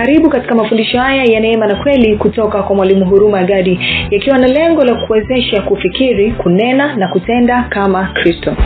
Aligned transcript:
karibu 0.00 0.30
katika 0.30 0.54
mafundisho 0.54 0.98
haya 0.98 1.24
ya 1.24 1.40
neema 1.40 1.66
na 1.66 1.82
kweli 1.82 2.16
kutoka 2.16 2.62
kwa 2.62 2.76
mwalimu 2.76 3.04
huruma 3.04 3.44
gadi 3.44 3.80
yakiwa 4.10 4.38
na 4.38 4.46
lengo 4.46 4.84
la 4.84 5.06
kuwezesha 5.06 5.62
kufikiri 5.62 6.32
kunena 6.32 6.96
na 6.96 7.08
kutenda 7.08 7.62
kama 7.62 8.12
kristo. 8.12 8.56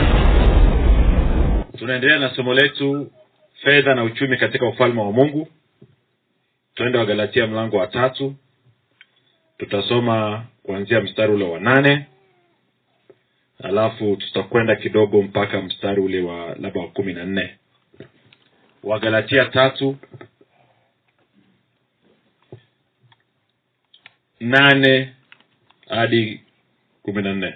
Tunaendelea 1.77 2.19
na 2.19 2.29
somo 2.35 2.53
letu 2.53 3.11
fedha 3.63 3.95
na 3.95 4.03
uchumi 4.03 4.37
katika 4.37 4.67
ufalme 4.67 5.01
wa 5.01 5.11
mungu. 5.11 5.47
Tuende 6.75 6.97
wagalatia 6.97 7.47
mlango 7.47 7.77
wa 7.77 7.87
tatu. 7.87 8.33
Tutasoma 9.57 10.43
kuanzia 10.63 11.01
mstari 11.01 11.33
ule 11.33 11.45
wa 11.45 11.59
nane. 11.59 12.05
Alafu 13.63 14.15
tutakwenda 14.15 14.75
kidogo 14.75 15.21
mpaka 15.21 15.61
mstari 15.61 16.01
ule 16.01 16.21
wa 16.21 16.55
labda 16.59 16.81
wa 16.81 16.87
kumi 16.87 17.13
na 17.13 17.23
nne. 17.25 17.55
Wagalatia 18.83 19.45
tatu 19.45 19.95
nane 24.45 25.13
hadi 25.89 26.41
kumi 27.03 27.21
na 27.21 27.33
nne. 27.33 27.53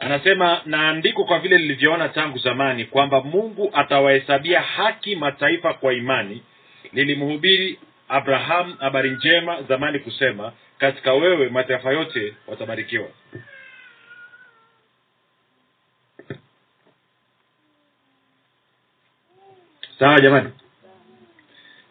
Anasema 0.00 0.62
na 0.66 0.88
andiko 0.88 1.24
kwa 1.24 1.38
vile 1.38 1.58
lilivyoona 1.58 2.08
tangu 2.08 2.38
zamani 2.38 2.84
kwamba 2.84 3.20
mungu 3.22 3.70
atawahesabia 3.74 4.60
haki 4.60 5.16
mataifa 5.16 5.74
kwa 5.74 5.92
imani 5.94 6.42
lilimhubiri 6.92 7.78
abrahamu 8.08 8.74
habari 8.78 9.10
njema 9.10 9.62
zamani 9.62 9.98
kusema 9.98 10.52
katika 10.78 11.12
wewe 11.14 11.48
mataifa 11.48 11.90
yote 11.92 12.34
watabarikiwa 12.46 13.08
sawa 19.98 20.20
jamani? 20.20 20.50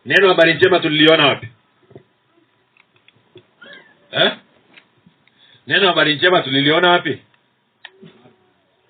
Neno 0.06 0.28
habari 0.28 0.54
njema 0.54 0.80
tuliliona 0.80 1.28
wapi 1.28 1.48
eh? 4.24 4.32
neno 5.68 5.88
habari 5.88 6.16
njema 6.16 6.42
tuliliona 6.42 6.90
wapi? 6.90 7.18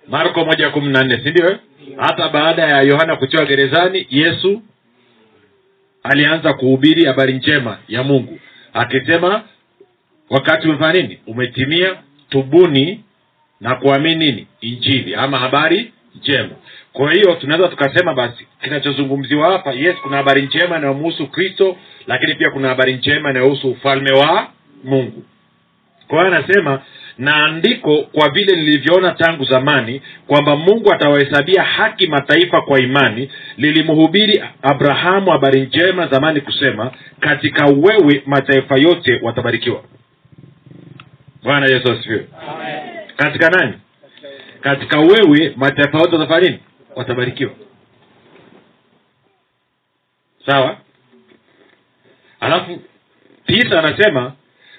Marko 0.08 0.46
moja 0.46 0.70
kumi 0.70 0.88
na 0.94 1.04
nne 1.04 1.18
si 1.24 1.30
ndio 1.30 1.60
hata 1.98 2.30
baada 2.30 2.62
ya 2.64 2.82
yohana 2.82 3.16
kutiwa 3.16 3.46
gerezani 3.46 4.08
yesu 4.10 4.62
alianza 6.04 6.54
kuhubiri 6.54 7.06
habari 7.06 7.34
njema 7.34 7.78
ya 7.88 8.04
mungu 8.04 8.40
akisema 8.74 9.44
wakati 10.30 10.68
umefanya 10.68 11.02
nini? 11.02 11.20
Umetimia 11.28 11.96
tubuni 12.30 13.04
na 13.62 13.76
kuamini 13.76 14.26
nini? 14.26 14.48
Injili 14.62 15.16
ama 15.16 15.38
habari 15.40 15.94
njema. 16.16 16.56
Kwa 16.94 17.14
hiyo 17.14 17.36
tunaweza 17.36 17.68
tukasema 17.68 18.14
basi 18.14 18.48
kinachozungumziwa 18.64 19.52
hapa 19.52 19.72
yes 19.74 19.96
kuna 20.04 20.18
habari 20.18 20.42
njema 20.42 20.78
inayomuhusu 20.78 21.28
kristo 21.28 21.78
lakini 22.08 22.36
pia 22.36 22.50
kuna 22.52 22.68
habari 22.68 22.94
njema 22.94 23.30
inayohusu 23.30 23.70
ufalme 23.72 24.12
wa 24.12 24.52
mungu. 24.84 25.24
Kwa 26.08 26.24
hiyo 26.24 26.36
anasema 26.38 26.82
na 27.18 27.36
andiko 27.46 27.98
kwa 27.98 28.30
vile 28.30 28.56
lilivyoona 28.56 29.12
tangu 29.12 29.46
zamani 29.46 30.02
kwamba 30.28 30.56
mungu 30.56 30.94
atawahesabia 30.94 31.64
haki 31.64 32.08
mataifa 32.08 32.62
kwa 32.62 32.80
imani 32.80 33.30
lilimhubiri 33.58 34.44
abrahamu 34.62 35.32
habari 35.32 35.62
njema 35.62 36.08
zamani 36.08 36.42
kusema 36.42 36.92
katika 37.20 37.66
wewe 37.66 38.24
mataifa 38.26 38.76
yote 38.80 39.20
watabarikiwa. 39.24 39.84
Bwana 41.44 41.66
yesu 41.66 41.92
asifiwe. 41.92 42.28
Katika 43.16 43.50
nani? 43.50 43.74
Katika 44.62 45.00
wewe 45.00 45.54
mataifa 45.56 45.98
yote 45.98 46.16
watafanya 46.16 46.48
nini? 46.50 46.60
Watabarikiwa. 46.96 47.52
Sawa? 50.46 50.78
Alafu 52.40 52.82
tisa 53.46 53.80
anasema 53.80 54.34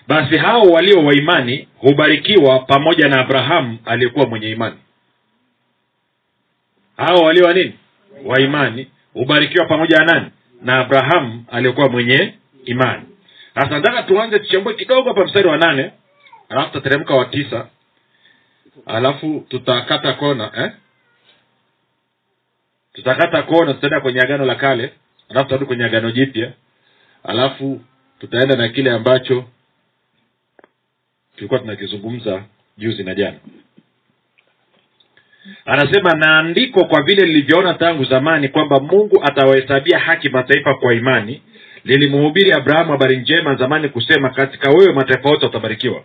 basi 0.09 0.39
hao 0.39 0.63
walio 0.63 1.05
wa 1.05 1.15
imani 1.15 1.69
hubarikiwa 1.79 2.59
pamoja 2.59 3.09
na 3.09 3.21
abrahamu 3.21 3.79
aliyekuwa 3.85 4.27
mwenye 4.27 4.51
imani. 4.51 4.77
Hao 6.97 7.17
walio 7.17 7.45
wa 7.45 7.53
nini? 7.53 7.75
Wa 8.25 8.39
hubarikiwa 9.15 9.67
pamoja 9.67 9.99
na 9.99 10.05
nani? 10.05 10.31
Na 10.63 10.79
abrahamu 10.79 11.45
aliyekuwa 11.53 11.89
mwenye 11.89 12.35
imani. 12.65 13.03
Sasa 13.55 13.69
nataka 13.69 14.03
tuanze 14.03 14.39
tuchambue 14.39 14.75
kidogo 14.75 15.09
hapa 15.09 15.25
mstari 15.25 15.49
wa 15.49 15.57
nane 15.57 15.93
alafu 16.49 16.73
tutateremka 16.73 17.15
wa 17.15 17.25
tisa 17.25 17.67
alafu 18.87 19.47
tutakata 19.49 20.13
kona 20.13 20.51
eh? 20.57 20.73
tutakata 22.93 23.43
kona 23.43 23.75
tutaenda 23.75 24.01
kwenye 24.01 24.21
agano 24.21 24.45
la 24.45 24.55
kale 24.55 24.93
alafu 25.29 25.45
tutarudi 25.45 25.67
kwenye 25.67 25.85
agano 25.85 26.11
jipya 26.11 26.53
alafu 27.25 27.81
tutaenda 28.21 28.57
na 28.57 28.69
kile 28.69 28.91
ambacho 28.91 29.45
tulikuwa 31.39 31.61
tunakizungumza 31.61 32.43
juzi 32.79 33.05
na 33.05 33.15
jana. 33.15 33.39
Anasema 35.65 36.11
na 36.15 36.39
andiko 36.39 36.85
kwa 36.85 37.03
vile 37.03 37.27
lilivyoona 37.27 37.75
tangu 37.75 38.05
zamani 38.05 38.49
kwamba 38.49 38.81
mungu 38.81 39.21
atawahesabia 39.25 39.99
haki 39.99 40.29
mataifa 40.29 40.75
kwa 40.75 40.95
imani 40.95 41.43
lilimhubiri 41.85 42.53
abrahamu 42.53 42.91
habari 42.93 43.17
njema 43.17 43.55
zamani 43.55 43.89
kusema 43.89 44.31
katika 44.31 44.71
wewe 44.71 44.93
mataifa 44.93 45.29
yote 45.29 45.47
watabarikiwa 45.47 46.03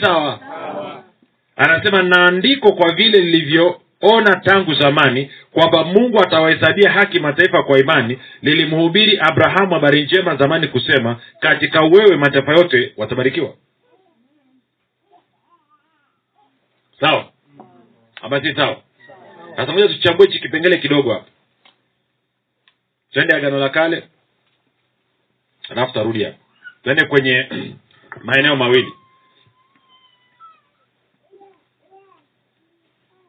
sawa. 0.00 0.40
Anasema 1.56 2.02
na 2.02 2.24
andiko 2.26 2.72
kwa 2.72 2.92
vile 2.94 3.20
lilivyoona 4.00 4.40
tangu 4.40 4.74
zamani 4.74 5.30
kwamba 5.52 5.84
mungu 5.84 6.20
atawahesabia 6.20 6.90
haki 6.90 7.20
mataifa 7.20 7.62
kwa 7.62 7.78
imani 7.78 8.18
lilimhubiri 8.42 9.18
abrahamu 9.18 9.74
habari 9.74 10.02
njema 10.04 10.36
zamani 10.36 10.68
kusema 10.68 11.20
katika 11.40 11.80
wewe 11.80 12.16
mataifa 12.16 12.52
yote 12.52 12.92
watabarikiwa. 12.96 13.54
Sawa? 17.00 17.32
Ama 18.22 18.42
si 18.42 18.54
sawa? 18.54 18.82
Sasa 19.56 19.72
moja 19.72 19.88
tuchambue 19.88 20.26
hichi 20.26 20.40
kipengele 20.40 20.76
kidogo 20.76 21.12
hapa. 21.12 21.26
Twende 23.12 23.36
agano 23.36 23.58
la 23.58 23.68
kale 23.68 24.04
alafu 25.68 25.92
tarudi 25.94 26.24
hapa. 26.24 26.36
Twende 26.82 27.04
kwenye 27.04 27.48
maeneo 28.24 28.56
mawili 28.56 28.92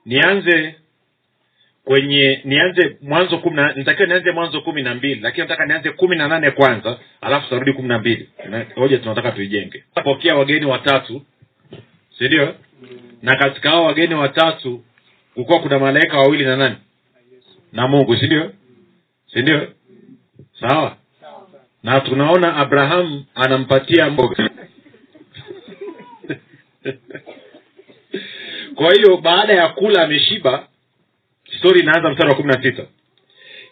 nianze 0.06 0.76
kwenye 1.84 2.42
nianze 2.46 2.98
mwanzo 3.02 3.38
kumi 3.38 3.56
na 3.56 3.74
nitakiwa 3.74 4.08
nianze 4.08 4.32
mwanzo 4.32 4.62
kumi 4.62 4.82
na 4.84 4.96
mbili 4.96 5.22
lakini 5.22 5.42
nataka 5.48 5.66
nianze 5.66 5.90
kumi 5.92 6.16
na 6.16 6.28
nane 6.28 6.52
kwanza 6.52 7.00
alafu 7.22 7.44
tutarudi 7.44 7.74
kumi 7.74 7.88
na 7.88 8.00
mbili. 8.00 8.30
Hoja 8.76 8.98
tunataka 8.98 9.32
tuijenge. 9.32 9.84
Pokea 10.04 10.36
wageni 10.36 10.66
watatu 10.66 11.22
si 12.18 12.24
ndio? 12.28 12.56
Na 13.22 13.36
katika 13.36 13.70
hao 13.70 13.84
wageni 13.86 14.16
watatu 14.16 14.84
kukuwa 15.34 15.60
kuna 15.60 15.80
malaika 15.80 16.18
wawili 16.18 16.46
na 16.46 16.56
nani? 16.56 16.76
Na 17.74 17.88
mungu 17.88 18.16
si 18.18 18.26
ndio? 18.26 18.52
Si 19.34 19.42
ndio? 19.42 19.68
Sawa. 20.60 20.98
Na 21.84 22.00
tunaona 22.02 22.56
abrahamu 22.56 23.26
anampatia 23.36 24.10
mboga 24.10 24.50
kwa 28.82 28.94
hiyo 28.94 29.18
baada 29.18 29.54
ya 29.54 29.70
kula 29.70 30.04
ameshiba 30.04 30.68
stori 31.58 31.80
inaanza 31.80 32.10
mstari 32.10 32.30
wa 32.30 32.36
kumi 32.36 32.48
na 32.54 32.64
sita. 32.64 32.84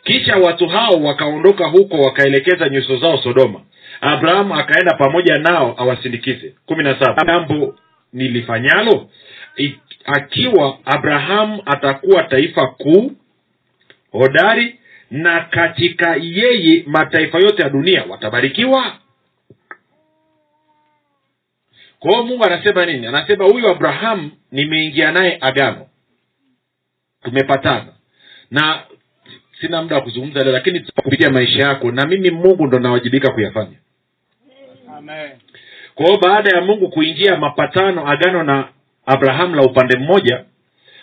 Kisha 0.04 0.36
watu 0.36 0.68
hao 0.68 0.92
wakaondoka 1.04 1.68
huko 1.68 1.98
wakaelekeza 1.98 2.70
nyuso 2.70 2.98
zao 2.98 3.18
sodoma. 3.24 3.62
Abrahamu 4.02 4.56
akaenda 4.56 4.94
pamoja 4.98 5.36
nao 5.36 5.76
awasindikize. 5.78 6.54
kumi 6.66 6.84
na 6.84 7.00
saba. 7.00 7.24
Jambo 7.26 7.76
nilifanyalo? 8.14 9.10
Akiwa 10.06 10.78
abrahamu 10.86 11.62
atakuwa 11.66 12.24
taifa 12.24 12.68
kuu 12.68 13.12
hodari 14.12 14.80
na 15.12 15.40
katika 15.42 16.16
yeye 16.22 16.84
mataifa 16.88 17.40
yote 17.40 17.62
ya 17.64 17.70
dunia 17.70 18.06
watabarikiwa 18.10 18.94
kwa 22.00 22.12
hiyo 22.12 22.24
mungu 22.24 22.44
anasema 22.46 22.86
nini? 22.86 23.08
Anasema 23.08 23.46
huyu 23.46 23.70
abrahamu 23.70 24.32
nimeingia 24.52 25.12
naye 25.12 25.38
agano 25.42 25.86
tumepatana. 27.24 27.94
Na 28.52 28.82
sina 29.62 29.82
muda 29.82 29.96
wa 29.96 30.02
kuzungumza 30.02 30.44
leo 30.44 30.54
lakini 30.54 30.80
kupitia 30.80 31.30
maisha 31.30 31.60
yako 31.68 31.92
na 31.92 32.06
mimi 32.08 32.32
mungu 32.32 32.68
ndo 32.68 32.80
nawajibika 32.80 33.32
kuyafanya. 33.32 33.78
Amen. 34.98 35.30
kwa 35.96 36.06
hiyo 36.06 36.20
baada 36.20 36.56
ya 36.56 36.62
mungu 36.62 36.90
kuingia 36.90 37.38
mapatano 37.38 38.08
agano 38.12 38.44
na 38.44 38.68
abrahamu 39.06 39.56
la 39.56 39.62
upande 39.62 39.98
mmoja 40.00 40.44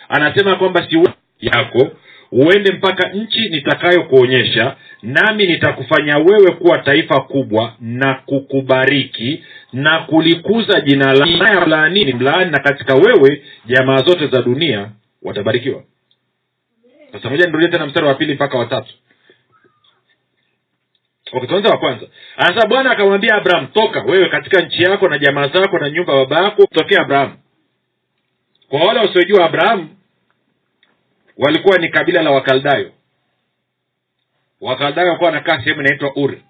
anasema 0.09 0.55
kwamba 0.55 0.87
si 0.89 1.03
yako 1.41 1.91
uende 2.31 2.71
mpaka 2.71 3.09
nchi 3.09 3.49
nitakayokuonyesha 3.49 4.75
nami 5.03 5.47
nitakufanya 5.47 6.17
wewe 6.17 6.51
kuwa 6.51 6.77
taifa 6.77 7.21
kubwa 7.21 7.73
na 7.81 8.13
kukubariki 8.13 9.43
na 9.73 9.99
kulikuza 9.99 10.81
jina 10.81 11.13
la 11.13 11.25
mlaanini 11.65 12.13
mlaani 12.13 12.51
na 12.51 12.59
katika 12.59 12.93
wewe 12.95 13.43
jamaa 13.65 13.97
zote 13.97 14.27
za 14.27 14.41
dunia 14.41 14.89
watabarikiwa. 15.21 15.83
Sasa 17.11 17.29
moja 17.29 17.45
nirudie 17.45 17.67
tena 17.67 17.85
mstari 17.85 18.07
wa 18.07 18.13
pili 18.15 18.33
mpaka 18.33 18.57
watatu 18.57 18.93
tuanze 21.47 21.67
wa 21.69 21.77
kwanza. 21.77 22.05
Anasema 22.37 22.65
bwana 22.67 22.91
akamwambia 22.91 23.35
abraham 23.35 23.67
toka 23.67 24.01
wewe 24.01 24.29
katika 24.29 24.61
nchi 24.61 24.83
yako 24.83 25.09
na 25.09 25.17
jamaa 25.17 25.47
zako 25.47 25.79
na 25.79 25.89
nyumba 25.89 26.13
baba 26.25 26.43
yako 26.43 26.65
tokea 26.65 27.01
abrahamu. 27.01 27.33
Kwa 28.69 28.79
wale 28.79 28.99
wasiojua 28.99 29.45
abrahamu 29.45 29.89
walikuwa 31.37 31.77
ni 31.77 31.89
kabila 31.89 32.21
la 32.21 32.31
wakaldayo. 32.31 32.91
Wakaldayo 34.61 35.07
walikuwa 35.07 35.29
wanakaa 35.29 35.57
sehemu 35.63 35.81
inaitwa 35.81 36.15
uri 36.15 36.43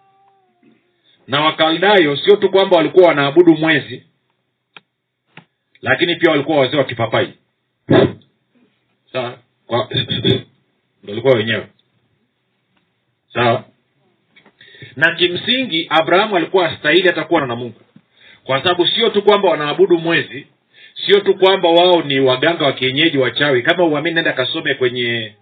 na 1.28 1.42
wakaldayo 1.42 2.18
sio 2.18 2.36
tu 2.36 2.50
kwamba 2.50 2.78
walikuwa 2.78 3.08
wanaabudu 3.08 3.58
mwezi 3.58 4.04
lakini 5.82 6.16
pia 6.16 6.32
walikuwa 6.32 6.58
wazee 6.58 6.78
wa 6.78 6.84
kipapai. 6.84 7.34
Sawa? 9.14 9.38
Walikuwa 11.08 11.34
wenyewe. 11.34 11.68
Sawa? 13.34 13.64
Na 14.96 15.16
kimsingi 15.16 15.88
abrahamu 15.90 16.38
alikuwa 16.38 16.72
astahili 16.72 17.08
hata 17.08 17.24
kuwa 17.24 17.48
na 17.48 17.56
mungu. 17.56 17.82
Kwa 18.44 18.64
sababu 18.64 18.88
sio 18.88 19.10
tu 19.10 19.22
kwamba 19.22 19.50
wanaabudu 19.50 19.98
mwezi 19.98 20.48
sio 21.06 21.20
tu 21.20 21.36
kwamba 21.36 21.70
wao 21.70 22.02
ni 22.02 22.20
waganga 22.20 22.66
wa 22.66 22.74
kienyeji 22.74 23.18
wachawi. 23.18 23.64
Kama 23.64 23.86
uamini 23.86 24.16
nenda 24.16 24.34
kasome 24.34 24.74
kwenye 24.74 25.36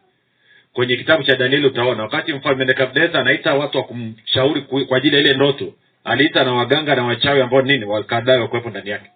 kwenye 0.75 0.97
kitabu 0.97 1.23
cha 1.23 1.35
danieli 1.35 1.67
utaona. 1.67 2.03
Wakati 2.03 2.33
mfalme 2.33 2.65
nebukadnezar 2.65 3.17
anaita 3.21 3.53
watu 3.53 3.77
wa 3.77 3.83
kumshauri 3.83 4.61
kwa 4.61 4.97
ajili 4.97 5.15
ya 5.15 5.21
ile 5.21 5.33
ndoto 5.33 5.73
aliita 6.03 6.43
na 6.43 6.53
waganga 6.53 6.95
na 6.95 7.03
wachawi 7.05 7.41
ambao 7.41 7.61
nini? 7.61 7.85
Wakadai 7.85 8.39
wakuwepo 8.41 8.69
ndani 8.69 8.89
yake. 8.89 9.11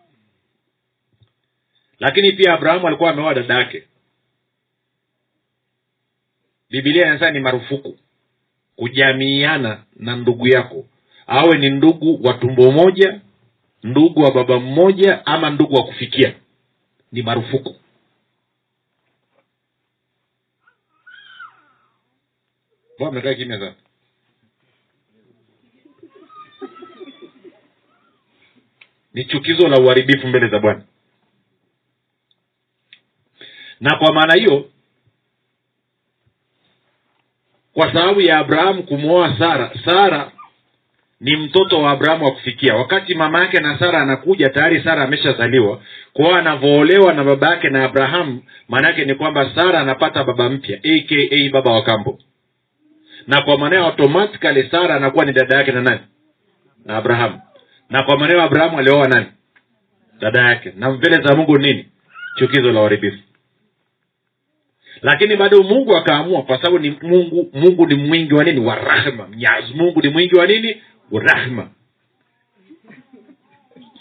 Lakini 1.99 2.31
pia 2.31 2.53
abrahamu 2.53 2.87
alikuwa 2.87 3.09
ameoa 3.11 3.33
dada 3.33 3.53
yake. 3.53 3.83
Bibilia 6.69 7.05
inasema 7.05 7.31
ni 7.31 7.39
marufuku 7.39 7.97
kujamiiana 8.75 9.83
na 9.95 10.15
ndugu 10.15 10.47
yako. 10.47 10.85
Awe 11.27 11.57
ni 11.57 11.69
ndugu 11.69 12.27
wa 12.27 12.33
tumbo 12.33 12.71
moja 12.71 13.21
ndugu 13.83 14.21
wa 14.21 14.31
baba 14.33 14.59
mmoja 14.59 15.25
ama 15.25 15.49
ndugu 15.49 15.75
wa 15.75 15.83
kufikia. 15.85 16.33
Ni 17.11 17.21
marufuku 17.21 17.75
Mbona 22.99 23.11
mmekaa 23.11 23.33
kimya 23.33 23.59
sana 23.59 23.75
ni 29.13 29.25
chukizo 29.25 29.67
la 29.67 29.77
uharibifu 29.79 30.27
mbele 30.27 30.47
za 30.47 30.59
bwana. 30.59 30.81
Na 33.81 33.95
kwa 33.97 34.13
maana 34.13 34.33
hiyo 34.33 34.69
kwa 37.73 37.93
sababu 37.93 38.21
ya 38.21 38.37
abrahamu 38.37 38.83
kumwoa 38.83 39.37
sara 39.39 39.71
sara 39.85 40.31
ni 41.19 41.35
mtoto 41.35 41.81
wa 41.81 41.91
abrahamu 41.91 42.25
wa 42.25 42.31
kufikia. 42.31 42.75
Wakati 42.75 43.15
mama 43.15 43.39
yake 43.39 43.59
na 43.59 43.79
sara 43.79 44.01
anakuja 44.01 44.49
tayari 44.49 44.83
sara 44.83 45.03
ameshazaliwa. 45.03 45.81
Kwao 46.13 46.35
anavyoolewa 46.35 47.13
na 47.13 47.23
baba 47.23 47.49
yake 47.49 47.69
na 47.69 47.83
abrahamu 47.85 48.43
maana 48.67 48.87
yake 48.87 49.05
ni 49.05 49.15
kwamba 49.15 49.55
sara 49.55 49.79
anapata 49.79 50.23
baba 50.23 50.49
mpya 50.49 50.77
aka 50.77 51.49
baba 51.51 51.71
wa 51.71 51.81
kambo 51.83 52.19
na 53.27 53.41
kwa 53.41 53.57
maana 53.57 53.77
automatically 53.79 54.69
sara 54.71 54.95
anakuwa 54.95 55.25
ni 55.25 55.33
dada 55.33 55.57
yake 55.57 55.71
na 55.71 55.81
nani? 55.81 55.99
Na 56.85 56.97
abrahamu 56.97 57.41
na 57.89 58.03
kwa 58.03 58.17
maana 58.17 58.43
abrahamu 58.43 58.79
alioa 58.79 59.07
nani? 59.07 59.25
Dada 60.19 60.41
yake. 60.41 60.73
Na 60.77 60.91
mbele 60.91 61.15
za 61.23 61.35
mungu 61.35 61.57
ni 61.57 61.67
nini? 61.67 61.85
Chukizo 62.35 62.71
la 62.71 62.79
uharibifu. 62.79 63.17
Lakini 65.01 65.35
bado 65.35 65.63
mungu 65.63 65.97
akaamua 65.97 66.43
kwa 66.43 66.57
sababu 66.57 66.79
ni 66.79 66.97
mungu 67.01 67.49
mungu 67.53 67.85
ni 67.85 67.95
mwingi 67.95 68.33
wa 68.33 68.43
nini? 68.43 68.59
Wa 68.59 68.75
rahma. 68.75 69.27
Mnyazi. 69.27 69.73
Mungu 69.73 70.01
ni 70.01 70.09
mwingi 70.09 70.35
wa 70.35 70.47
nini? 70.47 70.81
Wa 71.11 71.21
rahma. 71.23 71.69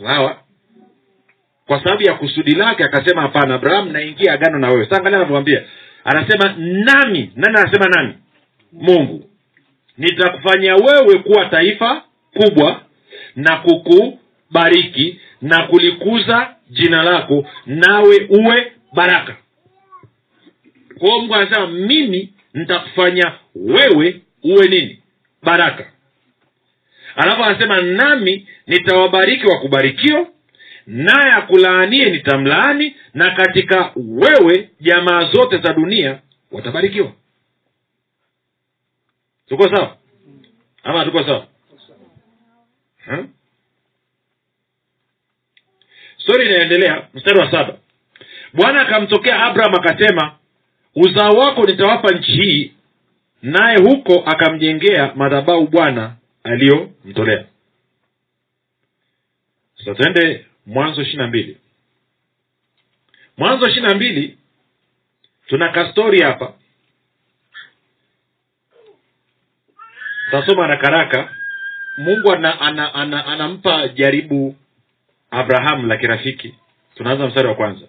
Sawa? 0.04 0.36
Kwa 1.66 1.84
sababu 1.84 2.02
ya 2.02 2.14
kusudi 2.14 2.54
lake 2.54 2.84
akasema 2.84 3.22
hapana 3.22 3.54
abraham 3.54 3.92
naingia 3.92 4.32
agano 4.32 4.58
na 4.58 4.68
wewe. 4.70 4.84
Sasa 4.84 4.96
angalia 4.96 5.18
anavyomwambia. 5.18 5.62
Anasema 6.04 6.54
nami 6.58 7.32
nani 7.36 7.56
anasema 7.58 7.86
nami 7.88 8.14
mungu. 8.72 9.30
Nitakufanya 9.98 10.74
wewe 10.74 11.18
kuwa 11.18 11.44
taifa 11.46 12.02
kubwa 12.34 12.80
na 13.36 13.56
kukubariki 13.56 15.20
na 15.42 15.66
kulikuza 15.66 16.54
jina 16.70 17.02
lako 17.02 17.46
nawe 17.66 18.26
uwe 18.28 18.72
baraka. 18.92 19.36
Kwa 20.98 21.18
mungu 21.18 21.34
anasema 21.34 21.66
mimi 21.66 22.32
nitakufanya 22.54 23.32
wewe 23.54 24.20
uwe 24.44 24.68
nini? 24.68 25.02
Baraka. 25.42 25.84
Alafu 27.16 27.44
anasema 27.44 27.80
nami 27.82 28.48
nitawabariki 28.66 29.46
wakubarikio 29.46 30.26
naye 30.86 31.32
akulaanie 31.32 32.10
nitamlaani 32.10 32.96
na 33.14 33.30
katika 33.30 33.92
wewe 33.96 34.70
jamaa 34.80 35.20
zote 35.32 35.58
za 35.58 35.72
dunia 35.72 36.18
watabarikiwa 36.52 37.12
tuko 39.48 39.68
sawa? 39.76 39.96
Ama 40.82 41.04
tuko 41.04 41.24
sawa? 41.24 41.46
Stori 46.18 46.46
inaendelea 46.46 47.08
mstari 47.14 47.38
wa 47.38 47.50
saba. 47.50 47.78
Bwana 48.52 48.80
akamtokea 48.80 49.42
abraham 49.44 49.74
akasema 49.74 50.38
uzao 50.94 51.32
wako 51.32 51.64
nitawapa 51.66 52.10
nchi 52.10 52.32
hii. 52.32 52.72
Naye 53.42 53.78
huko 53.78 54.20
akamjengea 54.26 55.12
madhabahu 55.14 55.66
bwana 55.66 56.16
aliyomtolea. 56.44 57.44
Sasa 59.78 59.94
twende 59.94 60.46
mwanzo 60.66 61.02
ishiri 61.02 61.16
na 61.18 61.26
mbili. 61.26 61.58
Mwanzo 63.36 63.68
ishiri 63.68 63.86
na 63.86 63.94
mbili 63.94 64.38
tuna 65.46 65.68
kastori 65.72 66.22
hapa 66.22 66.54
tasoma 70.30 70.66
rakaraka 70.66 71.28
mungu 71.98 72.32
ana, 72.32 72.60
ana, 72.60 72.94
ana, 72.94 73.26
anampa 73.26 73.88
jaribu 73.88 74.56
abrahamu 75.30 75.86
la 75.86 75.96
kirafiki. 75.96 76.54
Tunaanza 76.94 77.26
mstari 77.26 77.48
wa 77.48 77.54
kwanza. 77.54 77.86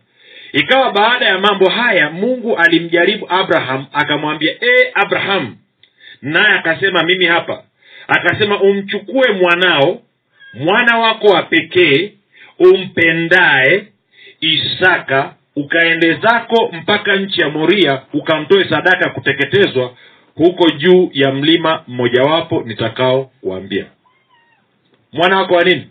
Ikawa 0.54 0.92
baada 0.92 1.26
ya 1.26 1.40
mambo 1.40 1.70
haya 1.70 2.10
mungu 2.10 2.58
alimjaribu 2.58 3.26
abraham 3.30 3.86
akamwambia 3.94 4.52
e 4.52 4.92
abraham 4.94 5.56
naye 6.22 6.54
akasema 6.60 7.04
mimi 7.04 7.26
hapa. 7.26 7.64
Akasema 8.08 8.62
umchukue 8.62 9.32
mwanao 9.32 10.02
mwana 10.54 10.98
wako 10.98 11.28
wa 11.28 11.44
pekee 11.44 12.14
umpendaye 12.60 13.88
isaka 14.42 15.34
ukaende 15.56 16.14
zako 16.14 16.70
mpaka 16.74 17.16
nchi 17.16 17.42
ya 17.42 17.50
moria 17.50 18.02
ukamtoe 18.14 18.70
sadaka 18.70 19.06
ya 19.06 19.10
kuteketezwa 19.14 19.94
huko 20.40 20.70
juu 20.70 21.10
ya 21.14 21.32
mlima 21.32 21.84
mmojawapo 21.88 22.62
nitakao 22.62 23.24
kuambia 23.42 23.86
mwana 25.12 25.38
wako 25.38 25.54
wa 25.54 25.64
nini? 25.64 25.90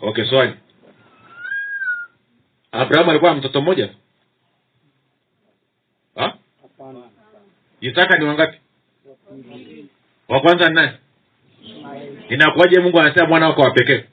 Okay 0.00 0.24
swali. 0.24 0.52
Abrahamu 2.72 3.10
alikuwa 3.10 3.30
na 3.32 3.36
mtoto 3.38 3.60
mmoja? 3.60 3.94
Ha? 6.16 6.34
isaka 7.80 8.18
ni 8.18 8.24
wangapi? 8.24 8.58
Wa 10.28 10.40
kwanza 10.40 10.68
ni 10.68 10.74
nani? 10.74 10.92
Inakuwaje 12.28 12.80
mungu 12.80 13.00
anasema 13.00 13.26
mwana 13.28 13.46
wako 13.48 13.62
wa 13.62 13.70
pekee? 13.70 14.04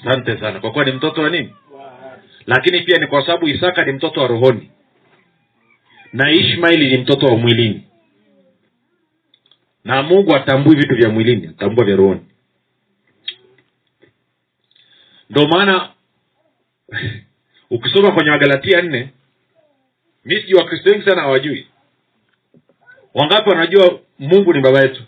Asante 0.00 0.40
sana. 0.40 0.60
Kwa 0.60 0.72
kuwa 0.72 0.84
ni 0.84 0.92
mtoto 0.92 1.22
wa 1.22 1.30
nini 1.30 1.54
lakini 2.46 2.80
pia 2.80 2.98
ni 2.98 3.06
kwa 3.06 3.26
sababu 3.26 3.48
isaka 3.48 3.84
ni 3.84 3.92
mtoto 3.92 4.20
wa 4.20 4.26
rohoni. 4.28 4.70
Na 6.12 6.30
ishmaili 6.30 6.90
ni 6.90 7.02
mtoto 7.02 7.26
wa 7.26 7.36
mwilini. 7.36 7.84
Na 9.84 10.02
mungu 10.02 10.36
atambui 10.36 10.76
vitu 10.76 10.94
vya 10.96 11.08
mwilini 11.08 11.46
atambua 11.46 11.84
vya 11.84 11.96
rohoni. 11.96 12.20
Ndo 15.30 15.48
maana 15.48 15.90
ukisoma 17.70 18.12
kwenye 18.12 18.30
wagalatia 18.30 18.82
nne 18.82 19.10
mi 20.24 20.36
sijui 20.36 20.54
wakristo 20.58 20.90
wengi 20.90 21.04
sana 21.04 21.22
hawajui. 21.22 21.66
Wangapi 23.14 23.50
wanajua 23.50 24.00
mungu 24.18 24.52
ni 24.54 24.60
baba 24.60 24.80
yetu? 24.80 25.02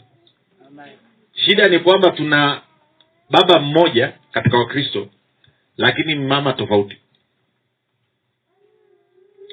Shida 1.33 1.69
ni 1.69 1.79
kwamba 1.79 2.11
tuna 2.11 2.63
baba 3.31 3.61
mmoja 3.61 4.13
katika 4.33 4.59
wakristo 4.59 5.09
lakini 5.77 6.15
mama 6.15 6.53
tofauti 6.53 6.99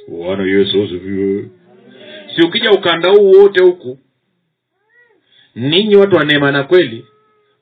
bwana 0.08 0.44
yesu 0.44 0.84
asifiwe. 0.84 1.50
Si 2.36 2.42
ukija 2.46 2.72
ukanda 2.72 3.10
huu 3.10 3.32
wote 3.32 3.64
huku 3.64 4.00
ninyi 5.56 5.96
watu 5.96 6.16
wa 6.16 6.26
neema 6.26 6.52
na 6.52 6.64
kweli 6.64 7.06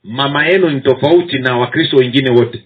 mama 0.03 0.45
yenu 0.45 0.69
ni 0.69 0.81
tofauti 0.81 1.39
na 1.39 1.57
wakristo 1.57 1.97
wengine 1.97 2.29
wote. 2.31 2.63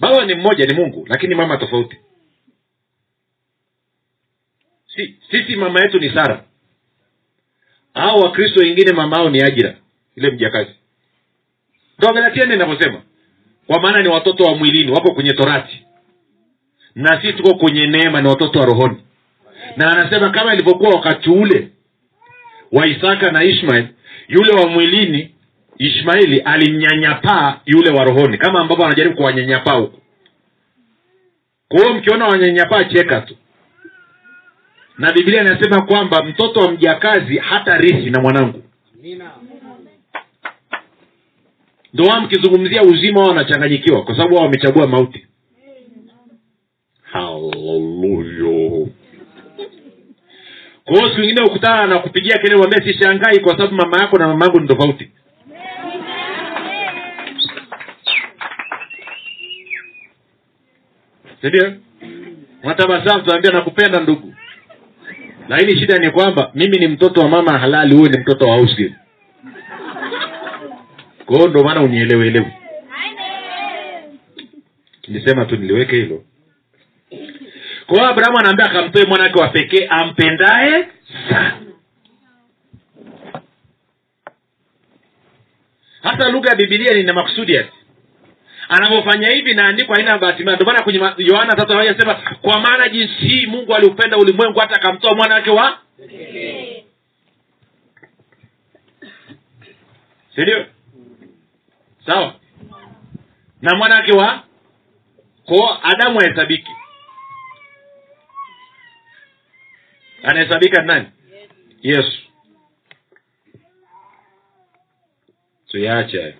Baba 0.00 0.24
ni 0.24 0.34
mmoja 0.34 0.64
ni 0.66 0.74
mungu 0.74 1.06
lakini 1.08 1.34
mama 1.34 1.56
tofauti. 1.56 1.96
Si, 4.96 5.18
sisi 5.30 5.56
mama 5.56 5.80
yetu 5.80 5.98
ni 5.98 6.10
sara. 6.10 6.44
Au 7.94 8.18
wakristo 8.20 8.60
wengine 8.60 8.92
mama 8.92 9.16
ao 9.16 9.30
ni 9.30 9.42
ajira 9.42 9.76
ile 10.16 10.30
mjakazi. 10.30 10.70
Ndo 11.98 12.12
galatia 12.12 12.44
nne 12.44 12.54
inavyosema. 12.54 13.02
Kwa 13.66 13.80
maana 13.82 14.02
ni 14.02 14.08
watoto 14.08 14.44
wa 14.44 14.54
mwilini 14.54 14.90
wako 14.92 15.14
kwenye 15.14 15.32
torati 15.32 15.84
na 16.98 17.20
sisi 17.20 17.32
tuko 17.32 17.54
kwenye 17.54 17.86
neema 17.86 18.20
ni 18.22 18.28
watoto 18.28 18.58
wa 18.60 18.66
rohoni. 18.66 18.96
Na 19.76 19.90
anasema 19.92 20.30
kama 20.30 20.54
ilivyokuwa 20.54 20.90
wakati 20.90 21.30
ule 21.30 21.68
wa 22.72 22.86
isaka 22.88 23.30
na 23.32 23.44
ishmael 23.44 23.86
yule 24.28 24.52
wa 24.52 24.66
mwilini 24.68 25.34
ishmaeli 25.78 26.40
alimnyanyapaa 26.40 27.60
yule 27.66 27.90
wa 27.90 28.04
rohoni 28.04 28.38
kama 28.38 28.60
ambavyo 28.60 28.84
anajaribu 28.86 29.16
kuwanyanyapaa 29.16 29.74
huku 29.76 30.00
kwa 31.68 31.80
hiyo 31.80 31.94
mkiona 31.94 32.26
wanyanyapaa 32.26 32.84
cheka 32.84 33.20
tu. 33.20 33.36
Na 34.98 35.12
biblia 35.12 35.40
inasema 35.40 35.82
kwamba 35.86 36.22
mtoto 36.24 36.60
wa 36.60 36.70
mjakazi 36.72 37.38
hata 37.38 37.78
rithi 37.78 38.10
na 38.10 38.20
mwanangu. 38.20 38.62
Ndo 41.94 42.04
wao 42.04 42.20
mkizungumzia 42.20 42.82
uzima 42.82 43.20
wao 43.20 43.28
wanachanganyikiwa 43.28 44.04
kwa 44.04 44.16
sababu 44.16 44.34
wao 44.34 44.44
wamechagua 44.44 44.86
mauti 44.86 45.26
haleluya 47.78 48.86
kwa 50.84 50.96
hiyo 50.96 51.08
siku 51.08 51.20
ingine 51.22 51.42
ukutana 51.42 51.86
na 51.86 51.98
kupigia 51.98 52.38
kelele 52.38 52.60
wambia 52.60 52.82
sishangai 52.84 53.40
kwa 53.40 53.52
sababu 53.52 53.74
mama 53.74 53.98
yako 54.02 54.18
na 54.18 54.28
mama 54.28 54.44
yangu 54.44 54.60
ni 54.60 54.68
tofauti. 54.68 55.10
Sindio 61.40 61.72
natabasamu 62.62 63.22
tunaambia 63.24 63.50
nakupenda 63.52 64.00
ndugu. 64.00 64.34
Lakini 65.48 65.80
shida 65.80 65.96
ni 65.98 66.10
kwamba 66.10 66.50
mimi 66.54 66.78
ni 66.78 66.88
mtoto 66.88 67.20
wa 67.20 67.28
mama 67.28 67.58
halali 67.58 67.94
huyu 67.96 68.10
ni 68.10 68.18
mtoto 68.18 68.48
wa 68.48 68.56
house 68.56 68.94
kwa 71.26 71.36
hiyo 71.36 71.48
ndo 71.48 71.64
maana 71.64 71.82
unielewelewe 71.82 72.52
nisema 75.08 75.44
tu 75.44 75.56
niliweke 75.56 75.96
hilo 75.96 76.24
kwa 77.88 77.96
hiyo 77.96 78.08
abrahamu 78.10 78.38
anaambia 78.38 78.66
akamtoe 78.66 79.04
mwanawake 79.04 79.40
wa 79.40 79.48
pekee 79.48 79.86
ampendaye 79.90 80.88
sana. 81.30 81.56
Hata 86.02 86.28
lugha 86.28 86.50
ya 86.50 86.56
bibilia 86.56 86.94
nina 86.94 87.12
makusudi 87.12 87.54
yake. 87.54 87.72
Anavyofanya 88.68 89.28
hivi 89.28 89.54
naandikwa 89.54 89.96
haina 89.96 90.18
bahati 90.18 90.42
mbaya. 90.42 90.56
Ndio 90.56 90.66
maana 90.66 90.82
kwenye 90.84 90.98
yohana 91.18 91.54
tatu 91.56 91.72
anasema 91.72 92.14
kwa 92.14 92.60
maana 92.60 92.88
jinsi 92.88 93.14
hii 93.14 93.46
mungu 93.46 93.74
aliupenda 93.74 94.16
ulimwengu 94.16 94.58
hata 94.60 94.74
akamtoa 94.74 95.14
mwana 95.14 95.34
wake 95.34 95.50
wa 95.50 95.78
sindio 100.34 100.66
sawa. 102.06 102.34
Na 103.62 103.76
mwana 103.76 103.94
wake 103.96 104.12
wa 104.12 104.42
ko 105.46 105.78
adamu 105.82 106.18
hahesabiki 106.20 106.70
anahesabika 110.22 110.82
nani? 110.82 111.06
Yesu. 111.82 112.18
Tuyaache 115.70 116.20
hayo 116.22 116.34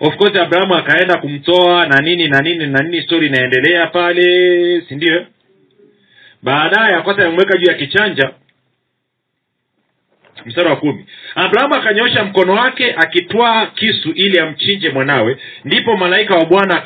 of 0.00 0.16
course 0.16 0.36
abrahamu 0.38 0.74
akaenda 0.74 1.16
kumtoa 1.18 1.86
na 1.86 2.00
nini 2.00 2.28
na 2.28 2.40
nini 2.40 2.66
na 2.66 2.82
nini 2.82 3.02
story 3.02 3.26
inaendelea 3.26 3.86
pale 3.86 4.80
si 4.88 4.94
ndio? 4.94 5.26
Baadaye 6.42 6.94
akwata 6.94 7.22
yamweka 7.22 7.58
juu 7.58 7.70
ya 7.70 7.74
kichanja. 7.74 8.30
Mstari 10.46 10.68
wa 10.68 10.76
kumi. 10.76 11.06
Abrahamu 11.34 11.74
akanyosha 11.74 12.24
mkono 12.24 12.52
wake 12.52 12.94
akitwaa 12.94 13.66
kisu 13.66 14.10
ili 14.10 14.38
amchinje 14.38 14.90
mwanawe. 14.90 15.36
Ndipo 15.64 15.96
malaika 15.96 16.34
wa 16.34 16.44
bwana 16.44 16.76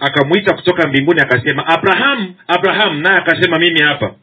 akamwita 0.00 0.54
kutoka 0.56 0.88
mbinguni 0.88 1.20
akasema 1.20 1.66
abrahamu 1.66 2.34
abrahamu 2.46 3.00
naye 3.00 3.16
akasema 3.18 3.58
mimi 3.58 3.80
hapa 3.82 4.14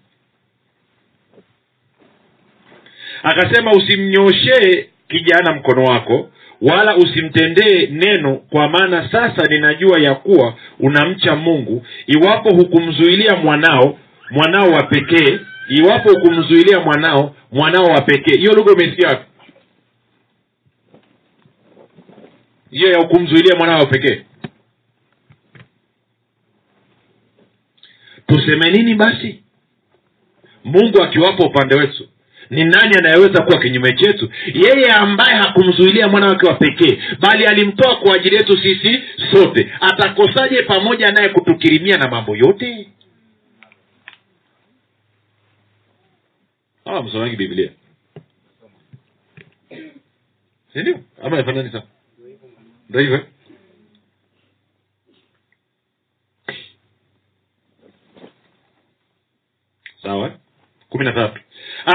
akasema 3.24 3.71
usimnyoshee 3.71 4.89
kijana 5.07 5.53
mkono 5.53 5.83
wako 5.83 6.29
wala 6.62 6.95
usimtendee 6.97 7.88
neno 7.88 8.36
kwa 8.36 8.69
maana 8.69 9.12
sasa 9.12 9.43
ninajua 9.50 10.00
ya 10.00 10.15
kuwa 10.15 10.55
unamcha 10.79 11.36
mungu. 11.36 11.86
Iwapo 12.07 12.50
hukumzuilia 12.55 13.36
mwanao 13.36 14.00
mwanao 14.31 14.71
wa 14.71 14.83
pekee 14.83 15.39
iwapo 15.69 16.09
hukumzuilia 16.09 16.79
mwanao 16.79 17.36
mwanao 17.51 17.86
wa 17.86 18.01
pekee. 18.01 18.38
Hiyo 18.38 18.53
lugha 18.53 18.74
umesikia 18.74 19.07
wapi? 19.09 19.25
Hiyo 22.71 22.91
ya 22.91 22.97
hukumzuilia 22.97 23.55
mwanao 23.57 23.79
wa 23.79 23.86
pekee. 23.86 24.21
Tuseme 28.27 28.71
nini 28.71 28.95
basi? 28.95 29.43
Mungu 30.63 31.03
akiwapo 31.03 31.43
upande 31.43 31.75
wetu 31.75 32.07
ni 32.49 32.63
nani 32.63 32.95
anayeweza 32.97 33.43
kuwa 33.43 33.59
kinyume 33.61 33.93
chetu? 33.93 34.31
Yeye 34.53 34.91
ambaye 34.91 35.35
hakumzuilia 35.37 36.07
mwana 36.07 36.27
wake 36.27 36.45
wa 36.47 36.53
pekee 36.53 36.99
bali 37.19 37.45
alimtoa 37.45 37.95
kwa 37.95 38.15
ajili 38.15 38.35
yetu 38.35 38.57
sisi 38.57 39.03
sote. 39.31 39.73
Atakosaje 39.81 40.63
pamoja 40.63 41.11
naye 41.11 41.29
kutukirimia 41.29 41.97
na 41.97 42.07
mambo 42.09 42.35
yote? 42.35 42.89
Hawa 46.85 47.03
msomangi 47.03 47.35
biblia. 47.35 47.71
Sindio 50.73 50.99
ama 51.23 51.39
ifanani 51.39 51.71
sawa 51.71 51.83
ndo 52.89 52.99
hivyo. 52.99 53.25
Sawa. 60.03 60.31
Kumi 60.89 61.05
na 61.05 61.11
tatu 61.13 61.41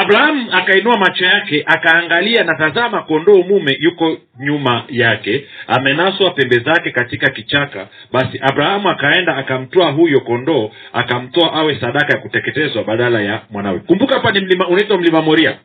abrahamu 0.02 0.46
akainua 0.52 0.98
macho 0.98 1.24
yake 1.24 1.62
akaangalia 1.66 2.44
na 2.44 2.54
tazama 2.54 3.02
kondoo 3.02 3.42
mume 3.42 3.76
yuko 3.80 4.18
nyuma 4.40 4.84
yake 4.88 5.44
amenaswa 5.66 6.30
pembe 6.30 6.58
zake 6.58 6.90
katika 6.90 7.30
kichaka. 7.30 7.88
Basi 8.12 8.38
abrahamu 8.42 8.88
akaenda 8.90 9.36
akamtoa 9.36 9.90
huyo 9.90 10.20
kondoo 10.20 10.70
akamtoa 10.92 11.52
awe 11.52 11.80
sadaka 11.80 12.12
ya 12.12 12.18
kuteketezwa 12.20 12.84
badala 12.84 13.20
ya 13.22 13.40
mwanawe. 13.50 13.78
Kumbuka 13.78 14.14
hapa 14.14 14.30
ni 14.30 14.40
mlima 14.40 14.68
unaitwa 14.68 14.98
mlima 14.98 15.22
moria. 15.22 15.56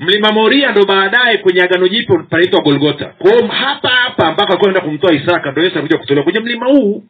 Mlima 0.00 0.32
moria 0.32 0.70
ndo 0.72 0.84
baadaye 0.86 1.36
kwenye 1.38 1.62
agano 1.62 1.88
jipya 1.88 2.18
panaitwa 2.30 2.60
golgota 2.62 3.04
kwao 3.04 3.46
hapa 3.48 3.88
hapa 3.88 4.26
ambako 4.28 4.52
alikuwa 4.52 4.80
kumtoa 4.80 5.12
isaka 5.14 5.50
ndo 5.52 5.62
yesu 5.62 5.78
alikuja 5.78 5.98
kutolewa. 5.98 6.24
Kwenye 6.24 6.40
mlima 6.40 6.66
huu 6.66 7.02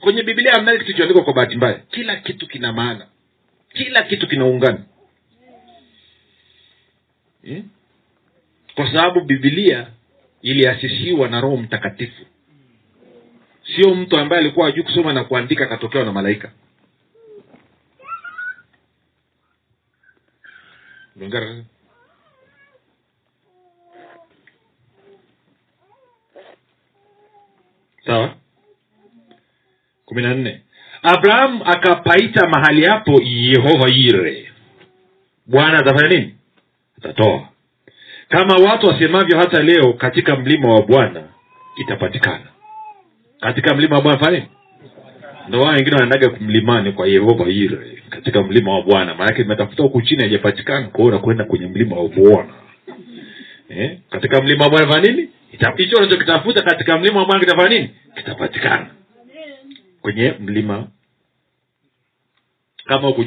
kwenye 0.00 0.22
biblia 0.22 0.52
hamna 0.52 0.72
kitu 0.72 0.84
kilichoandikwa 0.84 1.24
kwa 1.24 1.32
bahati 1.32 1.56
mbaya. 1.56 1.78
Kila 1.90 2.16
kitu 2.16 2.46
kina 2.46 2.72
maana. 2.72 3.06
Kila 3.72 4.02
kitu 4.02 4.28
kinaungana. 4.28 4.84
Hmm? 7.44 7.70
kwa 8.74 8.92
sababu 8.92 9.20
bibilia 9.20 9.86
iliasisiwa 10.42 11.28
na 11.28 11.40
roho 11.40 11.56
mtakatifu. 11.56 12.24
Sio 13.76 13.94
mtu 13.94 14.18
ambaye 14.18 14.42
alikuwa 14.42 14.68
ajuu 14.68 14.84
kusoma 14.84 15.12
na 15.12 15.24
kuandika 15.24 15.64
akatokewa 15.64 16.04
na 16.04 16.12
malaika. 16.12 16.52
Lungara. 21.16 21.64
sawa 28.06 28.39
kumi 30.10 30.22
na 30.22 30.34
nne. 30.34 30.60
Abrahamu 31.02 31.64
akapaita 31.64 32.48
mahali 32.48 32.84
hapo 32.84 33.20
yehova 33.24 33.88
yire. 33.94 34.48
Bwana 35.46 35.78
atafanya 35.78 36.08
nini? 36.08 36.34
Atatoa. 36.98 37.48
Kama 38.28 38.54
watu 38.70 38.86
wasemavyo 38.86 39.38
hata 39.38 39.62
leo 39.62 39.92
katika 39.92 40.36
mlima 40.36 40.74
wa 40.74 40.82
bwana 40.82 41.22
itapatikana. 41.76 42.46
Katika 43.40 43.74
mlima 43.74 43.96
wa 43.96 44.02
bwana 44.02 44.18
fanya 44.18 44.30
nini? 44.38 44.48
Ndo 45.48 45.60
wengine 45.60 45.96
wanaendaga 45.96 46.36
mlimani 46.40 46.92
kwa 46.92 47.06
yehova 47.06 47.44
yire. 47.48 48.02
Katika 48.10 48.42
mlima 48.42 48.74
wa 48.74 48.82
bwana 48.82 49.14
maanake 49.14 49.42
imetafuta 49.42 49.82
huku 49.82 50.02
chini 50.02 50.22
haijapatikana 50.22 50.86
kwao 50.88 51.06
unakwenda 51.06 51.44
kwenye 51.44 51.66
mlima 51.66 51.96
wa 51.96 52.08
bwana. 52.08 52.52
Eh? 53.68 53.98
katika 54.10 54.42
mlima 54.42 54.64
wa 54.64 54.70
bwana 54.70 54.92
fanya 54.92 55.12
nini? 55.12 55.28
Hicho 55.76 55.96
unachokitafuta 55.96 56.62
katika 56.62 56.98
mlima 56.98 57.20
wa 57.20 57.26
bwana 57.26 57.40
kitafanya 57.40 57.68
nini? 57.68 57.90
Kitapatikana 58.16 58.86
kwenye 60.02 60.34
mlima. 60.40 60.86
Kama 62.84 63.08
huku 63.08 63.24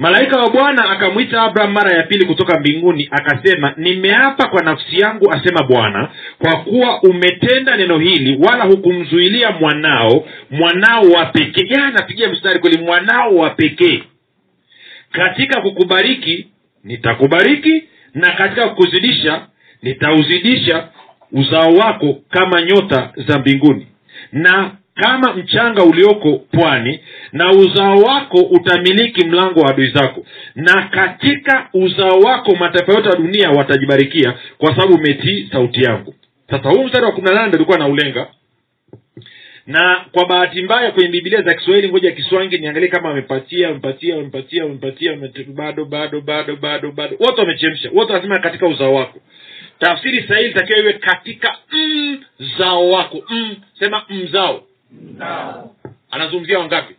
malaika 0.00 0.36
wa 0.36 0.50
bwana 0.50 0.90
akamwita 0.90 1.42
abraham 1.42 1.72
mara 1.72 1.96
ya 1.96 2.02
pili 2.02 2.26
kutoka 2.26 2.60
mbinguni 2.60 3.08
akasema 3.10 3.74
nimeapa 3.76 4.48
kwa 4.48 4.62
nafsi 4.62 5.00
yangu 5.00 5.32
asema 5.32 5.62
bwana 5.62 6.10
kwa 6.38 6.56
kuwa 6.56 7.02
umetenda 7.02 7.76
neno 7.76 7.98
hili 7.98 8.36
wala 8.48 8.64
hukumzuilia 8.64 9.50
mwanao 9.50 10.28
mwanao 10.50 11.02
wa 11.02 11.26
pekee. 11.26 11.74
Ya 11.74 11.84
anapigia 11.84 12.28
mstari 12.28 12.58
kweli 12.58 12.78
mwanao 12.84 13.34
wa 13.36 13.50
pekee. 13.50 14.02
Katika 15.12 15.60
kukubariki 15.60 16.46
nitakubariki 16.84 17.84
na 18.14 18.30
katika 18.32 18.68
kukuzidisha 18.68 19.46
nitauzidisha 19.82 20.88
uzao 21.32 21.72
wako 21.72 22.18
kama 22.30 22.62
nyota 22.62 23.12
za 23.28 23.38
mbinguni 23.38 23.86
na 24.32 24.70
kama 24.94 25.34
mchanga 25.34 25.84
ulioko 25.84 26.32
pwani 26.38 27.00
na 27.32 27.50
uzao 27.52 27.98
wako 27.98 28.38
utamiliki 28.40 29.26
mlango 29.26 29.60
wa 29.60 29.70
adui 29.70 29.90
zako 29.90 30.26
na 30.54 30.82
katika 30.82 31.68
uzao 31.74 32.18
wako 32.20 32.56
mataifa 32.56 32.92
yote 32.92 33.08
ya 33.08 33.16
dunia 33.16 33.50
watajibarikia 33.50 34.34
kwa 34.58 34.74
sababu 34.74 34.94
umetii 34.94 35.48
sauti 35.52 35.82
yangu. 35.82 36.14
Sasa 36.50 36.68
huu 36.70 36.84
mstari 36.84 37.04
wa 37.04 37.12
kumi 37.12 37.28
na 37.28 37.34
nane 37.34 37.48
ndo 37.48 37.56
ulikuwa 37.56 37.78
na 37.78 37.86
na 39.66 40.04
kwa 40.12 40.26
bahati 40.26 40.62
mbaya 40.62 40.90
kwenye 40.90 41.08
bibilia 41.10 41.42
za 41.42 41.54
kiswahili 41.54 41.88
ngoja 41.88 42.10
kiswangi 42.12 42.58
niangalie 42.58 42.88
kama 42.88 43.08
wamepatia 43.08 43.68
wamepatia 43.68 44.16
wamepatia 44.16 44.64
wamepatia 44.64 45.16
bado 45.46 45.84
bado 45.84 46.20
bado 46.20 46.56
bado 46.56 46.92
bado. 46.92 47.16
Wote 47.20 47.40
wamechemsha 47.40 47.90
wote 47.94 48.12
wanasema 48.12 48.38
katika 48.38 48.66
uzao 48.66 48.94
wako 48.94 49.18
tafsiri 49.80 50.28
sahihi 50.28 50.48
litakiwa 50.48 50.78
iwe 50.78 50.92
katika 50.92 51.56
mzao 52.38 52.88
wako. 52.90 53.22
Mm, 53.30 53.56
sema 53.78 54.02
mzao 54.08 54.62
anazungumzia 56.10 56.58
wangapi? 56.58 56.94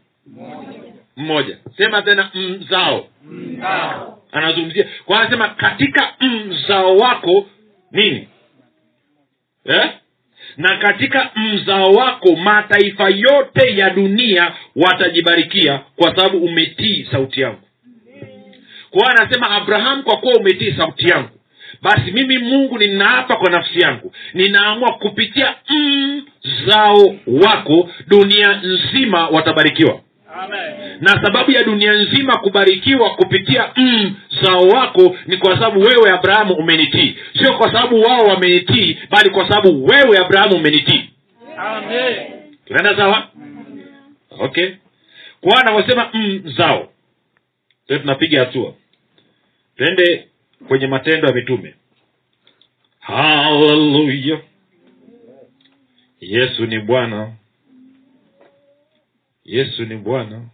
Mmoja. 1.17 1.57
Sema 1.77 2.01
tena 2.01 2.31
mzao 2.33 3.07
anazungumzia. 4.31 4.87
Kwa 5.05 5.21
anasema 5.21 5.49
katika 5.49 6.13
mzao 6.19 6.97
wako 6.97 7.45
nini? 7.91 8.27
Eh? 9.65 9.89
na 10.57 10.77
katika 10.77 11.31
mzao 11.35 11.91
wako 11.91 12.35
mataifa 12.35 13.09
yote 13.09 13.77
ya 13.77 13.89
dunia 13.89 14.53
watajibarikia 14.75 15.77
kwa 15.95 16.15
sababu 16.15 16.37
umetii 16.37 17.07
sauti 17.11 17.41
yangu. 17.41 17.61
Kwa 18.91 18.99
hiyo 19.01 19.11
anasema 19.19 19.49
abraham 19.49 20.03
kwa 20.03 20.17
kuwa 20.17 20.33
umetii 20.35 20.73
sauti 20.77 21.07
yangu 21.09 21.29
basi 21.81 22.11
mimi 22.11 22.37
mungu 22.37 22.77
ninaapa 22.77 23.35
kwa 23.35 23.49
nafsi 23.51 23.79
yangu. 23.79 24.13
Ninaamua 24.33 24.93
kupitia 24.93 25.55
mzao 26.43 27.15
wako 27.27 27.89
dunia 28.07 28.61
nzima 28.63 29.27
watabarikiwa. 29.27 29.99
Amen. 30.43 30.97
na 31.01 31.23
sababu 31.23 31.51
ya 31.51 31.63
dunia 31.63 31.93
nzima 31.93 32.37
kubarikiwa 32.37 33.09
kupitia 33.15 33.69
mzao 33.75 34.61
wako 34.61 35.15
ni 35.27 35.37
kwa 35.37 35.53
sababu 35.55 35.79
wewe 35.79 36.11
abrahamu 36.11 36.53
umenitii. 36.53 37.15
Sio 37.39 37.53
kwa 37.57 37.67
sababu 37.73 38.01
wao 38.01 38.25
wamenitii 38.25 38.97
bali 39.09 39.29
kwa 39.29 39.49
sababu 39.49 39.85
wewe 39.85 40.17
abrahamu 40.17 40.55
umenitii. 40.55 41.09
Tunaenda 42.65 42.95
sawa? 42.97 43.27
Okay. 44.39 44.69
Kwa 45.41 45.61
anavyosema 45.61 46.09
mzao 46.43 46.89
tunapiga 47.87 48.39
hatua. 48.39 48.73
Twende 49.77 50.27
kwenye 50.67 50.87
matendo 50.87 51.27
ya 51.27 51.33
mitume. 51.33 51.75
Haleluya 52.99 54.41
yesu 56.19 56.65
ni 56.65 56.79
bwana. 56.79 57.33
Yesu 59.45 59.85
ni 59.85 59.95
bwana. 59.95 60.45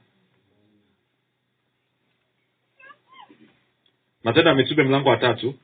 Matendo 4.23 4.49
ya 4.49 4.55
mitume 4.55 4.83
mlango 4.83 5.09
wa 5.09 5.17
tatu. 5.17 5.55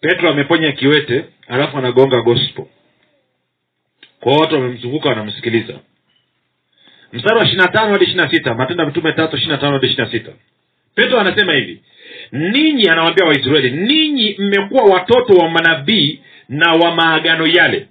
Petro 0.00 0.30
ameponya 0.30 0.72
kiwete 0.72 1.24
alafu 1.46 1.78
anagonga 1.78 2.22
gospel. 2.22 2.66
Kwa 4.20 4.36
watu 4.36 4.54
wamemzunguka 4.54 5.08
wanamsikiliza 5.08 5.80
mstari 7.12 7.38
wa 7.38 7.44
ishiri 7.44 7.58
na 7.62 7.68
tano 7.68 7.92
hadi 7.92 8.04
ishiri 8.04 8.20
na 8.20 8.30
sita 8.30 8.54
matendo 8.54 8.82
ya 8.82 8.88
mitume 8.88 9.12
tatu 9.12 9.36
ishiri 9.36 9.52
na 9.52 9.58
tano 9.58 9.72
hadi 9.72 9.86
ishiri 9.86 10.02
na 10.04 10.10
sita. 10.10 10.30
Petro 10.94 11.20
anasema 11.20 11.52
hivi 11.52 11.82
ninyi 12.32 12.88
anawaambia 12.88 13.26
waisraeli 13.26 13.70
ninyi 13.70 14.36
mmekuwa 14.38 14.84
watoto 14.84 15.32
wa 15.36 15.48
manabii 15.50 16.20
na 16.48 16.72
wa 16.72 16.94
maagano 16.94 17.46
yale. 17.46 17.88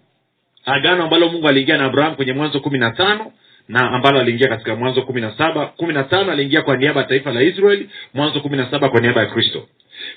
Agano 0.65 1.03
ambalo 1.03 1.29
mungu 1.29 1.47
aliingia 1.47 1.77
na 1.77 1.85
abraham 1.85 2.15
kwenye 2.15 2.33
mwanzo 2.33 2.59
kumi 2.59 2.77
na 2.79 2.91
tano 2.91 3.31
na 3.67 3.91
ambalo 3.91 4.19
aliingia 4.19 4.47
katika 4.47 4.75
mwanzo 4.75 5.01
kumi 5.01 5.21
na 5.21 5.37
saba 5.37 5.65
kumi 5.65 5.93
na 5.93 6.03
tano 6.03 6.31
aliingia 6.31 6.61
kwa 6.61 6.77
niaba 6.77 7.01
ya 7.01 7.07
taifa 7.07 7.31
la 7.31 7.41
israeli 7.43 7.89
mwanzo 8.13 8.39
kumi 8.39 8.57
na 8.57 8.71
saba 8.71 8.89
kwa 8.89 9.01
niaba 9.01 9.21
ya 9.21 9.27
kristo. 9.27 9.67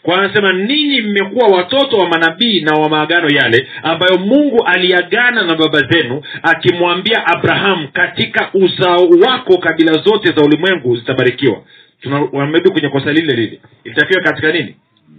Kwa 0.03 0.19
anasema 0.19 0.53
ninyi 0.53 1.01
mmekuwa 1.01 1.49
watoto 1.49 1.97
wa 1.97 2.09
manabii 2.09 2.61
na 2.61 2.73
wa 2.73 2.89
maagano 2.89 3.29
yale 3.35 3.69
ambayo 3.83 4.19
mungu 4.19 4.65
aliagana 4.65 5.43
na 5.43 5.55
baba 5.55 5.81
zenu 5.81 6.23
akimwambia 6.43 7.27
abrahamu 7.27 7.89
katika 7.89 8.51
uzao 8.55 9.09
wako 9.27 9.59
kabila 9.59 9.93
zote 9.93 10.33
za 10.33 10.43
ulimwengu 10.43 10.97
zitabarikiwa. 10.97 11.63
Tunarudi 12.01 12.71
kwenye 12.71 12.89
kosa 12.89 13.13
lile 13.13 13.35
lile. 13.35 13.61
Ilitakiwa 13.85 14.23
katika 14.23 14.53
nini? 14.53 14.77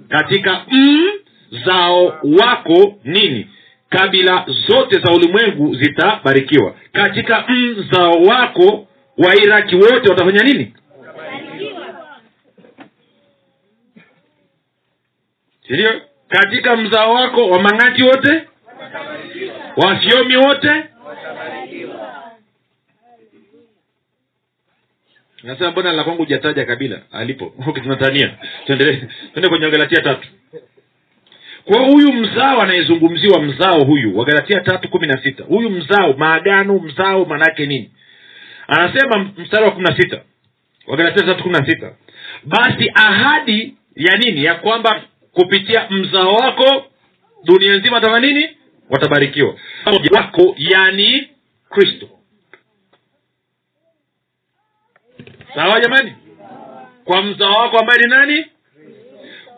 Katika 0.10 0.66
mzao 1.52 2.06
wako 2.40 3.00
nini 3.04 3.48
kabila 3.92 4.46
zote 4.68 5.00
za 5.00 5.12
ulimwengu 5.12 5.76
zitabarikiwa. 5.76 6.76
Katika 6.92 7.46
mzao 7.50 8.12
wako 8.12 8.88
wairaki 9.18 9.76
wote 9.76 10.10
watafanya 10.10 10.44
nini? 10.44 10.74
Sindio 15.68 16.02
katika 16.28 16.76
mzao 16.78 17.14
wako 17.14 17.50
wamang'ati 17.50 18.04
wote? 18.04 18.48
Wasiomi 19.78 20.36
wote? 20.36 20.84
Nasema 25.44 25.72
mbona 25.72 25.92
la 25.92 26.04
kwangu 26.04 26.24
hujataja 26.24 26.66
kabila? 26.66 27.02
Alipo. 27.12 27.54
Okay, 27.68 27.84
tunatania 27.84 28.38
tuendelee. 28.66 29.02
Tuende 29.34 29.50
kwenye 29.50 29.66
wagalatia 29.66 30.02
tatu 30.02 30.28
kwa 31.66 31.80
huyu 31.86 32.14
mzao 32.14 32.62
anayezungumziwa 32.62 33.42
mzao 33.42 33.84
huyu 33.84 34.18
wagalatia 34.18 34.60
tatu 34.60 34.90
kumi 34.90 35.08
na 35.08 35.24
sita 35.24 35.44
huyu 35.44 35.70
mzao 35.70 36.14
maagano 36.14 36.74
mzao 36.80 37.26
maanaake 37.26 37.66
nini? 37.66 37.92
Anasema 38.68 39.24
mstari 39.38 39.64
wa 39.66 39.72
kumi 39.72 39.86
na 39.90 39.96
sita 39.98 40.22
wagalatia 40.88 41.24
tatu 41.26 41.44
kumi 41.44 41.56
na 41.60 41.66
sita 41.66 41.96
basi 42.44 42.92
ahadi 42.96 43.76
ya 43.96 44.18
nini? 44.18 44.44
Ya 44.44 44.56
kwamba 44.56 45.02
kupitia 45.34 45.88
mzao 45.90 46.36
wako 46.36 46.86
dunia 47.44 47.74
nzima 47.78 48.02
tama 48.02 48.20
nini? 48.20 48.50
Watabarikiwa. 48.90 49.56
Wako 50.16 50.56
yani 50.58 51.30
kristo. 51.70 52.10
Sawa 55.56 55.80
jamani? 55.82 56.14
Kwa 57.06 57.22
mzao 57.24 57.54
wako 57.54 57.80
ambaye 57.80 58.00
ni 58.00 58.08
nani 58.08 58.46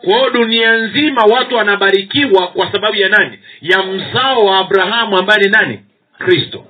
kwao 0.04 0.30
dunia 0.30 0.76
nzima 0.76 1.22
watu 1.22 1.54
wanabarikiwa 1.54 2.48
kwa 2.48 2.72
sababu 2.72 2.96
ya 2.96 3.08
nani? 3.08 3.38
Ya 3.60 3.82
mzao 3.82 4.44
wa 4.44 4.58
abrahamu 4.58 5.18
ambaye 5.18 5.40
ni 5.44 5.50
nani? 5.50 5.80
Kristo. 6.18 6.64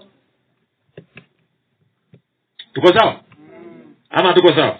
Tuko 2.74 2.98
sawa? 2.98 3.20
Ama 4.10 4.32
tuko 4.32 4.48
sawa? 4.54 4.78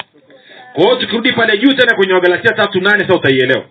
Kwa 0.73 0.85
hiyo 0.85 0.97
tukirudi 0.97 1.33
pale 1.33 1.59
juu 1.59 1.73
tena 1.73 1.97
kwenye 1.97 2.13
wagalatia 2.13 2.51
tatu 2.57 2.81
nane 2.81 3.07
sa 3.09 3.15
utaielewa 3.15 3.65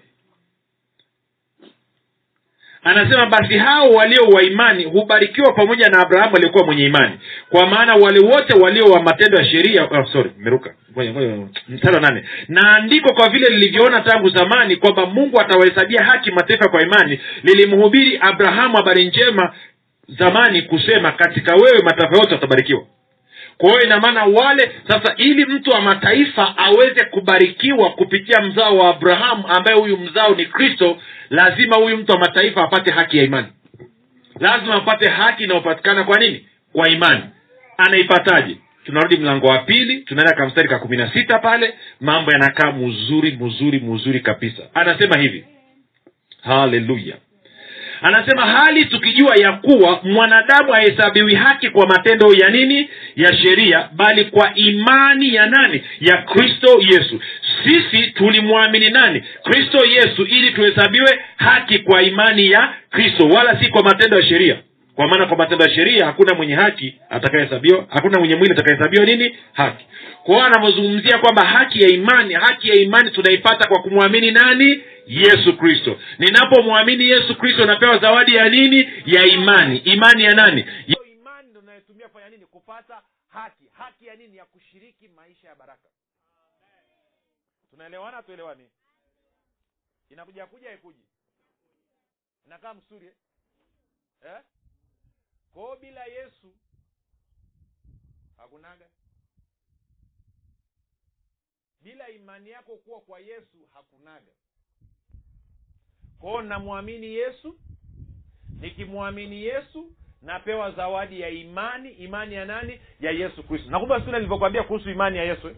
anasema 2.84 3.26
basi 3.26 3.58
hao 3.58 3.90
walio 3.90 4.24
wa 4.24 4.44
imani 4.44 4.84
hubarikiwa 4.84 5.54
pamoja 5.54 5.90
na 5.90 6.00
abrahamu 6.00 6.36
aliyekuwa 6.36 6.66
mwenye 6.66 6.86
imani. 6.86 7.20
Kwa 7.50 7.68
maana 7.68 7.96
wale 7.96 8.20
wote 8.20 8.60
walio 8.60 8.86
wa 8.86 9.02
matendo 9.04 9.38
ya 9.38 9.46
sheria 9.46 9.84
oh, 9.86 10.06
sorry 10.14 10.32
meruka 10.38 10.74
mstari 11.70 11.96
wa 11.96 12.02
nane. 12.02 12.24
Na 12.48 12.76
andiko 12.76 13.14
kwa 13.14 13.30
vile 13.30 13.50
lilivyoona 13.50 14.02
tangu 14.02 14.30
zamani 14.30 14.76
kwamba 14.76 15.06
mungu 15.06 15.42
atawahesabia 15.42 16.04
haki 16.04 16.32
mataifa 16.32 16.70
kwa 16.70 16.82
imani 16.82 17.20
lilimhubiri 17.44 18.18
abrahamu 18.22 18.76
habari 18.78 19.06
njema 19.06 19.54
zamani 20.08 20.62
kusema 20.62 21.12
katika 21.12 21.56
wewe 21.56 21.80
mataifa 21.84 22.18
yote 22.18 22.34
watabarikiwa 22.34 22.84
kwa 23.58 23.70
hiyo 23.70 23.82
ina 23.84 24.00
maana 24.00 24.24
wale 24.24 24.72
sasa 24.88 25.14
ili 25.18 25.46
mtu 25.46 25.70
wa 25.70 25.82
mataifa 25.82 26.58
aweze 26.58 27.06
kubarikiwa 27.06 27.92
kupitia 27.92 28.42
mzao 28.42 28.78
wa 28.78 28.90
abrahamu 28.90 29.48
ambaye 29.48 29.78
huyu 29.78 29.98
mzao 29.98 30.36
ni 30.36 30.46
kristo 30.46 30.98
lazima 31.30 31.76
huyu 31.76 31.98
mtu 31.98 32.12
wa 32.12 32.20
mataifa 32.20 32.64
apate 32.64 32.92
haki 32.92 33.18
ya 33.18 33.24
imani. 33.24 33.48
Lazima 34.40 34.76
apate 34.76 35.10
haki 35.10 35.44
inayopatikana 35.44 36.04
kwa 36.04 36.20
nini? 36.20 36.48
Kwa 36.74 36.90
imani. 36.90 37.24
Anaipataje? 37.78 38.58
Tunarudi 38.86 39.18
mlango 39.18 39.48
wa 39.48 39.58
pili 39.58 39.98
tunaenda 39.98 40.34
ka 40.36 40.46
mstari 40.46 40.70
ka 40.70 40.80
kumi 40.80 40.98
na 40.98 41.14
sita 41.14 41.40
pale. 41.40 41.74
Mambo 42.02 42.32
yanakaa 42.32 42.72
mzuri 42.72 43.38
mzuri 43.42 43.80
mzuri 43.80 44.20
kabisa. 44.20 44.64
Anasema 44.74 45.18
hivi. 45.18 45.46
Haleluya 46.42 47.16
anasema 48.04 48.42
hali 48.46 48.86
tukijua 48.86 49.36
ya 49.36 49.52
kuwa 49.52 50.00
mwanadamu 50.04 50.72
hahesabiwi 50.72 51.36
haki 51.36 51.70
kwa 51.70 51.88
matendo 51.88 52.34
ya 52.34 52.50
nini? 52.50 52.90
Ya 53.16 53.38
sheria 53.38 53.90
bali 53.92 54.26
kwa 54.26 54.56
imani 54.56 55.34
ya 55.36 55.46
nani? 55.46 55.84
Ya 56.00 56.18
kristo 56.18 56.80
yesu. 56.92 57.22
Sisi 57.64 58.08
tulimwamini 58.12 58.90
nani? 58.90 59.24
Kristo 59.44 59.86
yesu 59.86 60.24
ili 60.24 60.52
tuhesabiwe 60.52 61.20
haki 61.38 61.80
kwa 61.80 62.02
imani 62.04 62.52
ya 62.52 62.74
kristo 62.90 63.28
wala 63.28 63.60
si 63.60 63.70
kwa 63.70 63.84
matendo 63.84 64.20
ya 64.20 64.24
sheria 64.28 64.58
kwa 64.96 65.08
maana 65.08 65.26
kwa 65.26 65.38
matendo 65.38 65.66
ya 65.66 65.72
sheria 65.76 66.06
hakuna 66.06 66.36
mwenye 66.36 66.56
haki 66.56 67.00
atakayehesabiwa 67.10 67.86
hakuna 67.90 68.20
mwenye 68.20 68.36
mwili 68.36 68.54
atakayehesabiwa 68.54 69.06
nini? 69.06 69.38
Haki. 69.54 69.86
Kwa 70.24 70.36
hiyo 70.36 70.46
anavyozungumzia 70.48 71.18
kwamba 71.18 71.46
haki 71.46 71.82
ya 71.84 71.90
imani 71.90 72.34
haki 72.34 72.70
ya 72.70 72.76
imani 72.76 73.12
tunaipata 73.12 73.68
kwa 73.68 73.82
kumwamini 73.82 74.32
nani? 74.32 74.84
Yesu 75.08 75.58
kristo. 75.58 76.00
Ninapomwamini 76.20 77.08
yesu 77.10 77.36
kristo 77.36 77.66
napewa 77.66 77.98
zawadi 77.98 78.36
ya 78.36 78.50
nini? 78.50 78.90
Ya 79.06 79.26
imani. 79.26 79.78
Imani 79.78 80.24
ya 80.24 80.34
nani? 80.36 80.66
Ya... 80.88 80.96
imani 81.14 81.50
ndo 81.50 81.62
kufanya 82.08 82.30
nini? 82.30 82.46
Kupata 82.46 83.02
haki. 83.28 83.66
Haki 83.72 84.06
ya 84.06 84.16
nini? 84.16 84.38
Ya 84.38 84.46
kushiriki 84.46 85.08
maisha 85.16 85.48
ya 85.48 85.56
baraka. 85.56 85.90
Tunaelewana? 87.72 88.24
Tuelewani 88.24 88.64
inakuja 90.14 90.46
kuja 90.46 90.74
ikuji 90.74 91.06
inakaa 92.46 92.74
msuri 92.74 93.08
eh? 94.26 94.42
Kwao 95.54 95.76
bila 95.82 96.04
yesu 96.06 96.48
hakunaga. 98.38 98.86
Bila 101.84 102.10
imani 102.10 102.50
yako 102.50 102.76
kuwa 102.76 103.00
kwa 103.02 103.20
yesu 103.20 103.58
hakunaga. 103.74 104.32
Kwao 106.20 106.42
namwamini 106.42 107.14
yesu 107.14 107.56
nikimwamini 108.60 109.44
yesu 109.44 109.92
napewa 110.22 110.72
zawadi 110.72 111.22
ya 111.22 111.30
imani 111.30 111.90
imani 111.90 112.36
ya 112.36 112.46
nani? 112.46 112.80
Ya 113.00 113.12
yesu 113.12 113.44
kristo. 113.44 113.70
Nakumbuka 113.70 114.00
siku 114.00 114.12
nilivyokwambia 114.12 114.64
kuhusu 114.64 114.90
imani 114.90 115.18
ya 115.18 115.24
yesu. 115.24 115.52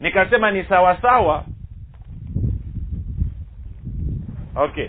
Nikasema 0.00 0.50
ni 0.50 0.64
sawasawa 0.64 1.46
okay. 4.56 4.88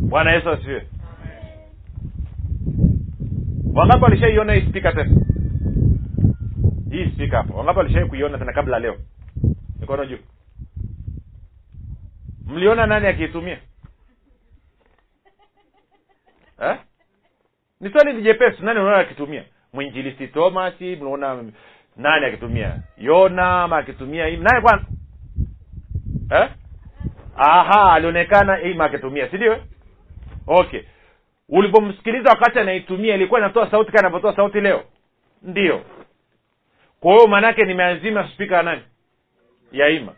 Bwana 0.00 0.32
yesu 0.32 0.50
asifiwe 0.50 0.86
wangapi 3.76 4.04
walishaiona 4.04 4.52
hii 4.54 4.68
spika 4.68 4.92
tena? 4.92 5.16
Hii 6.90 7.10
spika 7.14 7.36
hapo. 7.36 7.54
Wangapi 7.58 7.78
walishai 7.78 8.04
kuiona 8.08 8.38
tena 8.38 8.52
kabla 8.52 8.78
leo? 8.78 8.96
Mikono 9.80 10.06
juu. 10.06 10.18
Mliona 12.46 12.86
nani 12.86 13.06
akiitumia? 13.06 13.58
Eh? 16.62 16.76
ni 17.80 17.90
swali 17.90 18.12
ni 18.12 18.22
jepesi. 18.22 18.62
Nani 18.62 18.80
unaona 18.80 18.98
akitumia? 18.98 19.44
Mwinjilisti 19.72 20.28
thomas 20.28 20.80
mnaona 20.80 21.44
nani 21.96 22.26
akitumia? 22.26 22.82
Yona 22.98 23.62
ama 23.62 23.76
akitumia 23.76 24.36
naye 24.36 24.60
kwanza 24.62 24.84
eh? 26.30 26.50
aha 27.36 27.92
alionekana 27.92 28.60
ima 28.62 28.84
akitumia 28.84 29.30
si 29.30 29.36
ndio? 29.36 29.58
Okay 30.46 30.82
ulipomsikiliza 31.48 32.30
wakati 32.30 32.58
anaitumia 32.58 33.14
ilikuwa 33.14 33.40
inatoa 33.40 33.70
sauti 33.70 33.92
kama 33.92 34.00
inavyotoa 34.08 34.36
sauti 34.36 34.60
leo? 34.60 34.84
Ndio. 35.42 35.82
Kwa 37.00 37.12
hiyo 37.12 37.26
maanaake 37.26 37.64
nimeazima 37.64 38.28
spika 38.28 38.62
nani? 38.62 38.82
Yaima. 39.72 40.12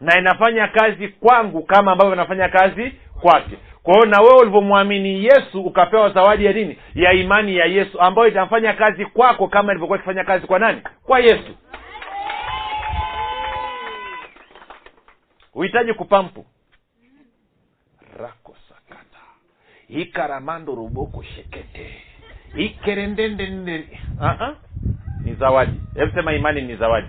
Na 0.00 0.18
inafanya 0.18 0.68
kazi 0.68 1.08
kwangu 1.08 1.62
kama 1.62 1.92
ambavyo 1.92 2.14
inafanya 2.14 2.48
kazi 2.48 2.92
kwake. 3.20 3.58
Kwa 3.82 3.94
hiyo 3.94 4.06
na 4.06 4.20
wewe 4.20 4.36
ulivyomwamini 4.40 5.24
yesu 5.24 5.62
ukapewa 5.62 6.10
zawadi 6.10 6.44
ya 6.44 6.52
nini? 6.52 6.78
Ya 6.94 7.12
imani 7.12 7.56
ya 7.56 7.64
yesu 7.64 8.00
ambayo 8.00 8.28
itafanya 8.28 8.72
kazi 8.72 9.06
kwako 9.06 9.48
kama 9.48 9.72
ilivyokuwa 9.72 9.98
ikifanya 9.98 10.24
kazi 10.24 10.46
kwa 10.46 10.58
nani? 10.58 10.82
Kwa 11.02 11.20
yesu. 11.20 11.56
Huhitaji 15.52 15.92
kupampu 15.94 16.46
rako 18.18 18.56
sakata 18.65 18.65
ikaramando 19.88 20.74
ruboko 20.74 21.22
shekete. 21.22 21.90
Ikerendendende. 22.56 23.84
Uh-huh. 24.20 24.54
ni 25.24 25.34
zawadi. 25.34 25.80
Hebu 25.94 26.12
sema 26.12 26.34
imani 26.34 26.62
ni 26.62 26.76
zawadi. 26.76 27.08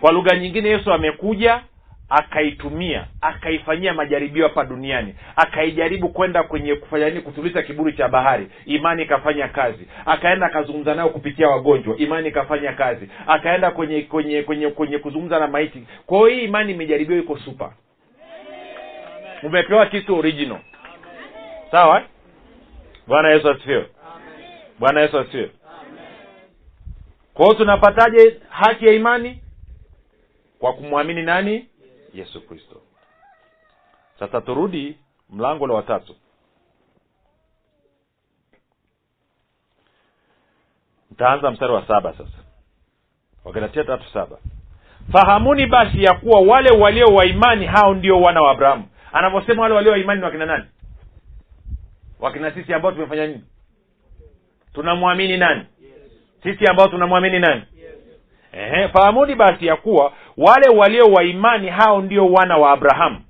Kwa 0.00 0.12
lugha 0.12 0.36
nyingine 0.36 0.68
yesu 0.68 0.92
amekuja 0.92 1.60
akaitumia 2.08 3.06
akaifanyia 3.20 3.94
majaribio 3.94 4.48
hapa 4.48 4.64
duniani. 4.64 5.14
Akaijaribu 5.36 6.08
kwenda 6.08 6.42
kwenye 6.42 6.74
kufanya 6.74 7.08
nini? 7.08 7.20
Kutuliza 7.20 7.62
kiburi 7.62 7.92
cha 7.92 8.08
bahari. 8.08 8.48
Imani 8.66 9.02
ikafanya 9.02 9.48
kazi. 9.48 9.88
Akaenda 10.06 10.46
akazungumza 10.46 10.94
nayo 10.94 11.08
kupitia 11.08 11.48
wagonjwa. 11.48 11.96
Imani 11.96 12.28
ikafanya 12.28 12.72
kazi. 12.72 13.08
Akaenda 13.26 13.70
kwenye 13.70 14.02
kwenye 14.02 14.42
kwenye 14.42 14.68
kwenye 14.70 14.98
kuzungumza 14.98 15.38
na 15.38 15.46
maiti. 15.46 15.82
Kwa 16.06 16.18
hiyo 16.18 16.28
hii 16.30 16.44
imani 16.44 16.72
imejaribiwa 16.72 17.18
iko 17.18 17.38
supa 17.38 17.72
umepewa 19.42 19.86
kitu 19.86 20.18
original 20.18 20.58
sawa? 21.70 22.02
Bwana 23.06 23.28
yesu 23.30 23.50
asifiwe. 23.50 23.90
Bwana 24.78 25.00
yesu 25.00 25.18
asifiwe. 25.18 25.50
Kwa 27.34 27.44
hiyo 27.44 27.58
tunapataje 27.58 28.40
haki 28.48 28.86
ya 28.86 28.92
imani? 28.92 29.42
Kwa 30.58 30.72
kumwamini 30.72 31.22
nani? 31.22 31.68
Yesu 32.14 32.46
kristo. 32.48 32.80
Sasa 34.18 34.40
turudi 34.40 34.98
mlango 35.30 35.66
la 35.66 35.74
watatu. 35.74 36.16
Ntaanza 41.10 41.50
mstari 41.50 41.72
wa 41.72 41.86
saba 41.86 42.12
sasa. 42.12 42.38
Wagalatia 43.44 43.84
tatu 43.84 44.04
saba. 44.12 44.38
Fahamuni 45.12 45.66
basi 45.66 46.02
ya 46.04 46.14
kuwa 46.14 46.40
wale 46.40 46.70
walio 46.70 47.06
waimani 47.06 47.66
hao 47.66 47.94
ndio 47.94 48.20
wana 48.20 48.42
wa 48.42 48.50
abrahamu. 48.50 48.88
Anavyosema 49.12 49.62
wale 49.62 49.74
walio 49.74 49.92
waimani 49.92 50.20
ni 50.20 50.24
wakina 50.24 50.46
nani 50.46 50.64
wakina 52.20 52.50
sisi 52.50 52.74
ambao 52.74 52.92
tumefanya 52.92 53.26
nini? 53.26 53.44
Tunamwamini 54.74 55.36
nani? 55.36 55.62
Sisi 56.42 56.66
ambao 56.66 56.88
tunamwamini 56.88 57.38
nani? 57.38 57.62
Ehe, 58.52 58.88
fahamuni 58.88 59.34
basi 59.34 59.66
ya 59.66 59.76
kuwa 59.76 60.12
wale 60.36 60.68
walio 60.76 61.04
wa 61.04 61.24
imani 61.24 61.68
hao 61.68 62.00
ndio 62.02 62.26
wana 62.26 62.56
wa 62.56 62.70
abrahamu. 62.72 63.20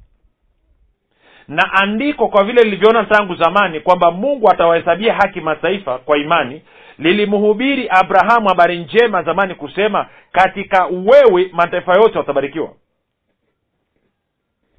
Na 1.49 1.73
andiko 1.73 2.29
kwa 2.29 2.45
vile 2.45 2.63
lilivyoona 2.63 3.05
tangu 3.05 3.35
zamani 3.35 3.81
kwamba 3.81 4.11
mungu 4.11 4.51
atawahesabia 4.51 5.15
haki 5.15 5.41
mataifa 5.41 5.99
kwa 5.99 6.19
imani 6.19 6.63
lilimhubiri 6.99 7.89
abrahamu 7.91 8.49
habari 8.49 8.79
njema 8.79 9.23
zamani 9.23 9.55
kusema 9.55 10.07
katika 10.33 10.87
wewe 10.87 11.51
mataifa 11.53 11.93
yote 11.95 12.19
watabarikiwa. 12.19 12.73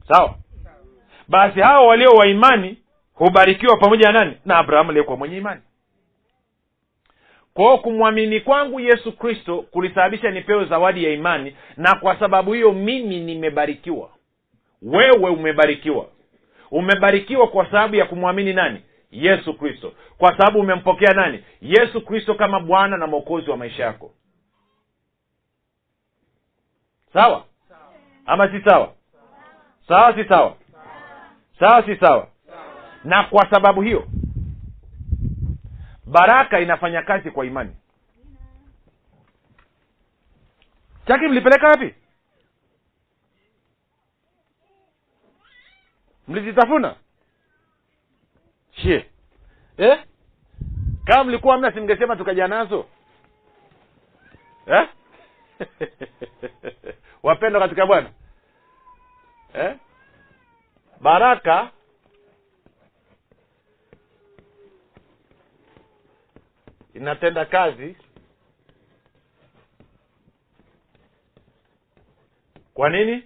Sawa? 0.07 0.35
Basi 1.27 1.59
hao 1.59 1.87
walio 1.87 2.09
wa 2.09 2.27
imani 2.27 2.77
hubarikiwa 3.19 3.77
pamoja 3.77 4.11
na 4.11 4.19
nani? 4.19 4.37
Na 4.45 4.57
abrahamu 4.57 4.89
aliyekuwa 4.89 5.17
mwenye 5.17 5.37
imani. 5.37 5.61
Kwa 7.53 7.77
kumwamini 7.77 8.39
kwangu 8.41 8.79
yesu 8.79 9.17
kristo 9.17 9.61
kulisababisha 9.71 10.31
nipewe 10.31 10.65
zawadi 10.65 11.03
ya 11.03 11.11
imani 11.11 11.55
na 11.77 11.95
kwa 11.95 12.19
sababu 12.19 12.53
hiyo 12.53 12.71
mimi 12.73 13.19
nimebarikiwa. 13.19 14.09
Wewe 14.81 15.29
umebarikiwa. 15.29 16.07
Umebarikiwa 16.71 17.47
kwa 17.47 17.65
sababu 17.65 17.95
ya 17.95 18.05
kumwamini 18.05 18.53
nani? 18.53 18.81
Yesu 19.11 19.53
kristo. 19.53 19.93
Kwa 20.17 20.37
sababu 20.37 20.59
umempokea 20.59 21.13
nani? 21.13 21.43
Yesu 21.61 22.01
kristo 22.01 22.35
kama 22.35 22.59
bwana 22.59 22.97
na 22.97 23.07
mwokozi 23.07 23.49
wa 23.49 23.57
maisha 23.57 23.83
yako. 23.83 24.11
Sawa? 27.13 27.45
Ama 28.25 28.51
si 28.51 28.61
sawa? 28.61 28.93
Sawa 29.87 30.15
si 30.15 30.23
sawa? 30.23 30.55
Sawa 31.59 31.83
si 31.85 31.95
sawa 31.95 32.27
na 33.03 33.23
kwa 33.23 33.49
sababu 33.49 33.81
hiyo 33.81 34.07
baraka 36.05 36.59
inafanya 36.59 37.01
kazi 37.01 37.31
kwa 37.31 37.45
imani 37.45 37.75
chaki 41.07 41.27
mlipeleka 41.27 41.67
wapi 41.67 41.95
mlizitafuna 46.27 46.95
shie 48.71 49.09
eh? 49.77 50.03
kama 51.05 51.23
mlikuwa 51.23 51.57
mna 51.57 51.71
simngesema 51.71 52.15
tukaja 52.15 52.47
nazo 52.47 52.85
eh? 54.67 54.89
wapendwa 57.23 57.61
katika 57.61 57.85
bwana 57.85 58.09
eh? 59.53 59.75
baraka 61.01 61.71
inatenda 66.99 67.45
kazi 67.45 67.95
kwa 72.73 72.89
nini? 72.89 73.23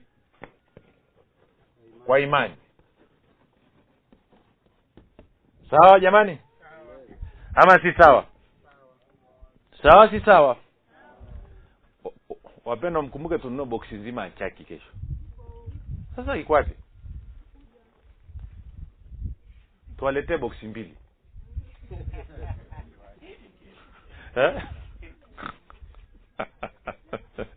Kwa 2.05 2.19
imani. 2.19 2.55
Sawa 5.69 5.99
jamani? 5.99 6.37
Ama 7.55 7.79
si 7.81 7.93
sawa? 7.93 8.25
Sawa 9.83 10.09
si 10.09 10.19
sawa? 10.19 10.57
Wapendwa 12.65 13.01
mkumbuke 13.01 13.37
tununue 13.37 13.65
boksi 13.65 13.95
nzima 13.95 14.23
ya 14.23 14.31
chaki 14.31 14.63
kesho. 14.63 14.91
Sasa 16.15 16.37
iko 16.37 16.53
wapi? 16.53 16.71
Tuwaletee 19.97 20.37
boksi 20.37 20.67
mbili 20.67 20.97
Eh? 24.35 24.61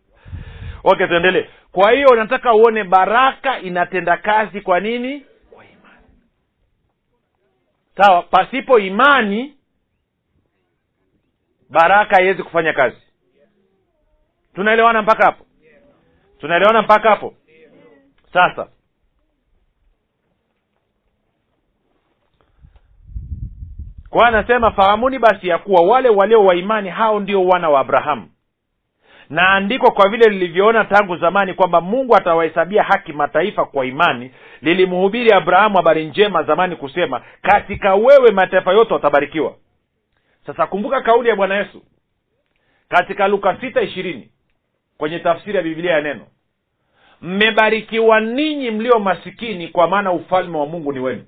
okay 0.85 1.07
tuendelee. 1.07 1.49
Kwa 1.73 1.93
hiyo 1.93 2.15
nataka 2.15 2.55
uone 2.55 2.85
baraka 2.85 3.61
inatenda 3.61 4.17
kazi 4.17 4.61
kwa 4.61 4.81
nini? 4.81 5.27
Kwa 5.51 5.65
imani. 5.65 6.07
Sawa 7.97 8.23
pasipo 8.23 8.79
imani 8.79 9.57
baraka 11.71 12.17
haiwezi 12.17 12.43
kufanya 12.43 12.73
kazi. 12.73 12.97
Tunaelewana 14.55 15.03
mpaka 15.03 15.25
hapo? 15.27 15.47
Tunaelewana 16.39 16.83
mpaka 16.83 17.11
hapo? 17.11 17.35
Sasa 18.33 18.69
kwa 24.17 24.29
anasema 24.29 24.71
fahamuni 24.71 25.19
basi 25.19 25.49
ya 25.49 25.59
kuwa 25.59 25.83
wale 25.83 26.09
walio 26.09 26.45
wa 26.45 26.55
imani 26.55 26.89
hao 26.91 27.21
ndio 27.21 27.45
wana 27.45 27.69
wa 27.71 27.81
abrahamu. 27.81 28.29
Na 29.31 29.49
andiko 29.49 29.91
kwa 29.91 30.09
vile 30.09 30.29
lilivyoona 30.31 30.85
tangu 30.85 31.17
zamani 31.17 31.55
kwamba 31.55 31.81
mungu 31.81 32.17
atawahesabia 32.17 32.83
haki 32.83 33.13
mataifa 33.13 33.65
kwa 33.65 33.87
imani 33.87 34.31
lilimhubiri 34.63 35.33
abrahamu 35.33 35.77
habari 35.77 36.07
njema 36.07 36.43
zamani 36.43 36.77
kusema 36.77 37.23
katika 37.43 37.95
wewe 37.95 38.31
mataifa 38.31 38.73
yote 38.73 38.95
watabarikiwa. 38.95 39.55
Sasa 40.47 40.67
kumbuka 40.67 41.01
kauli 41.01 41.29
ya 41.29 41.37
bwana 41.37 41.57
yesu 41.57 41.83
katika 42.89 43.29
luka 43.29 43.57
sita 43.61 43.83
ishirini 43.83 44.31
kwenye 44.99 45.19
tafsiri 45.19 45.57
ya 45.57 45.63
biblia 45.63 45.93
ya 45.93 46.01
neno 46.01 46.27
mmebarikiwa 47.21 48.21
ninyi 48.21 48.71
mlio 48.71 48.99
masikini 48.99 49.69
kwa 49.69 49.89
maana 49.89 50.13
ufalme 50.13 50.59
wa 50.59 50.67
mungu 50.67 50.93
ni 50.93 50.99
wenu 51.01 51.25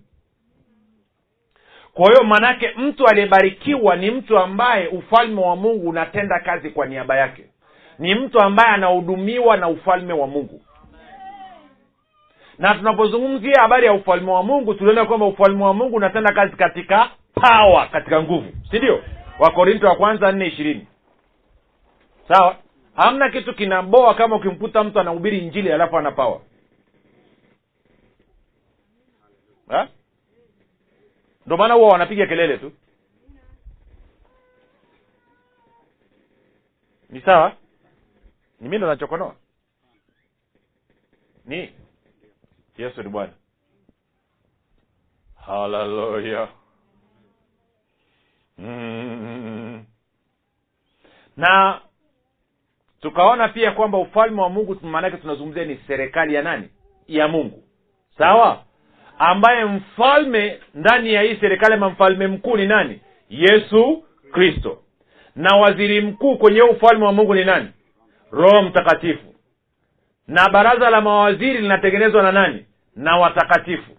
kwa 1.99 2.11
hiyo 2.11 2.25
maanake 2.25 2.71
mtu 2.77 3.07
aliyebarikiwa 3.07 3.97
ni 3.97 4.11
mtu 4.11 4.39
ambaye 4.39 4.87
ufalme 4.89 5.41
wa 5.41 5.57
mungu 5.57 5.89
unatenda 5.89 6.41
kazi 6.41 6.71
kwa 6.71 6.87
niaba 6.87 7.17
yake. 7.17 7.45
Ni 7.99 8.15
mtu 8.15 8.41
ambaye 8.41 8.69
anahudumiwa 8.69 9.57
na 9.57 9.69
ufalme 9.69 10.13
wa 10.13 10.27
mungu. 10.27 10.61
Na 12.59 12.75
tunapozungumzia 12.75 13.61
habari 13.61 13.87
ya 13.87 13.93
ufalme 13.93 14.31
wa 14.31 14.43
mungu 14.43 14.75
tuliona 14.75 15.05
kwamba 15.05 15.27
ufalme 15.27 15.65
wa 15.65 15.75
mungu 15.75 15.97
unatenda 15.97 16.33
kazi 16.33 16.57
katika 16.57 17.11
pawa 17.35 17.87
katika 17.87 18.23
nguvu. 18.23 18.53
Si 18.71 18.79
ndio? 18.79 19.03
Wakorinto 19.39 19.87
wa 19.87 19.97
kwanza 19.97 20.33
nne 20.33 20.47
ishirini. 20.47 20.87
Sawa? 22.29 22.57
Hamna 22.97 23.31
kitu 23.31 23.55
kinaboa 23.55 24.15
kama 24.15 24.37
ukimkuta 24.37 24.85
mtu 24.85 25.01
anahubiri 25.01 25.39
injili 25.39 25.73
alafu 25.73 25.99
ana 25.99 26.11
pawa? 26.13 26.41
Ndo 31.49 31.57
maana 31.57 31.75
huwa 31.75 31.89
wanapiga 31.89 32.27
kelele 32.27 32.59
tu. 32.59 32.73
Ni 37.11 37.21
sawa? 37.21 37.57
Ni 38.61 38.69
mindo 38.69 38.87
nachokonoa? 38.87 39.35
Ni? 41.45 41.73
Yesu 42.79 43.03
ni 43.03 43.09
bwana. 43.09 43.33
Haleluya 45.47 46.49
mm. 48.59 49.85
na 51.37 51.81
tukaona 53.01 53.49
pia 53.49 53.73
kwamba 53.73 53.99
ufalme 53.99 54.43
wa 54.43 54.49
mungu 54.49 54.77
maanake 54.83 55.17
tunazungumzia 55.17 55.65
ni 55.65 55.77
serikali 55.87 56.35
ya 56.35 56.43
nani? 56.43 56.69
Ya 57.07 57.29
mungu. 57.29 57.65
Sawa 58.19 58.65
ambaye 59.19 59.65
mfalme 59.65 60.61
ndani 60.75 61.13
ya 61.13 61.23
hii 61.23 61.37
serikali 61.37 61.75
ama 61.75 61.91
mfalme 61.91 62.27
mkuu 62.27 62.57
ni 62.57 62.67
nani? 62.67 63.01
Yesu 63.29 64.05
kristo. 64.33 64.83
Na 65.37 65.57
waziri 65.57 66.01
mkuu 66.01 66.37
kwenye 66.39 66.63
ufalme 66.63 67.05
wa 67.05 67.13
mungu 67.13 67.35
ni 67.35 67.45
nani? 67.45 67.69
Roho 68.31 68.63
mtakatifu. 68.63 69.35
Na 70.27 70.49
baraza 70.49 70.91
la 70.91 71.01
mawaziri 71.01 71.59
linatengenezwa 71.59 72.23
na 72.23 72.33
nani? 72.33 72.67
Na 72.97 73.17
watakatifu. 73.17 73.91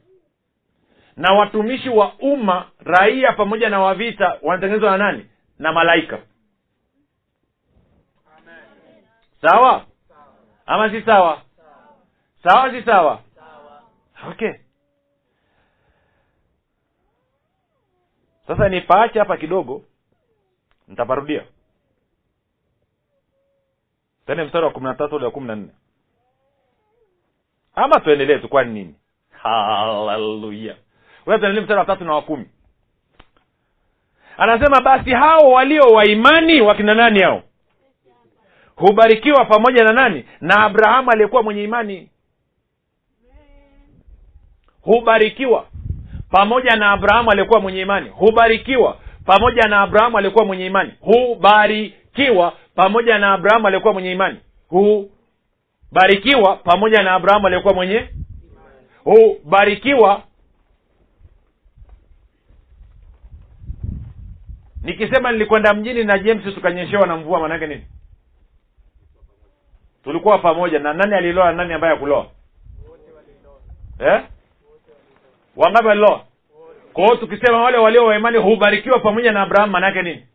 Na 1.18 1.34
watumishi 1.34 1.90
wa 1.90 2.14
umma 2.20 2.66
raia 2.80 3.32
pamoja 3.34 3.70
na 3.70 3.80
wavita 3.80 4.38
wanatengenezwa 4.42 4.92
na 4.92 4.98
nani? 4.98 5.26
Na 5.60 5.72
malaika. 5.74 6.20
Sawa? 9.42 9.86
Ama 10.66 10.90
si 10.90 11.02
sawa? 11.02 11.42
Sawa 12.44 12.72
si 12.72 12.82
sawa. 12.84 13.20
Okay 14.32 14.54
sasa 18.50 18.70
nipaache 18.70 19.20
hapa 19.20 19.38
kidogo 19.38 19.84
nitaparudia. 20.88 21.44
Tene 24.26 24.44
mstari 24.44 24.66
wa 24.66 24.72
kumi 24.72 24.86
na 24.86 24.94
tatu 24.96 25.16
ule 25.16 25.26
wa 25.26 25.32
kumi 25.32 25.48
na 25.48 25.56
nne. 25.56 25.70
Ama 27.76 28.00
tuendelee 28.00 28.38
tu 28.40 28.50
kwani 28.50 28.74
nini? 28.74 28.96
Haleluya. 29.32 30.76
Tuendelee 31.26 31.62
mstari 31.62 31.80
wa 31.80 31.86
tatu 31.86 32.06
na 32.06 32.14
wa 32.14 32.22
kumi. 32.22 32.50
Anasema 34.38 34.82
basi 34.82 35.12
hao 35.12 35.52
walio 35.52 35.84
waimani 35.84 36.62
wakina 36.62 36.94
nani 36.94 37.22
hao? 37.22 37.44
Hubarikiwa 38.76 39.46
pamoja 39.46 39.84
na 39.84 39.94
nani? 39.94 40.26
Na 40.42 40.64
abrahamu 40.64 41.12
aliyekuwa 41.12 41.44
mwenye 41.44 41.64
imani. 41.64 42.10
Hubarikiwa 44.82 45.68
pamoja 46.32 46.76
na 46.76 46.92
abrahamu 46.92 47.32
aliyekuwa 47.32 47.60
mwenye 47.60 47.82
imani 47.82 48.10
hubarikiwa. 48.10 48.98
Pamoja 49.26 49.68
na 49.68 49.82
abrahamu 49.82 50.18
aliyekuwa 50.18 50.46
mwenye 50.46 50.66
imani 50.66 50.94
hubarikiwa. 51.00 52.54
Pamoja 52.76 53.18
na 53.18 53.34
abrahamu 53.34 53.68
aliyekuwa 53.68 53.94
mwenye 53.94 54.12
imani 54.12 54.38
hubarikiwa. 54.70 56.56
Pamoja 56.58 57.04
na 57.04 57.14
abrahamu 57.14 57.48
aliyekuwa 57.48 57.74
mwenye 57.74 58.10
hubarikiwa. 59.04 60.24
Nikisema 64.84 65.32
nilikwenda 65.32 65.74
mjini 65.74 66.04
na 66.04 66.20
james 66.20 66.54
tukanyeshewa 66.56 67.08
na 67.08 67.18
mvua 67.18 67.40
maanake 67.40 67.68
nini? 67.68 67.86
Tulikuwa 70.04 70.38
pamoja. 70.38 70.80
Na 70.80 70.94
nani 70.94 71.16
aliloa 71.16 71.46
na 71.46 71.52
nani 71.52 71.74
ambaye 71.74 71.94
akuloa 71.94 72.28
eh? 74.00 74.22
Wangapi 75.56 75.88
waliloa 75.88 76.26
kwa 76.94 77.18
tukisema 77.18 77.62
wale 77.64 77.78
walio 77.78 78.06
waimani 78.06 78.38
hubarikiwa 78.38 79.00
pamoja 79.00 79.32
na 79.32 79.42
abrahamu 79.42 79.72
manaake 79.74 80.02
nini? 80.02 80.26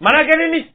Maanaake 0.00 0.36
nini? 0.36 0.72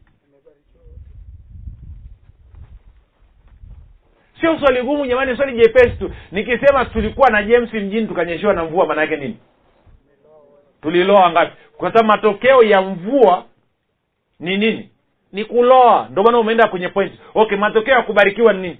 Sio 4.41 4.59
swali 4.59 4.81
gumu 4.83 5.05
jamani 5.07 5.35
swali 5.37 5.57
jepesi 5.57 5.95
tu. 5.95 6.11
Nikisema 6.31 6.85
tulikuwa 6.85 7.29
na 7.29 7.43
james 7.43 7.73
mjini 7.73 8.07
tukanyeshewa 8.07 8.53
na 8.53 8.63
mvua 8.65 8.85
maanaake 8.85 9.15
nini? 9.17 9.37
Tuliloa 10.81 11.31
ngapi? 11.31 11.51
Kwa 11.77 11.89
sababu 11.89 12.07
matokeo 12.07 12.63
ya 12.63 12.81
mvua 12.81 13.45
ni 14.39 14.57
nini 14.57 14.89
ni 15.35 15.45
kuloa. 15.45 16.07
Ndio 16.11 16.23
maana 16.23 16.39
umeenda 16.39 16.67
kwenye 16.67 16.89
point. 16.89 17.13
Okay 17.33 17.57
matokeo 17.57 17.95
ya 17.95 18.01
kubarikiwa 18.01 18.53
ni 18.53 18.61
nini? 18.61 18.79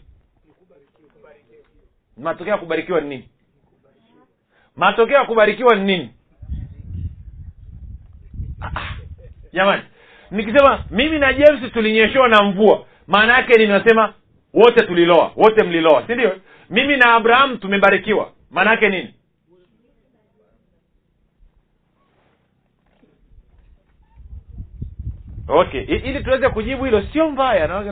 Matokeo 2.17 2.51
ya 2.53 2.57
kubarikiwa 2.57 3.01
ni 3.01 3.09
nini? 3.09 3.29
Matokeo 4.75 5.17
ya 5.17 5.25
kubarikiwa 5.25 5.75
ni 5.75 5.83
nini? 5.83 6.09
Ah, 8.61 8.71
ah. 8.75 8.97
jamani 9.53 9.81
nikisema 10.31 10.83
mimi 10.91 11.19
na 11.19 11.33
james 11.33 11.71
tulinyeshewa 11.73 12.27
na 12.27 12.43
mvua 12.43 12.85
maana 13.07 13.33
yake 13.37 13.53
nini 13.53 13.67
nasema 13.71 14.13
wote 14.53 14.85
tuliloa 14.85 15.31
wote 15.35 15.63
mliloa 15.63 16.07
si 16.07 16.13
ndio? 16.13 16.37
Mimi 16.69 16.97
na 16.97 17.13
abraham 17.15 17.57
tumebarikiwa 17.57 18.31
maana 18.51 18.71
yake 18.71 18.89
nini 18.89 19.13
okay 25.47 25.81
ili 25.81 26.23
tuweze 26.23 26.49
kujibu 26.49 26.85
hilo 26.85 27.03
sio 27.13 27.31
mbaya 27.31 27.83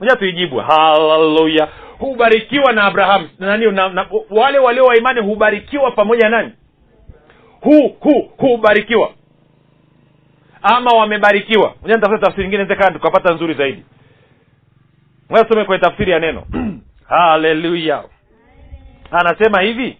moja 0.00 0.16
tuijibu 0.18 0.58
haleluya 0.58 1.68
hubarikiwa 2.00 2.72
na 2.72 2.84
abraham. 2.84 3.28
Nani 3.38 3.70
na, 3.72 3.88
na, 3.88 4.06
wale 4.30 4.58
walio 4.58 4.84
wa 4.84 4.96
imani 4.96 5.20
hubarikiwa 5.20 5.90
pamoja 5.90 6.28
nani? 6.28 6.52
Hu 7.60 7.96
hu 8.00 8.30
hubarikiwa. 8.36 9.12
Ama 10.62 10.90
wamebarikiwa. 10.90 11.74
Moja 11.82 11.94
nitafuta 11.94 12.20
tafsiri 12.26 12.42
nyingine 12.42 12.62
inaweza 12.62 12.90
tukapata 12.90 13.34
nzuri 13.34 13.54
zaidi. 13.54 13.84
Moja 15.30 15.44
tusome 15.44 15.64
kwenye 15.64 15.80
tafsiri 15.82 16.12
ya 16.12 16.18
neno. 16.18 16.46
Haleluya. 17.08 18.04
Anasema 19.10 19.60
hivi 19.60 19.98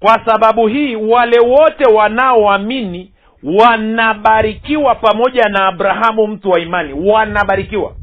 kwa 0.00 0.24
sababu 0.24 0.66
hii 0.66 0.96
wale 0.96 1.38
wote 1.40 1.84
wanaoamini 1.92 3.13
wanabarikiwa 3.44 4.94
pamoja 4.94 5.48
na 5.48 5.66
abrahamu 5.66 6.26
mtu 6.26 6.50
wa 6.50 6.60
imani. 6.60 6.92
Wanabarikiwa. 7.10 7.96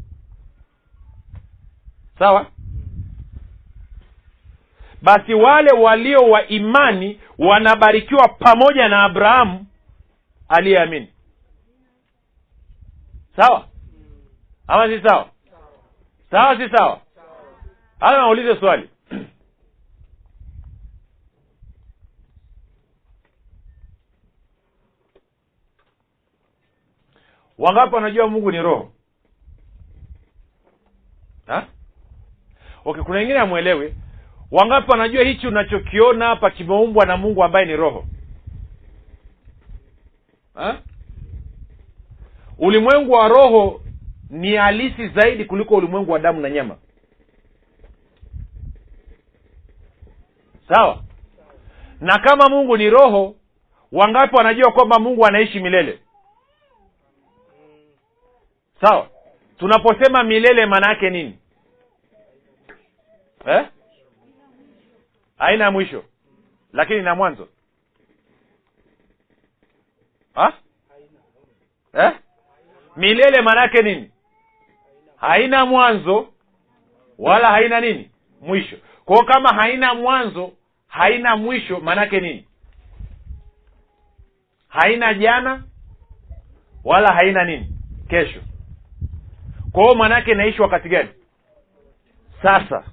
Sawa? 2.18 2.46
Basi 5.02 5.34
wale 5.34 5.72
walio 5.72 6.18
wa 6.30 6.46
imani 6.46 7.20
wanabarikiwa 7.38 8.28
pamoja 8.28 8.88
na 8.88 9.02
abrahamu 9.04 9.66
aliyeamini. 10.48 11.08
Sawa? 13.36 13.66
Ama 14.66 14.86
si 14.88 15.02
sawa? 15.08 15.28
Sawa 16.30 16.56
si 16.56 16.68
sawa? 16.76 17.00
Hata 18.00 18.16
naulize 18.18 18.56
swali 18.56 18.88
wangapi 27.58 27.94
wanajua 27.94 28.26
mungu 28.28 28.50
ni 28.52 28.62
roho? 28.62 28.92
Ha? 31.46 31.66
okay 32.84 33.02
kuna 33.02 33.18
wengine 33.18 33.38
amwelewi 33.38 33.94
wangapi 34.50 34.90
wanajua 34.90 35.24
hichi 35.24 35.46
unachokiona 35.46 36.26
hapa 36.26 36.50
kimeumbwa 36.50 37.06
na 37.06 37.16
mungu 37.16 37.44
ambaye 37.44 37.66
ni 37.66 37.76
roho? 37.76 38.04
Ha? 40.54 40.78
ulimwengu 42.58 43.12
wa 43.12 43.28
roho 43.28 43.80
ni 44.30 44.54
halisi 44.56 45.08
zaidi 45.08 45.44
kuliko 45.44 45.74
ulimwengu 45.76 46.12
wa 46.12 46.18
damu 46.18 46.40
na 46.40 46.50
nyama. 46.50 46.76
Sawa? 50.68 51.02
Na 52.00 52.18
kama 52.18 52.48
mungu 52.48 52.76
ni 52.76 52.90
roho 52.90 53.36
wangapi 53.92 54.36
wanajua 54.36 54.72
kwamba 54.72 54.98
mungu 54.98 55.26
anaishi 55.26 55.60
milele 55.60 55.98
sawa. 58.82 59.08
Tunaposema 59.58 60.22
milele 60.24 60.66
maana 60.66 60.88
yake 60.88 61.10
nini? 61.10 61.38
Eh? 63.46 63.66
haina 65.38 65.70
mwisho. 65.70 66.04
Lakini 66.72 67.02
na 67.02 67.14
mwanzo. 67.14 67.48
Ha? 70.34 70.52
eh? 71.94 72.12
milele 72.96 73.40
maana 73.42 73.60
yake 73.62 73.82
nini? 73.82 74.10
Haina 75.16 75.66
mwanzo 75.66 76.28
wala 77.18 77.48
haina 77.50 77.80
nini? 77.80 78.10
Mwisho. 78.40 78.76
Kwao 79.04 79.24
kama 79.24 79.48
haina 79.54 79.94
mwanzo 79.94 80.52
haina 80.88 81.36
mwisho 81.36 81.80
maanake 81.80 82.20
nini? 82.20 82.48
Haina 84.68 85.14
jana 85.14 85.62
wala 86.84 87.14
haina 87.14 87.44
nini? 87.44 87.66
Kesho 88.08 88.40
kwa 89.72 89.82
hiyo 89.82 89.94
maanaake 89.94 90.30
inaishi 90.32 90.62
wakati 90.62 90.88
gani? 90.88 91.08
Sasa. 92.42 92.84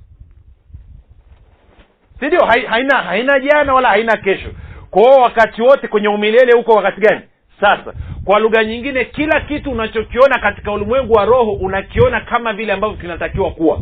Si 2.20 2.26
ndio? 2.28 2.46
Haina 2.46 2.98
haina 2.98 3.40
jana 3.40 3.74
wala 3.74 3.90
haina 3.90 4.18
kesho. 4.18 4.50
Kwa 4.90 5.02
hiyo 5.02 5.16
wakati 5.22 5.62
wote 5.62 5.88
kwenye 5.88 6.08
umilele 6.08 6.52
huko 6.54 6.72
wakati 6.72 7.02
gani? 7.02 7.22
Sasa. 7.62 7.94
Kwa 8.26 8.40
lugha 8.40 8.64
nyingine 8.64 9.06
kila 9.06 9.42
kitu 9.42 9.72
unachokiona 9.72 10.40
katika 10.40 10.72
ulimwengu 10.72 11.14
wa 11.14 11.26
roho 11.26 11.52
unakiona 11.54 12.22
kama 12.22 12.54
vile 12.54 12.74
ambavyo 12.74 12.98
kinatakiwa 12.98 13.52
kuwa. 13.52 13.82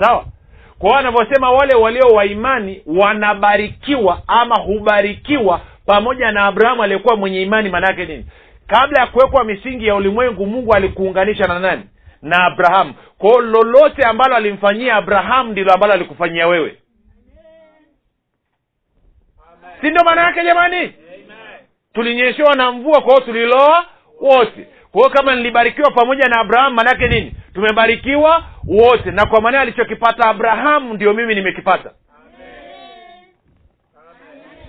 Sawa? 0.00 0.24
Kwa 0.78 0.88
hiyo 0.88 0.98
anavyosema 1.00 1.50
wale 1.50 1.74
walio 1.74 2.06
waimani 2.06 2.82
wanabarikiwa 2.86 4.22
ama 4.26 4.54
hubarikiwa 4.60 5.60
pamoja 5.86 6.32
na 6.32 6.44
abrahamu 6.44 6.82
aliyekuwa 6.82 7.16
mwenye 7.16 7.42
imani 7.42 7.68
maana 7.70 7.86
yake 7.86 8.06
nini 8.06 8.26
kabla 8.68 9.00
ya 9.00 9.06
kuwekwa 9.06 9.44
misingi 9.44 9.86
ya 9.86 9.94
ulimwengu 9.94 10.46
mungu 10.46 10.74
alikuunganisha 10.74 11.44
na 11.46 11.58
nani? 11.58 11.82
Na 12.22 12.44
abrahamu. 12.44 12.94
Kwao 13.18 13.40
lolote 13.40 14.02
ambalo 14.02 14.36
alimfanyia 14.36 14.96
abrahamu 14.96 15.52
ndilo 15.52 15.72
ambalo 15.72 15.92
alikufanyia 15.92 16.46
wewe. 16.46 16.78
Si 19.80 19.90
ndio 19.90 20.04
maana 20.04 20.22
yake 20.22 20.44
jamani? 20.44 20.92
Tulinyeshewa 21.94 22.54
na 22.54 22.72
mvua 22.72 23.00
kwa 23.00 23.12
hiyo 23.14 23.26
tuliloa 23.26 23.86
wote. 24.20 24.68
Kwa 24.92 25.00
hiyo 25.02 25.10
kama 25.10 25.34
nilibarikiwa 25.34 25.90
pamoja 25.90 26.28
na 26.28 26.40
abrahamu 26.40 26.76
maanaake 26.76 27.08
nini? 27.08 27.34
Tumebarikiwa 27.54 28.44
wote. 28.66 29.10
Na 29.10 29.26
kwa 29.26 29.40
maana 29.40 29.60
alichokipata 29.60 30.28
abrahamu 30.28 30.94
ndio 30.94 31.14
mimi 31.14 31.34
nimekipata. 31.34 31.90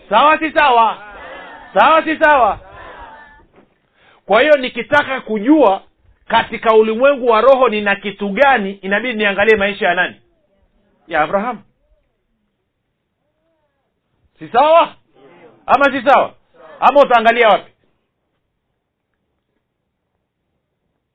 Sawa 0.10 0.38
si 0.40 0.52
sawa? 0.52 0.98
Sawa 1.74 2.04
si 2.04 2.18
sawa 2.18 2.60
kwa 4.30 4.42
hiyo 4.42 4.54
nikitaka 4.58 5.22
kujua 5.22 5.84
katika 6.28 6.74
ulimwengu 6.76 7.28
wa 7.28 7.42
roho 7.42 7.70
nina 7.70 7.96
kitu 7.96 8.30
gani 8.30 8.72
inabidi 8.72 9.18
niangalie 9.18 9.56
maisha 9.56 9.88
ya 9.88 9.94
nani? 9.96 10.16
Ya 11.08 11.22
abrahamu. 11.22 11.62
Si 14.40 14.50
sawa? 14.50 14.96
Ama 15.66 15.86
si 15.86 16.10
sawa? 16.10 16.34
Ama 16.80 17.02
utaangalia 17.02 17.48
wapi? 17.48 17.72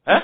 Eh? 0.07 0.23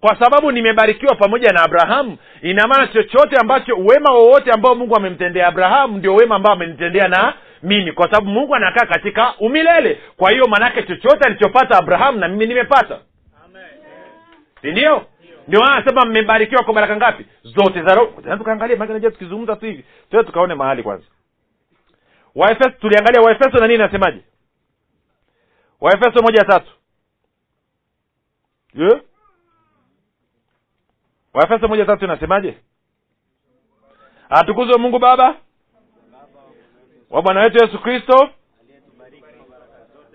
kwa 0.00 0.18
sababu 0.18 0.52
nimebarikiwa 0.52 1.14
pamoja 1.14 1.52
na 1.52 1.62
abrahamu 1.62 2.18
ina 2.42 2.66
maana 2.66 2.86
chochote 2.86 3.36
ambacho 3.36 3.76
wema 3.76 4.12
wowote 4.12 4.50
ambao 4.50 4.74
mungu 4.74 4.96
amemtendea 4.96 5.46
abrahamu 5.46 5.98
ndio 5.98 6.14
wema 6.14 6.36
ambao 6.36 6.52
amenitendea 6.52 7.08
na 7.08 7.34
mimi 7.64 7.92
kwa 7.92 8.06
sababu 8.10 8.30
mungu 8.30 8.54
anakaa 8.54 8.86
katika 8.86 9.34
umilele. 9.38 10.00
Kwa 10.16 10.30
hiyo 10.30 10.44
maanake 10.48 10.82
chochote 10.82 11.24
alichopata 11.26 11.78
abrahamu 11.78 12.18
na 12.18 12.28
mimi 12.28 12.46
nimepata. 12.46 13.00
Sindio 14.62 15.06
ndio? 15.48 15.62
Anasema 15.64 16.04
mmebarikiwa 16.04 16.64
kwa 16.64 16.74
baraka 16.74 16.96
ngapi? 16.96 17.26
Zote 17.42 17.82
za 17.82 18.36
tukaangalia 18.38 18.76
maana 18.76 19.00
tukizungumza 19.10 19.56
tu 19.56 19.66
hivi. 19.66 19.84
Tuwe 20.10 20.24
tukaone 20.24 20.54
mahali 20.54 20.82
kwanza. 20.82 21.06
Waefeso 22.34 22.70
tuliangalia 22.70 23.20
waefeso 23.22 23.58
na 23.58 23.66
nini 23.66 23.78
nasemaje 23.78 24.20
waefeso 25.80 26.22
moja 26.22 26.44
tatu. 26.44 26.70
Yeah? 28.74 29.00
waefeso 31.34 31.68
moja 31.68 31.84
tatu 31.84 32.04
inasemaje? 32.04 32.58
Atukuzwe 34.30 34.78
mungu 34.78 34.98
baba 34.98 35.36
wa 37.14 37.22
bwana 37.22 37.40
wetu 37.40 37.64
yesu 37.64 37.78
kristo? 37.78 38.30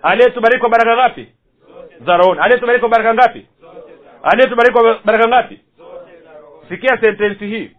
Aliyetubariki 0.02 0.60
kwa 0.60 0.68
baraka 0.68 0.96
ngapi? 0.96 1.28
Za 2.06 2.16
rohoni 2.16 2.40
aliyetubariki 2.40 2.80
kwa 2.80 2.88
baraka 2.88 3.14
ngapi? 3.14 3.46
Aliyetubariki 4.22 4.72
kwa 4.72 4.98
baraka 5.04 5.28
ngapi? 5.28 5.60
Sikia 6.68 7.00
sentensi 7.00 7.46
hii. 7.46 7.70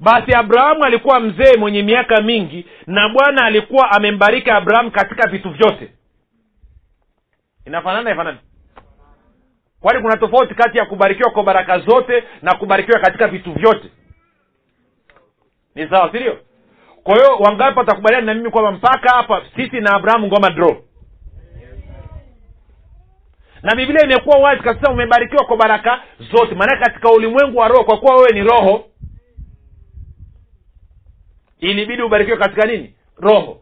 Basi 0.00 0.34
abrahamu 0.34 0.84
alikuwa 0.84 1.20
mzee 1.20 1.56
mwenye 1.58 1.82
miaka 1.82 2.22
mingi 2.22 2.66
na 2.86 3.08
bwana 3.08 3.44
alikuwa 3.44 3.90
amembariki 3.90 4.50
abrahamu 4.50 4.90
katika 4.90 5.28
vitu 5.30 5.50
vyote. 5.50 5.92
Inafanana 7.66 8.10
ifanani 8.10 8.38
kwani 9.80 10.02
kuna 10.02 10.16
tofauti 10.16 10.54
kati 10.54 10.78
ya 10.78 10.86
kubarikiwa 10.86 11.30
kwa 11.30 11.42
baraka 11.42 11.78
zote 11.78 12.24
na 12.42 12.54
kubarikiwa 12.54 13.00
katika 13.00 13.28
vitu 13.28 13.52
vyote? 13.52 13.90
Ni 15.74 15.88
sawa 15.88 16.10
si 16.12 16.16
ndio 16.16 16.38
kwa 17.06 17.14
hiyo 17.14 17.36
wangapi 17.36 17.78
watakubaliana 17.78 18.26
na 18.26 18.34
mimi 18.34 18.50
kwamba 18.50 18.72
mpaka 18.72 19.10
hapa 19.16 19.42
sisi 19.56 19.80
na 19.80 19.90
abrahamu 19.94 20.26
ngoma 20.26 20.50
draw? 20.50 20.76
Na 23.62 23.74
biblia 23.76 24.04
imekuwa 24.04 24.38
wazi 24.38 24.62
kabisa 24.62 24.90
umebarikiwa 24.92 25.44
kwa 25.44 25.56
baraka 25.56 26.02
zote. 26.32 26.54
Maanake 26.54 26.84
katika 26.84 27.10
ulimwengu 27.12 27.58
wa 27.58 27.68
roho 27.68 27.84
kwa 27.84 27.98
kuwa 27.98 28.16
wewe 28.16 28.30
ni 28.32 28.40
roho 28.42 28.84
ilibidi 31.60 32.02
ubarikiwe 32.02 32.36
katika 32.36 32.66
nini? 32.66 32.94
Roho. 33.18 33.60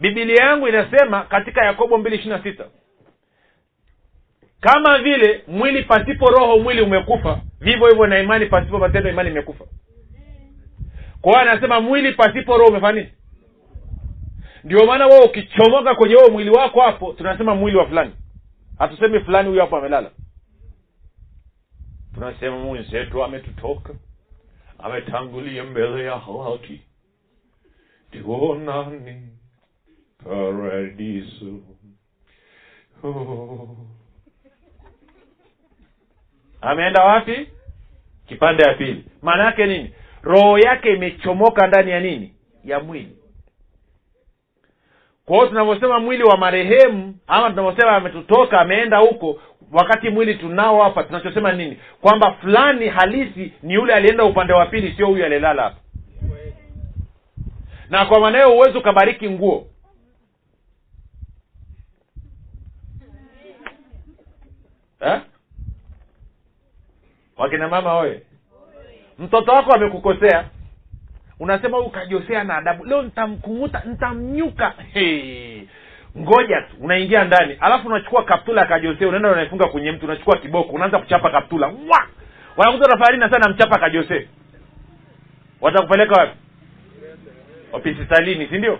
Bibilia 0.00 0.44
yangu 0.44 0.68
inasema 0.68 1.22
katika 1.22 1.64
yakobo 1.64 1.98
mbili 1.98 2.16
ishiri 2.16 2.30
na 2.30 2.42
sita 2.42 2.64
kama 4.60 4.98
vile 4.98 5.44
mwili 5.48 5.82
pasipo 5.82 6.30
roho 6.30 6.58
mwili 6.58 6.82
umekufa 6.82 7.40
vivyo 7.60 7.88
hivyo 7.88 8.06
na 8.06 8.18
imani 8.18 8.46
pasipo 8.46 8.78
matendo 8.78 9.10
imani 9.10 9.30
imekufa 9.30 9.64
kwa 11.26 11.40
hiyo 11.40 11.50
anasema 11.52 11.80
mwili 11.80 12.12
pasipo 12.12 12.56
roho 12.56 12.70
umefanya 12.70 13.06
ndio 14.64 14.86
maana 14.86 15.06
wao 15.06 15.24
ukichomoka 15.24 15.94
kwenye 15.94 16.14
huo 16.14 16.30
mwili 16.30 16.50
wako 16.50 16.80
hapo 16.80 17.12
tunasema 17.12 17.54
mwili 17.54 17.76
wa 17.76 17.86
fulani. 17.86 18.12
Hatusemi 18.78 19.20
fulani 19.20 19.48
huyo 19.48 19.60
hapo 19.60 19.76
amelala. 19.76 20.10
Tunasema 22.14 22.58
mwenzetu 22.58 23.24
ametutoka 23.24 23.94
ametangulia 24.78 25.64
mbele 25.64 26.04
ya 26.04 26.18
haki. 26.18 26.80
Tuonani 28.10 29.28
paradiso. 30.24 31.60
Ameenda 36.60 37.04
wapi? 37.04 37.48
Kipande 38.28 38.62
ya 38.62 38.74
pili. 38.74 39.04
Maana 39.22 39.44
yake 39.44 39.66
nini 39.66 39.94
roho 40.26 40.58
yake 40.58 40.92
imechomoka 40.92 41.66
ndani 41.66 41.90
ya 41.90 42.00
nini? 42.00 42.34
Ya 42.64 42.80
mwili. 42.80 43.16
Kwa 45.26 45.36
hiyo 45.36 45.48
tunavyosema 45.48 46.00
mwili 46.00 46.22
wa 46.24 46.36
marehemu 46.36 47.18
ama 47.26 47.50
tunavyosema 47.50 47.96
ametutoka 47.96 48.60
ameenda 48.60 48.98
huko 48.98 49.40
wakati 49.72 50.10
mwili 50.10 50.34
tunao 50.34 50.82
hapa 50.82 51.04
tunachosema 51.04 51.52
nini? 51.52 51.78
Kwamba 52.00 52.32
fulani 52.32 52.88
halisi 52.88 53.52
ni 53.62 53.74
yule 53.74 53.94
alienda 53.94 54.24
upande 54.24 54.52
wa 54.52 54.66
pili 54.66 54.92
sio 54.96 55.06
huyu 55.06 55.24
alilala 55.24 55.62
hapa. 55.62 55.76
Na 57.90 58.06
kwa 58.06 58.20
maana 58.20 58.38
hiyo 58.38 58.50
huwezi 58.52 58.78
ukabariki 58.78 59.30
nguo. 59.30 59.66
Eh? 65.00 65.20
wakina 67.36 67.68
mama 67.68 67.94
oye 67.98 68.22
mtoto 69.18 69.52
wako 69.52 69.72
amekukosea. 69.72 70.44
Unasema 71.40 71.76
huyu 71.76 71.90
kajosea 71.90 72.44
na 72.44 72.56
adabu. 72.56 72.84
Leo 72.84 73.02
nitamkunguta 73.02 73.82
nitamnyuka. 73.84 74.74
Ngoja 76.18 76.60
tu 76.60 76.76
unaingia 76.80 77.24
ndani. 77.24 77.56
Alafu 77.60 77.88
unachukua 77.88 78.24
kaptula 78.24 78.60
ya 78.60 78.66
unaenda 79.08 79.32
unaifunga 79.32 79.68
kwenye 79.68 79.92
mtu 79.92 80.04
unachukua 80.06 80.36
kiboko 80.38 80.72
unaanza 80.72 80.98
kuchapa 80.98 81.30
kaptula. 81.30 81.72
Wanakuta 82.56 82.88
nini 83.12 83.30
sana 83.30 83.48
mchapa 83.48 83.78
kajosea 83.78 84.22
watakupeleka 85.60 86.20
wapi? 86.20 86.36
Hospitalini 87.72 88.46
si 88.46 88.58
ndio? 88.58 88.78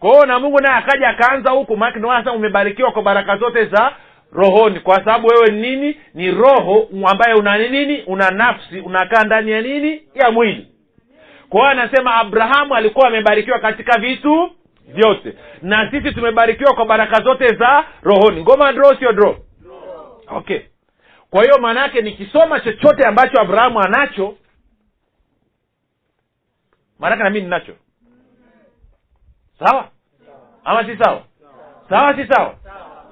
Kwa 0.00 0.10
na 0.26 0.38
mungu 0.38 0.60
naye 0.60 0.74
akaja 0.74 1.08
akaanza 1.08 1.50
huku. 1.50 1.76
Maake 1.76 1.98
umebarikiwa 2.32 2.92
kwa 2.92 3.02
baraka 3.02 3.36
zote 3.36 3.64
za 3.64 3.92
rohoni. 4.32 4.80
Kwa 4.80 4.96
sababu 4.96 5.26
wewe 5.28 5.50
ni 5.50 5.60
nini? 5.60 6.00
Ni 6.14 6.30
roho 6.30 6.88
ambaye 7.10 7.34
una 7.34 7.58
nini? 7.58 8.02
Una 8.02 8.30
nafsi 8.30 8.80
unakaa 8.80 9.24
ndani 9.24 9.50
ya 9.50 9.60
nini? 9.62 10.02
Ya 10.14 10.30
mwili. 10.30 10.66
Kwa 11.48 11.60
hiyo 11.60 11.70
anasema 11.82 12.14
abrahamu 12.14 12.74
alikuwa 12.74 13.08
amebarikiwa 13.08 13.58
katika 13.58 14.00
vitu 14.00 14.50
vyote. 14.88 15.36
Na 15.62 15.90
sisi 15.90 16.12
tumebarikiwa 16.14 16.74
kwa 16.74 16.86
baraka 16.86 17.22
zote 17.22 17.46
za 17.56 17.84
rohoni. 18.02 18.40
Ngoma 18.42 18.72
dro 18.72 18.96
sio 18.98 19.12
dro 19.12 19.36
okay. 20.28 20.60
Kwa 21.30 21.42
hiyo 21.42 21.58
maana 21.58 21.80
yake 21.80 22.02
nikisoma 22.02 22.60
chochote 22.60 23.06
ambacho 23.08 23.40
abrahamu 23.40 23.80
anacho 23.80 24.34
maanake 26.98 27.22
nami 27.22 27.40
ninacho. 27.40 27.72
Sawa? 29.58 29.88
Ama 30.64 30.84
si 30.84 30.96
sawa? 30.98 31.22
Sawa. 31.88 32.16
Si 32.16 32.26
sawa. 32.26 32.54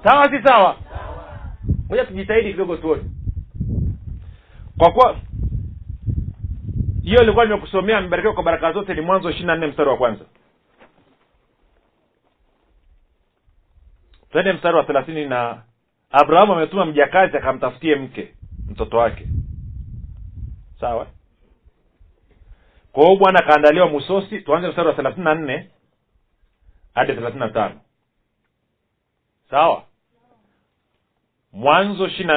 Sawa 0.03 0.29
si 0.29 0.43
sawa 0.47 0.75
moja 1.89 2.05
tujitahidi 2.05 2.51
kidogo 2.51 2.77
tuone. 2.77 3.03
Kwa 4.77 4.91
kuwa 4.91 5.19
hiyo 7.03 7.23
ilikuwa 7.23 7.45
nimekusomea 7.45 7.97
amebarikiwa 7.97 8.33
kwa 8.33 8.43
baraka 8.43 8.71
zote 8.73 8.93
ni 8.93 9.01
mwanzo 9.01 9.29
ishiri 9.29 9.45
na 9.45 9.55
nne 9.55 9.67
mstari 9.67 9.89
wa 9.89 9.97
kwanza. 9.97 10.25
Tuende 14.31 14.53
mstari 14.53 14.77
wa 14.77 14.83
thelathini 14.83 15.25
na 15.25 15.63
abrahamu 16.11 16.53
ametuma 16.53 16.85
mjakazi 16.85 17.37
akamtafutie 17.37 17.95
mke 17.95 18.35
mtoto 18.69 18.97
wake. 18.97 19.27
Sawa? 20.79 21.07
Kwa 22.91 23.03
hiyo 23.03 23.15
bwana 23.19 23.39
akaandaliwa 23.39 23.89
musosi. 23.89 24.41
Tuanze 24.41 24.67
mstari 24.67 24.87
wa 24.87 24.93
thelathini 24.93 25.23
na 25.23 25.35
nne 25.35 25.69
hadi 26.95 27.13
thelathini 27.13 27.39
na 27.39 27.49
tano. 27.49 27.81
Sawa 29.49 29.83
mwanzo 31.55 32.07
ishiri 32.07 32.27
na 32.27 32.33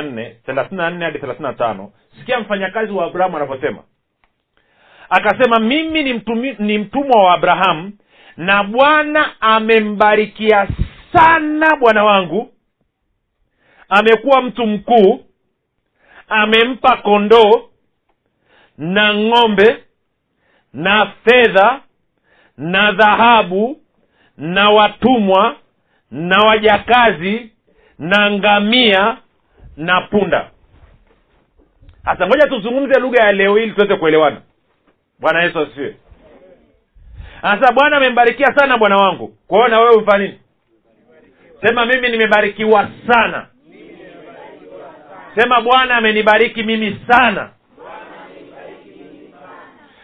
hadi 1.04 1.18
thelathini 1.18 1.88
sikia 2.18 2.40
mfanyakazi 2.40 2.92
wa 2.92 3.04
abrahamu 3.06 3.36
anavyosema. 3.36 3.82
Akasema 5.10 5.58
mimi 5.58 6.02
ni 6.58 6.78
mtumwa 6.78 7.24
wa 7.24 7.34
abrahamu 7.34 7.92
na 8.36 8.64
bwana 8.64 9.40
amembarikia 9.40 10.68
sana 11.12 11.76
bwana 11.76 12.04
wangu. 12.04 12.50
Amekuwa 13.88 14.42
mtu 14.42 14.66
mkuu 14.66 15.24
amempa 16.28 16.96
kondoo 16.96 17.68
na 18.78 19.14
ng'ombe 19.14 19.84
na 20.72 21.12
fedha 21.24 21.80
na 22.56 22.92
dhahabu 22.92 23.80
na 24.36 24.70
watumwa 24.70 25.56
na 26.10 26.38
wajakazi 26.38 27.52
na 27.99 28.30
ngamia 28.30 29.16
na 29.76 30.01
punda. 30.01 30.51
Hasa 32.05 32.26
ngoja 32.26 32.46
tuzungumze 32.49 33.01
lugha 33.01 33.24
ya 33.24 33.32
leo 33.32 33.59
ili 33.59 33.72
tuweze 33.72 33.96
kuelewana. 33.96 34.40
Bwana 35.20 35.42
yesu 35.42 35.59
asifiwe. 35.61 35.96
Sasa 37.42 37.72
bwana 37.72 37.96
amembarikia 37.96 38.46
sana 38.46 38.78
bwana 38.78 38.96
wangu. 38.96 39.34
Kwa 39.49 39.59
hiyo 39.59 39.68
na 39.68 39.80
wewe 39.80 39.94
umfanya 39.94 40.24
nini? 40.24 40.40
Sema 41.62 41.86
mimi 41.86 42.09
nimebarikiwa 42.09 42.88
sana. 43.07 43.46
Sema 45.36 45.61
bwana 45.61 45.96
amenibariki 45.96 46.62
mimi 46.62 47.01
sana. 47.09 47.51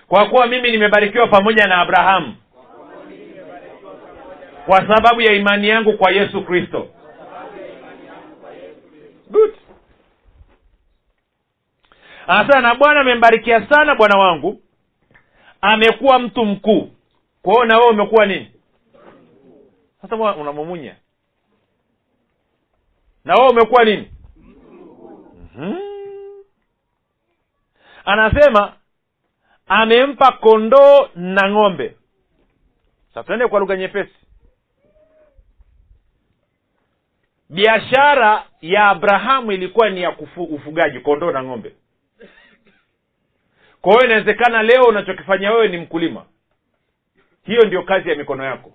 Kwa 0.09 0.27
kuwa 0.29 0.47
mimi 0.47 0.71
nimebarikiwa 0.71 1.27
pamoja 1.27 1.67
na 1.67 1.77
abrahamu. 1.81 2.35
Kwa 4.67 4.77
sababu 4.89 5.21
ya 5.21 5.33
imani 5.33 5.69
yangu 5.69 5.93
kwa 5.93 6.11
yesu 6.11 6.43
kristo 6.45 6.89
good. 9.35 9.55
Anasema 12.27 12.61
na 12.61 12.75
bwana 12.75 13.01
amembarikia 13.01 13.69
sana 13.69 13.95
bwana 13.95 14.19
wangu. 14.19 14.63
Amekuwa 15.61 16.19
mtu 16.19 16.45
mkuu. 16.45 16.91
Kwa 17.43 17.53
hiyo 17.53 17.65
na 17.65 17.79
wewe 17.79 17.91
umekuwa 17.91 18.27
nini? 18.27 18.51
Sasa 20.03 20.17
unamumunya 20.17 20.97
na 23.25 23.35
wewe 23.35 23.49
umekuwa 23.49 23.85
nini? 23.85 24.11
Mm-hmm. 25.57 25.79
anasema 28.05 28.73
amempa 29.67 30.33
kondoo 30.33 31.09
na 31.15 31.51
ng'ombe. 31.51 31.97
Sasa 33.09 33.25
tuende 33.25 33.47
kwa 33.49 33.61
lugha 33.61 33.77
nyepesi 33.77 34.15
biashara 37.51 38.45
ya 38.61 38.87
abrahamu 38.89 39.53
ilikuwa 39.53 39.91
ni 39.91 40.03
ya 40.03 40.11
kufu, 40.13 40.43
ufugaji 40.45 41.01
kondoo 41.01 41.31
na 41.33 41.43
ng'ombe. 41.43 41.73
Kwa 43.81 43.93
hiyo 43.93 44.05
inawezekana 44.05 44.63
leo 44.63 44.83
unachokifanya 44.85 45.51
wewe 45.53 45.69
ni 45.69 45.79
mkulima. 45.79 46.25
Hiyo 47.43 47.63
ndio 47.67 47.83
kazi 47.83 48.11
ya 48.11 48.17
mikono 48.17 48.45
yako. 48.45 48.73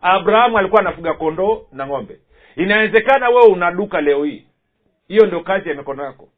Abrahamu 0.00 0.58
alikuwa 0.58 0.80
anafuga 0.80 1.14
kondoo 1.14 1.66
na 1.72 1.86
ng'ombe. 1.86 2.20
Inawezekana 2.56 3.28
wewe 3.28 3.46
una 3.46 3.70
duka 3.72 4.00
leo 4.00 4.24
hii. 4.24 4.46
Hiyo 5.08 5.26
ndio 5.26 5.40
kazi 5.40 5.68
ya 5.68 5.74
mikono 5.74 6.04
yako. 6.04 6.28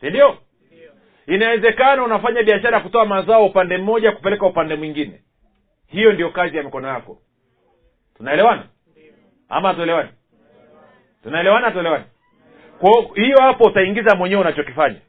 Sindio 0.00 0.38
inawezekana 1.26 2.04
unafanya 2.04 2.42
biashara 2.42 2.76
ya 2.76 2.82
kutoa 2.82 3.04
mazao 3.06 3.46
upande 3.46 3.76
mmoja 3.78 4.12
kupeleka 4.12 4.46
upande 4.46 4.74
mwingine. 4.76 5.22
Hiyo 5.86 6.12
ndio 6.12 6.30
kazi 6.30 6.56
ya 6.56 6.62
mikono 6.62 6.88
yako. 6.88 7.18
Tunaelewana? 8.16 8.66
Ama 9.48 9.68
hatuelewani 9.68 10.08
tunaelewana 11.24 11.70
tuelewani 11.70 12.04
kwa 12.78 12.90
hiyo 13.14 13.36
hapo 13.40 13.64
utaingiza 13.64 14.16
mwenyewe 14.16 14.40
unachokifanya. 14.40 15.00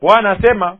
Bwana 0.00 0.30
asema 0.30 0.78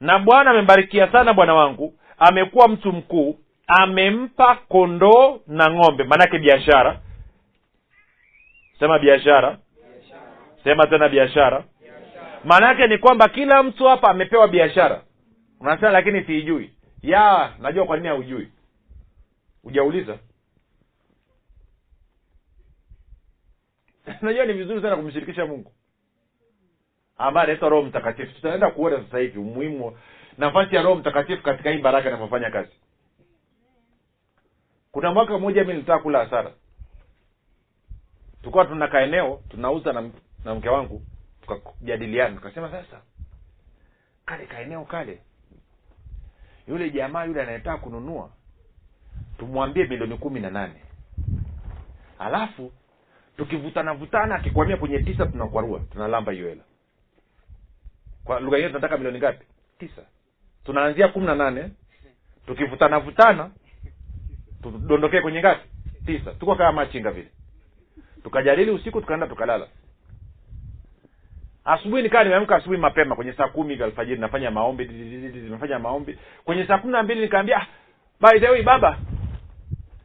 na 0.00 0.18
bwana 0.18 0.50
amembarikia 0.50 1.12
sana 1.12 1.32
bwana 1.32 1.54
wangu 1.54 1.94
amekuwa 2.18 2.68
mtu 2.68 2.92
mkuu 2.92 3.38
amempa 3.66 4.54
kondoo 4.54 5.40
na 5.46 5.70
ng'ombe. 5.70 6.04
Maanake 6.04 6.38
biashara. 6.38 7.00
Sema 8.78 8.98
biashara. 8.98 9.58
Sema 10.64 10.86
tena 10.86 11.08
biashara. 11.08 11.64
Maana 12.44 12.68
yake 12.68 12.86
ni 12.86 12.98
kwamba 12.98 13.28
kila 13.28 13.62
mtu 13.62 13.84
hapa 13.86 14.08
amepewa 14.10 14.48
biashara. 14.48 15.02
Unasema 15.60 15.90
lakini 15.90 16.24
siijui. 16.24 16.70
Ya 17.02 17.52
najua 17.60 17.86
kwa 17.86 17.96
nini 17.96 18.08
haujui. 18.08 18.48
Hujauliza 19.62 20.18
najua 24.22 24.44
ni 24.46 24.52
vizuri 24.52 24.82
sana 24.82 24.96
kumshirikisha 24.96 25.46
mungu. 25.46 25.72
Ambaye 27.18 27.44
anaitwa 27.44 27.68
roho 27.68 27.82
mtakatifu. 27.82 28.34
Tutaenda 28.34 28.70
kuona 28.70 29.04
sasa 29.04 29.18
hivi 29.18 29.38
umuhimu 29.38 29.98
nafasi 30.38 30.76
ya 30.76 30.82
roho 30.82 30.94
mtakatifu 30.94 31.42
katika 31.42 31.70
hii 31.70 31.78
baraka 31.82 32.08
inavyofanya 32.08 32.50
kazi. 32.50 32.72
Kuna 34.92 35.12
mwaka 35.12 35.38
mmoja 35.38 35.64
mi 35.64 35.72
nilitaka 35.72 36.02
kula 36.02 36.18
hasara 36.24 36.52
tukawa 38.42 38.64
tuna 38.64 38.88
kaeneo 38.88 39.42
tunauza 39.48 39.92
na, 39.92 40.10
na 40.44 40.54
mke 40.54 40.68
wangu 40.68 41.02
tukajadiliana. 41.42 42.34
Tukasema 42.36 42.70
sasa 42.70 43.00
kale 44.24 44.46
kaeneo 44.46 44.84
kale 44.84 45.18
yule 46.68 46.90
jamaa 46.90 47.24
yule 47.24 47.42
anayetaka 47.42 47.78
kununua 47.78 48.30
tumwambie 49.38 49.84
milioni 49.84 50.18
kumi 50.18 50.40
na 50.40 50.50
nane. 50.50 50.82
Alafu 52.18 52.72
tukivutana 53.36 53.94
vutana 53.94 54.34
akikwamia 54.34 54.76
kwenye 54.76 54.98
tisa 54.98 55.26
tunakwarua 55.26 55.80
tunalamba 55.92 56.32
hiyo 56.32 56.48
hela. 56.48 56.62
Kwa 58.24 58.40
lugha 58.40 58.56
hiyo 58.56 58.68
tunataka 58.68 58.96
milioni 58.96 59.18
ngapi? 59.18 59.44
Tisa. 59.78 60.02
Tunaanzia 60.64 61.08
kumi 61.08 61.26
na 61.26 61.34
nane 61.34 61.70
tukivutana 62.46 62.98
vutana 62.98 63.50
tudondokee 64.62 65.20
kwenye 65.20 65.40
ngapi? 65.40 65.68
Tisa. 66.06 66.32
Tuko 66.32 66.54
kama 66.54 66.72
machinga 66.72 67.10
vile. 67.10 67.28
Tukajadili 68.22 68.70
usiku 68.70 69.00
tukaenda 69.00 69.26
tukalala. 69.26 69.68
Asubuhi 71.64 72.02
nikaa 72.02 72.24
nimeamka 72.24 72.56
asubuhi 72.56 72.78
mapema 72.80 73.16
kwenye 73.16 73.32
saa 73.32 73.48
kumi 73.48 73.74
alfajiri 73.82 74.20
nafanya 74.20 74.50
maombi 74.50 74.84
nimefanya 74.84 75.78
maombi. 75.78 76.18
Kwenye 76.44 76.66
saa 76.66 76.78
kumi 76.78 76.92
na 76.92 77.02
mbili 77.02 77.20
nikaambia 77.20 77.56
"Ah, 77.62 77.66
by 78.20 78.40
the 78.40 78.48
way 78.48 78.62
baba 78.62 78.98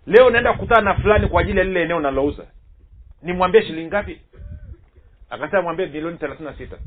leo 0.07 0.29
naenda 0.29 0.53
kukutana 0.53 0.81
na 0.81 0.95
fulani 1.01 1.27
kwa 1.27 1.41
ajili 1.41 1.57
ya 1.57 1.63
lile 1.63 1.81
eneo 1.83 1.99
nalouza 1.99 2.45
nimwambie 3.21 3.61
shilingi 3.61 3.87
ngapi? 3.87 4.21
Akasema 5.29 5.61
mwambie 5.61 5.85
milioni 5.85 6.17
thelathini 6.17 6.49
na 6.49 6.57
sita. 6.57 6.77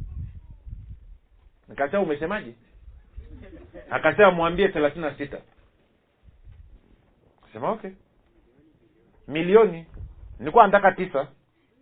Nikasema 1.68 2.02
umesemaje? 2.02 2.54
Akasema 3.90 4.30
mwambie 4.30 4.68
thelathini 4.68 5.04
na 5.04 5.14
sita. 5.14 5.38
Sema 7.52 7.70
okay. 7.70 7.90
Milioni 9.28 9.86
nilikuwa 10.38 10.66
nataka 10.66 10.92
tisa. 10.92 11.26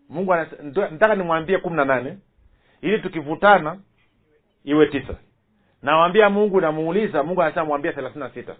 Mungu 0.08 0.34
nataka 0.34 1.14
nimwambie 1.14 1.58
kumi 1.58 1.76
na 1.76 1.84
nane 1.84 2.18
ili 2.80 2.98
tukivutana 2.98 3.78
iwe 4.64 4.86
tisa. 4.86 5.14
Nawambia 5.82 6.30
mungu 6.30 6.60
namuuliza 6.60 7.22
mungu 7.22 7.42
anasema 7.42 7.64
mwambie 7.64 7.92
thelathini 7.92 8.24
na 8.24 8.30
sita 8.30 8.56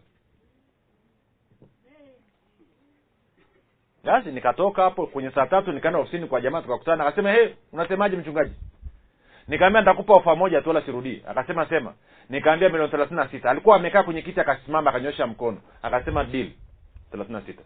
basi 4.04 4.28
nikatoka 4.32 4.82
hapo 4.82 5.06
kwenye 5.06 5.30
saa 5.30 5.46
tatu 5.46 5.72
nikaenda 5.72 5.98
ofisini 6.00 6.26
kwa 6.26 6.40
jamaa 6.40 6.62
tukakutana. 6.62 7.06
Akasema 7.06 7.32
hey, 7.32 7.48
unasemaje 7.72 8.16
mchungaji? 8.16 8.52
Nikaambia 9.48 9.80
nitakupa 9.80 10.14
ofa 10.14 10.36
moja 10.36 10.60
tu 10.62 10.68
wala 10.68 10.82
sirudii. 10.82 11.22
Akasema 11.28 11.66
sema. 11.66 11.94
Nikaambia 12.28 12.68
milioni 12.68 12.90
thelathini 12.90 13.20
na 13.20 13.28
sita. 13.28 13.50
Alikuwa 13.50 13.76
amekaa 13.76 14.02
kwenye 14.02 14.22
kiti 14.22 14.40
akasimama 14.40 14.90
akanyosha 14.90 15.26
mkono. 15.26 15.58
Akasema 15.82 16.24
deal 16.24 16.48
thelathini 17.10 17.38
na 17.38 17.46
sita. 17.46 17.62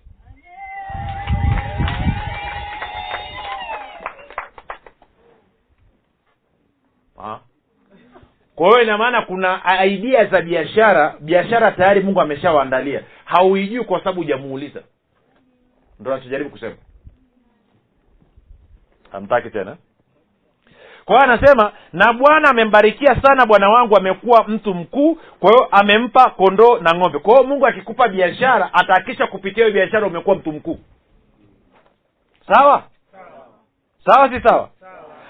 Kwa 8.55 8.69
hiyo 8.69 8.83
ina 8.83 8.99
maana 8.99 9.23
kuna 9.23 9.61
idea 9.85 10.25
za 10.25 10.43
biashara 10.43 11.15
biashara 11.21 11.71
tayari 11.73 12.01
mungu 12.01 12.21
ameshawaandalia. 12.21 13.03
Hauijui 13.25 13.85
kwa 13.85 13.99
sababu 13.99 14.21
hujamuuliza 14.21 14.83
ndo 16.01 16.11
nachojaribu 16.11 16.51
kusema. 16.51 16.77
Amtaki 19.13 19.51
tena. 19.51 19.77
Kwa 21.05 21.17
hiyo 21.21 21.33
anasema 21.33 21.73
na 21.93 22.13
bwana 22.13 22.51
amembarikia 22.51 23.23
sana 23.23 23.47
bwana 23.47 23.71
wangu 23.71 23.97
amekuwa 23.97 24.45
mtu 24.49 24.75
mkuu 24.75 25.15
kwa 25.15 25.51
hiyo 25.51 25.69
amempa 25.71 26.31
kondoo 26.31 26.79
na 26.79 26.95
ng'ombe. 26.95 27.19
Kwa 27.19 27.35
hiyo 27.35 27.49
mungu 27.49 27.67
akikupa 27.67 28.09
biashara 28.09 28.75
atahakisha 28.75 29.27
kupitia 29.27 29.65
hiyo 29.67 29.75
biashara 29.75 30.07
umekuwa 30.07 30.37
mtu 30.37 30.53
mkuu. 30.53 30.79
Sawa? 32.47 32.83
Sawa 34.05 34.29
si 34.31 34.41
sawa? 34.49 34.71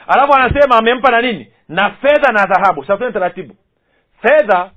Alafu 0.06 0.34
anasema 0.34 0.76
amempa 0.78 1.10
na 1.10 1.20
nini? 1.22 1.52
Na 1.68 1.90
fedha 1.90 2.32
na 2.32 2.46
dhahabu. 2.46 2.84
Sasa 2.84 3.12
taratibu. 3.12 3.54
Fedha 4.22 4.70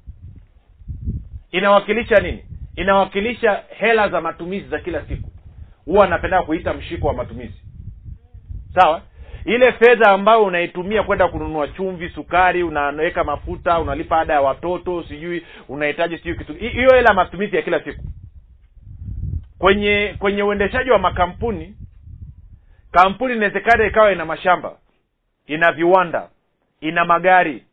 inawakilisha 1.51 2.15
nini? 2.15 2.45
Inawakilisha 2.75 3.63
hela 3.69 4.09
za 4.09 4.21
matumizi 4.21 4.67
za 4.69 4.79
kila 4.79 5.05
siku 5.05 5.26
huwa 5.87 6.05
anapenda 6.05 6.43
kuita 6.43 6.73
mshiko 6.73 7.07
wa 7.07 7.13
matumizi. 7.13 7.61
Sawa? 8.75 9.01
Ile 9.45 9.71
fedha 9.71 10.11
ambayo 10.11 10.43
unaitumia 10.43 11.03
kwenda 11.03 11.27
kununua 11.27 11.67
chumvi 11.67 12.09
sukari 12.09 12.63
unaweka 12.63 13.23
mafuta 13.23 13.79
unalipa 13.79 14.19
ada 14.19 14.33
ya 14.33 14.41
watoto 14.41 15.03
sijui 15.03 15.45
unahitaji 15.69 16.17
sijui 16.17 16.35
kitu. 16.37 16.53
Hiyo 16.53 16.89
hela 16.95 17.13
matumizi 17.13 17.55
ya 17.55 17.61
kila 17.61 17.83
siku. 17.83 18.03
Kwenye 19.57 20.15
kwenye 20.19 20.43
uendeshaji 20.43 20.89
wa 20.91 20.99
makampuni 20.99 21.75
kampuni 22.91 23.33
inawezekana 23.35 23.85
ikawa 23.87 24.11
ina 24.11 24.25
mashamba 24.25 24.77
ina 25.47 25.71
viwanda 25.71 26.29
ina 26.81 27.05
magari 27.05 27.63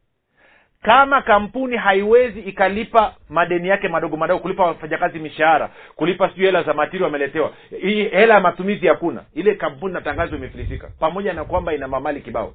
kama 0.84 1.22
kampuni 1.22 1.76
haiwezi 1.76 2.40
ikalipa 2.40 3.14
madeni 3.28 3.68
yake 3.68 3.88
madogo 3.88 4.16
madogo 4.16 4.40
kulipa 4.42 4.64
wafanyakazi 4.64 5.18
mishahara 5.18 5.70
kulipa 5.96 6.28
sijui 6.28 6.46
hela 6.46 6.62
za 6.62 6.74
matiri 6.74 7.04
wameletewa 7.04 7.52
hii 7.80 8.04
hela 8.08 8.34
ya 8.34 8.40
matumizi 8.40 8.86
hakuna. 8.86 9.24
Ile 9.34 9.54
kampuni 9.54 9.94
natangazwa 9.94 10.38
imefilisika 10.38 10.90
pamoja 10.98 11.32
na 11.32 11.44
kwamba 11.44 11.74
ina 11.74 11.88
mamali 11.88 12.20
kibao. 12.20 12.54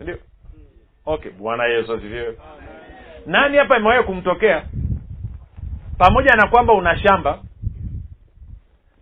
Ndio? 0.00 0.18
Okay 1.06 1.30
bwana 1.32 1.64
yesu 1.64 1.92
asifiwe. 1.92 2.38
Nani 3.26 3.56
hapa 3.56 3.76
imewahi 3.78 4.02
kumtokea? 4.02 4.64
Pamoja 5.98 6.36
na 6.36 6.46
kwamba 6.48 6.72
una 6.72 6.98
shamba 6.98 7.38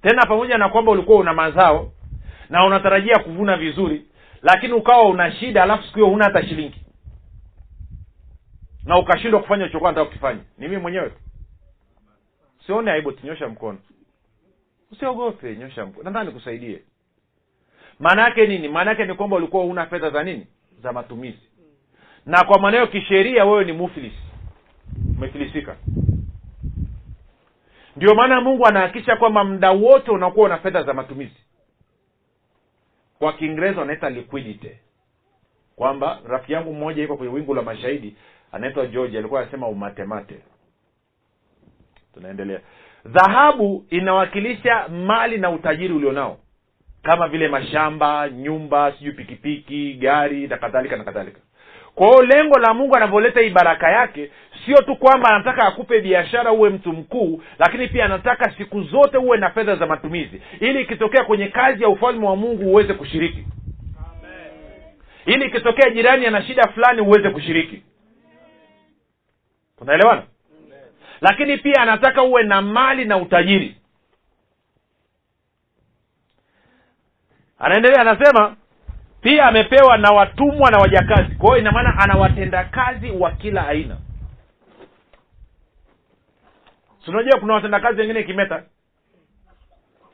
tena 0.03 0.26
pamoja 0.26 0.59
na 0.59 0.68
kwamba 0.68 0.92
ulikuwa 0.92 1.18
una 1.20 1.34
mazao 1.34 1.92
na 2.48 2.64
unatarajia 2.66 3.18
kuvuna 3.18 3.57
vizuri 3.57 4.03
lakini 4.43 4.72
ukawa 4.72 5.09
una 5.09 5.32
shida 5.32 5.62
alafu 5.62 5.82
siku 5.84 5.95
hiyo 5.95 6.07
huna 6.07 6.24
hata 6.24 6.43
shilingi. 6.49 6.80
Na 8.84 8.99
ukashindwa 8.99 9.41
kufanya 9.41 9.64
ulichokuwa 9.64 9.91
nataka 9.91 10.07
kukifanya. 10.07 10.41
Ni 10.59 10.68
mimi 10.68 10.82
mwenyewe 10.82 11.12
sione 12.66 12.91
aibu 12.91 13.12
tinyosha 13.12 13.49
mkono. 13.49 13.78
Usiogope 14.93 15.57
nyosha 15.57 15.86
mkono. 15.86 16.05
Nadhani 16.05 16.26
nikusaidie. 16.28 16.82
Maana 17.99 18.22
yake 18.22 18.47
nini? 18.47 18.68
Maana 18.68 18.91
yake 18.91 19.05
ni 19.07 19.14
kwamba 19.14 19.36
ulikuwa 19.36 19.64
huna 19.64 19.86
fedha 19.86 20.11
za 20.11 20.22
nini? 20.22 20.47
Za 20.82 20.93
matumizi. 20.93 21.38
Na 22.26 22.45
kwa 22.45 22.59
maneno 22.61 22.86
kisheria 22.86 23.45
wewe 23.45 23.64
ni 23.64 23.72
muflis. 23.72 24.12
Umefilisika 25.18 25.76
ndio 27.97 28.14
maana 28.14 28.41
mungu 28.41 28.66
anahakikisha 28.66 29.16
kwamba 29.16 29.45
muda 29.45 29.70
wote 29.70 30.11
unakuwa 30.11 30.47
una 30.47 30.59
fedha 30.59 30.82
za 30.82 30.95
matumizi 30.95 31.36
kwa 33.21 33.33
kiingereza 33.33 33.81
wanaita 33.81 34.11
liquidity. 34.11 34.71
Kwamba 35.77 36.21
rafiki 36.29 36.53
yangu 36.53 36.73
mmoja 36.75 37.05
iko 37.05 37.16
kwenye 37.16 37.33
wingu 37.33 37.55
la 37.55 37.62
mashahidi 37.62 38.16
anaitwa 38.53 38.87
george 38.87 39.18
alikuwa 39.18 39.41
anasema 39.41 39.68
umatemate 39.68 40.35
tunaendelea. 42.14 42.61
Dhahabu 43.05 43.87
inawakilisha 43.91 44.89
mali 44.89 45.39
na 45.39 45.51
utajiri 45.51 45.95
ulionao. 45.95 46.39
Kama 47.03 47.29
vile 47.29 47.49
mashamba 47.49 48.29
nyumba 48.31 48.93
sijui 48.93 49.12
pikipiki 49.12 49.95
gari 49.95 50.47
na 50.49 50.57
kadhalika 50.57 50.97
na 50.97 51.05
kadhalika 51.05 51.41
kwa 51.95 52.07
hiyo 52.09 52.22
lengo 52.22 52.59
la 52.59 52.74
mungu 52.74 52.97
anavyoleta 52.97 53.41
hii 53.41 53.51
baraka 53.51 53.91
yake 53.91 54.30
sio 54.66 54.76
tu 54.76 54.97
kwamba 54.97 55.28
anataka 55.30 55.66
akupe 55.66 56.01
biashara 56.01 56.53
uwe 56.53 56.70
mtu 56.70 56.93
mkuu 56.93 57.43
lakini 57.59 57.88
pia 57.88 58.05
anataka 58.05 58.53
siku 58.59 58.82
zote 58.82 59.16
uwe 59.18 59.38
na 59.38 59.51
fedha 59.51 59.76
za 59.76 59.86
matumizi. 59.86 60.43
Ili 60.61 60.80
ikitokea 60.82 61.24
kwenye 61.24 61.49
kazi 61.49 61.82
ya 61.82 61.88
ufalme 61.88 62.26
wa 62.26 62.36
mungu 62.36 62.70
uweze 62.70 62.95
kushiriki. 62.95 63.45
Ili 65.26 65.45
ikitokea 65.47 65.91
jirani 65.91 66.26
ana 66.26 66.43
shida 66.43 66.68
fulani 66.74 67.01
uweze 67.01 67.30
kushiriki. 67.30 67.82
Tunaelewana? 69.78 70.22
Lakini 71.20 71.59
pia 71.59 71.82
anataka 71.82 72.22
uwe 72.22 72.43
na 72.43 72.62
mali 72.62 73.05
na 73.05 73.16
utajiri. 73.16 73.76
Anaendelea 77.59 78.01
anasema 78.01 78.57
pia 79.21 79.47
amepewa 79.47 79.99
na 79.99 80.11
watumwa 80.11 80.71
na 80.71 80.79
wajakazi. 80.79 81.35
Kwa 81.35 81.49
hiyo 81.49 81.59
ina 81.59 81.99
ana 81.99 82.14
watendakazi 82.18 83.11
wa 83.11 83.31
kila 83.33 83.68
aina. 83.68 83.97
Sunajua 87.05 87.41
kuna 87.41 87.55
watendakazi 87.55 88.01
wengine 88.01 88.23
kimeta? 88.23 88.62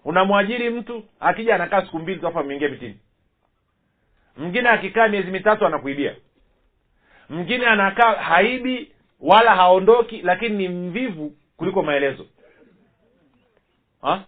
Unamwajiri 0.04 0.70
mtu 0.70 1.04
akija 1.20 1.54
anakaa 1.54 1.82
siku 1.82 1.98
mbili 1.98 2.20
tu 2.20 2.26
afu 2.28 2.38
ameingia 2.38 2.68
mitini. 2.68 2.98
Mwingine 4.36 4.68
akikaa 4.68 5.08
miezi 5.08 5.30
mitatu 5.30 5.66
anakuibia. 5.66 6.14
Mwingine 7.28 7.66
anakaa 7.66 8.12
haibi 8.14 8.92
wala 9.20 9.54
haondoki 9.54 10.22
lakini 10.22 10.56
ni 10.56 10.68
mvivu 10.68 11.32
kuliko 11.56 11.82
maelezo. 11.82 12.26
Ha? 14.02 14.24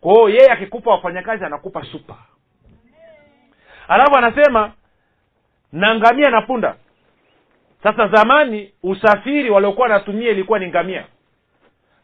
kwa 0.00 0.12
hiyo 0.14 0.28
yeye 0.28 0.50
akikupa 0.52 0.90
wafanyakazi 0.90 1.44
anakupa 1.44 1.84
supa 1.84 2.16
alafu 3.88 4.16
anasema 4.16 4.72
na 5.72 5.94
ngamia 5.94 6.30
na 6.30 6.42
punda. 6.42 6.76
Sasa 7.82 8.08
zamani 8.08 8.72
usafiri 8.82 9.50
waliokuwa 9.50 9.88
wanatumia 9.88 10.30
ilikuwa 10.30 10.58
ni 10.58 10.66
ngamia. 10.68 11.04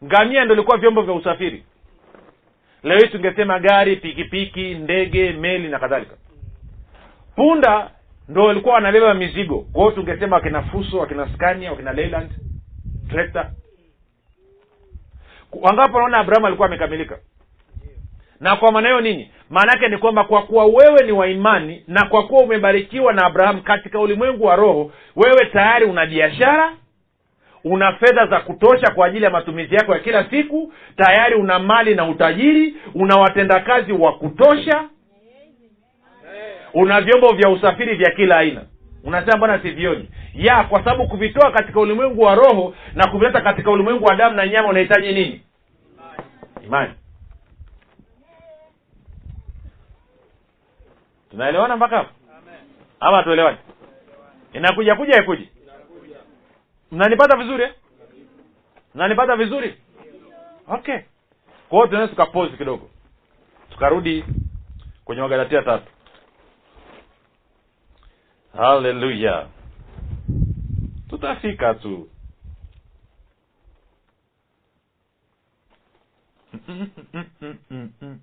Ngamia 0.03 0.45
ndo 0.45 0.53
ilikuwa 0.53 0.77
vyombo 0.77 1.01
vya 1.01 1.13
usafiri. 1.13 1.63
Leo 2.83 2.97
hii 2.97 3.07
tungesema 3.07 3.59
gari 3.59 3.95
pikipiki 3.95 4.75
ndege 4.75 5.31
meli 5.33 5.67
na 5.67 5.79
kadhalika. 5.79 6.15
Punda 7.35 7.91
ndo 8.29 8.43
walikuwa 8.43 8.73
wanabeba 8.75 9.13
mizigo. 9.13 9.59
Kwao 9.73 9.91
tungesema 9.91 10.35
wakina 10.35 10.63
fuso 10.63 10.97
wakina 10.97 11.29
scania 11.33 11.71
wakina 11.71 11.93
leyland 11.93 12.31
trekta 13.09 13.51
wangapo 15.61 15.99
naona 15.99 16.17
abrahamu 16.17 16.47
alikuwa 16.47 16.67
amekamilika 16.67 17.19
na 18.43 18.55
kwa 18.55 18.71
maana 18.71 18.87
hiyo 18.87 19.01
nini? 19.01 19.31
Maana 19.49 19.71
yake 19.71 19.87
ni 19.87 19.97
kwamba 19.97 20.23
kwa 20.23 20.41
kuwa 20.41 20.65
wewe 20.65 21.05
ni 21.05 21.11
wa 21.11 21.27
imani 21.27 21.83
na 21.87 22.05
kwa 22.05 22.27
kuwa 22.27 22.43
umebarikiwa 22.43 23.13
na 23.13 23.25
abrahamu 23.25 23.61
katika 23.61 23.99
ulimwengu 23.99 24.45
wa 24.45 24.55
roho 24.55 24.91
wewe 25.15 25.45
tayari 25.45 25.85
una 25.85 26.05
biashara 26.05 26.73
una 27.63 27.93
fedha 27.93 28.27
za 28.27 28.39
kutosha 28.39 28.91
kwa 28.95 29.07
ajili 29.07 29.23
ya 29.25 29.29
matumizi 29.29 29.75
yako 29.75 29.93
ya 29.93 29.99
kila 29.99 30.29
siku 30.29 30.73
tayari 30.97 31.35
una 31.35 31.59
mali 31.59 31.95
na 31.95 32.05
utajiri 32.09 32.75
una 32.95 33.15
watendakazi 33.15 33.91
wa 33.93 34.13
kutosha 34.13 34.83
una 36.73 37.01
vyombo 37.01 37.33
vya 37.33 37.49
usafiri 37.49 37.95
vya 37.95 38.11
kila 38.11 38.37
aina. 38.37 38.61
Unasema 39.03 39.37
mbona 39.37 39.59
sivioni? 39.61 40.09
Ya 40.33 40.63
kwa 40.63 40.79
sababu 40.83 41.07
kuvitoa 41.07 41.51
katika 41.51 41.79
ulimwengu 41.79 42.21
wa 42.21 42.35
roho 42.35 42.75
na 42.95 43.07
kuvileta 43.07 43.41
katika 43.41 43.71
ulimwengu 43.71 44.05
wa 44.05 44.15
damu 44.15 44.35
na 44.35 44.47
nyama 44.47 44.69
unahitaji 44.69 45.07
nini? 45.13 45.41
Imani 46.65 46.91
tunaelewana 51.33 51.77
mpaka 51.77 51.97
hapo? 51.97 52.09
Ama 52.99 53.23
tuelewani 53.23 53.57
inakuja 54.53 54.95
kuja 54.95 55.19
ikuji 55.21 55.49
mnanipata 56.91 57.37
vizuri? 57.37 57.63
Eh? 57.63 57.73
mnanipata 58.95 59.35
vizuri? 59.35 59.77
Okay. 60.67 60.99
Kwa 61.69 61.77
hiyo 61.77 61.87
tunaweza 61.87 62.09
tukapose 62.09 62.57
kidogo. 62.57 62.89
Tukarudi 63.71 64.25
kwenye 65.05 65.21
wagalatia 65.21 65.61
tatu. 65.61 65.91
Haleluya 68.57 69.47
tutafika 71.09 71.73
tu. 71.73 72.09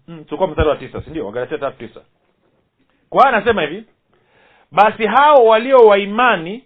Tulikuwa 0.07 0.49
mstari 0.49 0.69
wa 0.69 0.77
tisa 0.77 1.03
sindio 1.03 1.27
wagalatia 1.27 1.59
tatu 1.59 1.79
tisa 1.89 2.01
kwa 3.11 3.29
anasema 3.29 3.63
hivi 3.63 3.85
basi 4.73 5.07
hao 5.07 5.45
walio 5.47 5.77
wa 5.77 5.99
imani 5.99 6.65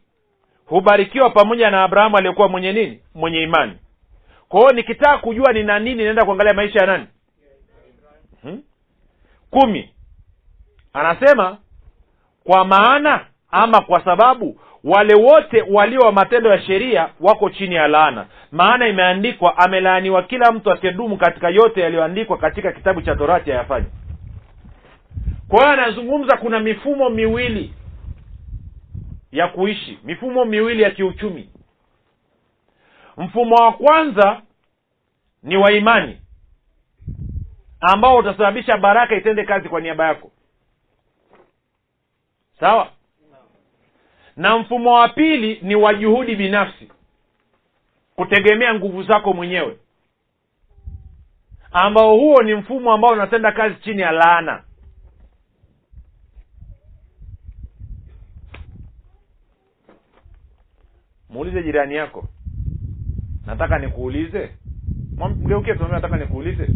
hubarikiwa 0.67 1.31
pamoja 1.31 1.71
na 1.71 1.83
abrahamu 1.85 2.17
aliyekuwa 2.17 2.49
mwenye 2.49 2.73
nini? 2.73 3.01
Mwenye 3.15 3.43
imani. 3.43 3.73
Kwa 4.49 4.61
hiyo 4.61 4.73
nikitaka 4.73 5.19
kujua 5.19 5.53
nina 5.53 5.79
nini 5.79 6.05
naenda 6.05 6.25
kuangalia 6.25 6.55
maisha 6.55 6.81
ya 6.81 6.87
nani? 6.87 7.07
Hmm? 8.43 8.63
kumi. 9.51 9.91
Anasema 10.93 11.59
kwa 12.45 12.65
maana 12.65 13.27
ama 13.51 13.81
kwa 13.81 14.05
sababu 14.05 14.61
wale 14.85 15.15
wote 15.15 15.63
walio 15.71 16.01
wa 16.01 16.13
matendo 16.13 16.51
ya 16.51 16.63
sheria 16.63 17.09
wako 17.21 17.51
chini 17.51 17.75
ya 17.75 17.89
laana. 17.89 18.27
Maana 18.53 18.89
imeandikwa 18.89 19.59
amelaaniwa 19.59 20.23
kila 20.23 20.53
mtu 20.53 20.73
asiyedumu 20.73 21.17
katika 21.17 21.49
yote 21.49 21.81
yaliyoandikwa 21.81 22.39
katika 22.39 22.73
kitabu 22.73 23.03
cha 23.03 23.17
torati 23.17 23.53
ayafanye 23.53 23.87
kwa 25.49 25.59
hiyo 25.59 25.71
anazungumza 25.73 26.37
kuna 26.37 26.61
mifumo 26.61 27.11
miwili 27.11 27.75
ya 29.33 29.49
kuishi 29.49 29.99
mifumo 30.05 30.45
miwili 30.45 30.83
ya 30.83 30.91
kiuchumi. 30.91 31.51
Mfumo 33.17 33.55
wa 33.55 33.73
kwanza 33.73 34.43
ni 35.43 35.57
wa 35.57 35.73
imani 35.73 36.19
ambao 37.81 38.17
utasababisha 38.17 38.77
baraka 38.79 39.17
itende 39.17 39.45
kazi 39.45 39.69
kwa 39.69 39.81
niaba 39.81 40.07
yako. 40.07 40.31
Sawa? 42.61 42.91
Na 44.37 44.59
mfumo 44.59 44.93
wa 44.95 45.09
pili 45.09 45.59
ni 45.63 45.75
wa 45.75 45.95
juhudi 45.95 46.37
binafsi 46.37 46.89
kutegemea 48.17 48.75
nguvu 48.75 49.03
zako 49.03 49.33
mwenyewe 49.33 49.79
ambao 51.73 52.17
huo 52.17 52.43
ni 52.43 52.55
mfumo 52.55 52.93
ambao 52.93 53.11
unatenda 53.13 53.53
kazi 53.53 53.75
chini 53.75 54.03
ya 54.03 54.11
laana 54.11 54.63
muulize 61.35 61.63
jirani 61.63 61.95
yako. 61.95 62.29
Nataka 63.47 63.79
nikuulize? 63.79 64.51
Mgeukie 65.37 65.75
tuambie 65.75 65.95
nataka 65.97 66.17
nikuulize. 66.17 66.69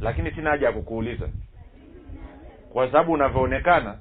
Lakini 0.00 0.30
sina 0.30 0.50
haja 0.50 0.66
ya 0.66 0.72
kukuuliza. 0.72 1.28
Kwa 2.72 2.86
sababu 2.86 3.12
unavyoonekana 3.12 3.94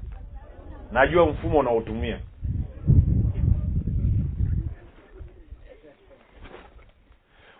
najua 0.91 1.25
mfumo 1.25 1.59
unaotumia. 1.59 2.19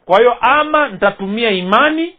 Kwa 0.05 0.17
hiyo 0.19 0.33
ama 0.41 0.89
nitatumia 0.89 1.49
imani 1.51 2.15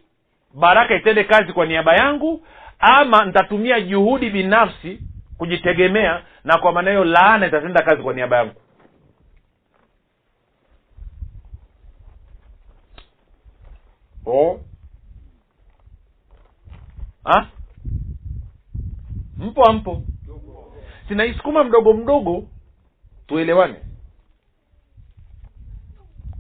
baraka 0.55 0.95
itende 0.95 1.25
kazi 1.25 1.53
kwa 1.53 1.67
niaba 1.67 1.95
yangu 1.95 2.47
ama 2.79 3.25
nitatumia 3.25 3.81
juhudi 3.81 4.31
binafsi 4.31 5.01
kujitegemea 5.39 6.23
na 6.45 6.59
kwa 6.59 6.73
maana 6.73 6.91
hiyo 6.91 7.05
laana 7.05 7.47
itatenda 7.47 7.83
kazi 7.83 8.03
kwa 8.03 8.15
niaba 8.15 8.37
yangu 8.37 8.55
o 14.31 14.61
ha? 17.25 17.47
mpo 19.39 19.65
ampo 19.65 20.03
sinaisukuma 21.09 21.65
mdogo 21.65 21.93
mdogo 21.93 22.45
tuelewane. 23.27 23.77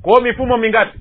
Kwa 0.03 0.20
mifumo 0.22 0.57
mingapi? 0.57 0.99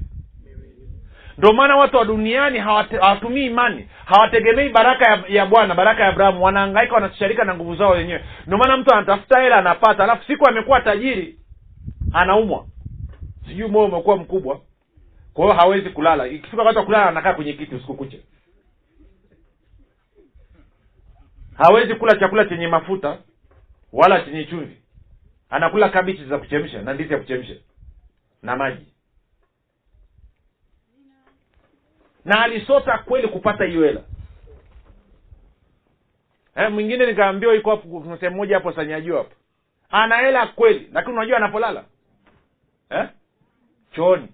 Ndio 1.37 1.53
maana 1.53 1.75
watu 1.75 1.97
wa 1.97 2.05
duniani 2.05 2.59
hawatumii 2.59 3.45
imani 3.45 3.89
hawategemei 4.05 4.69
baraka 4.69 5.11
ya, 5.11 5.23
ya 5.27 5.45
bwana 5.45 5.75
baraka 5.75 6.03
ya 6.03 6.09
abrahamu. 6.09 6.43
Wanaangaika 6.43 6.93
wanasharika 6.95 7.43
na 7.43 7.55
nguvu 7.55 7.75
zao 7.75 7.91
wenyewe. 7.91 8.23
Ndio 8.45 8.57
maana 8.57 8.77
mtu 8.77 8.93
anatafuta 8.93 9.39
hela 9.41 9.55
anapata. 9.57 10.03
Alafu 10.03 10.23
siku 10.25 10.47
amekuwa 10.49 10.81
tajiri 10.81 11.39
anaumwa. 12.13 12.65
Sijui 13.47 13.67
moyo 13.69 13.85
umekuwa 13.85 14.17
mkubwa 14.17 14.61
kwa 15.39 15.45
hiyo 15.47 15.57
hawezi 15.59 15.89
kulala. 15.89 16.27
Ikifika 16.27 16.57
wakati 16.57 16.77
wa 16.77 16.85
kulala 16.85 17.09
anakaa 17.09 17.33
kwenye 17.33 17.53
kiti 17.53 17.75
usiku 17.75 17.93
kucha. 17.95 18.17
Hawezi 21.57 21.95
kula 21.95 22.15
chakula 22.19 22.45
chenye 22.45 22.67
mafuta 22.67 23.17
wala 23.93 24.21
chenye 24.21 24.43
chumvi. 24.45 24.77
Anakula 25.49 25.89
kabichi 25.89 26.25
za 26.25 26.37
kuchemsha 26.37 26.81
na 26.81 26.93
ndizi 26.93 27.13
ya 27.13 27.19
kuchemsha 27.19 27.53
na 28.43 28.55
maji. 28.55 28.85
Na 32.25 32.43
alisota 32.43 32.97
kweli 32.97 33.27
kupata 33.27 33.65
hiyo 33.65 33.83
hela. 33.85 34.01
Eh, 36.55 36.71
mwingine 36.71 37.05
nikaambiwa 37.05 37.55
iko 37.55 37.69
hapo 37.69 38.17
sehemu 38.19 38.35
moja 38.37 38.55
hapo 38.55 38.71
sanyajua 38.73 39.17
hapo. 39.17 39.35
Ana 39.89 40.47
kweli 40.47 40.89
lakini 40.93 41.13
unajua 41.15 41.37
anapolala. 41.37 41.85
Eh? 42.89 43.09
chooni 43.91 44.27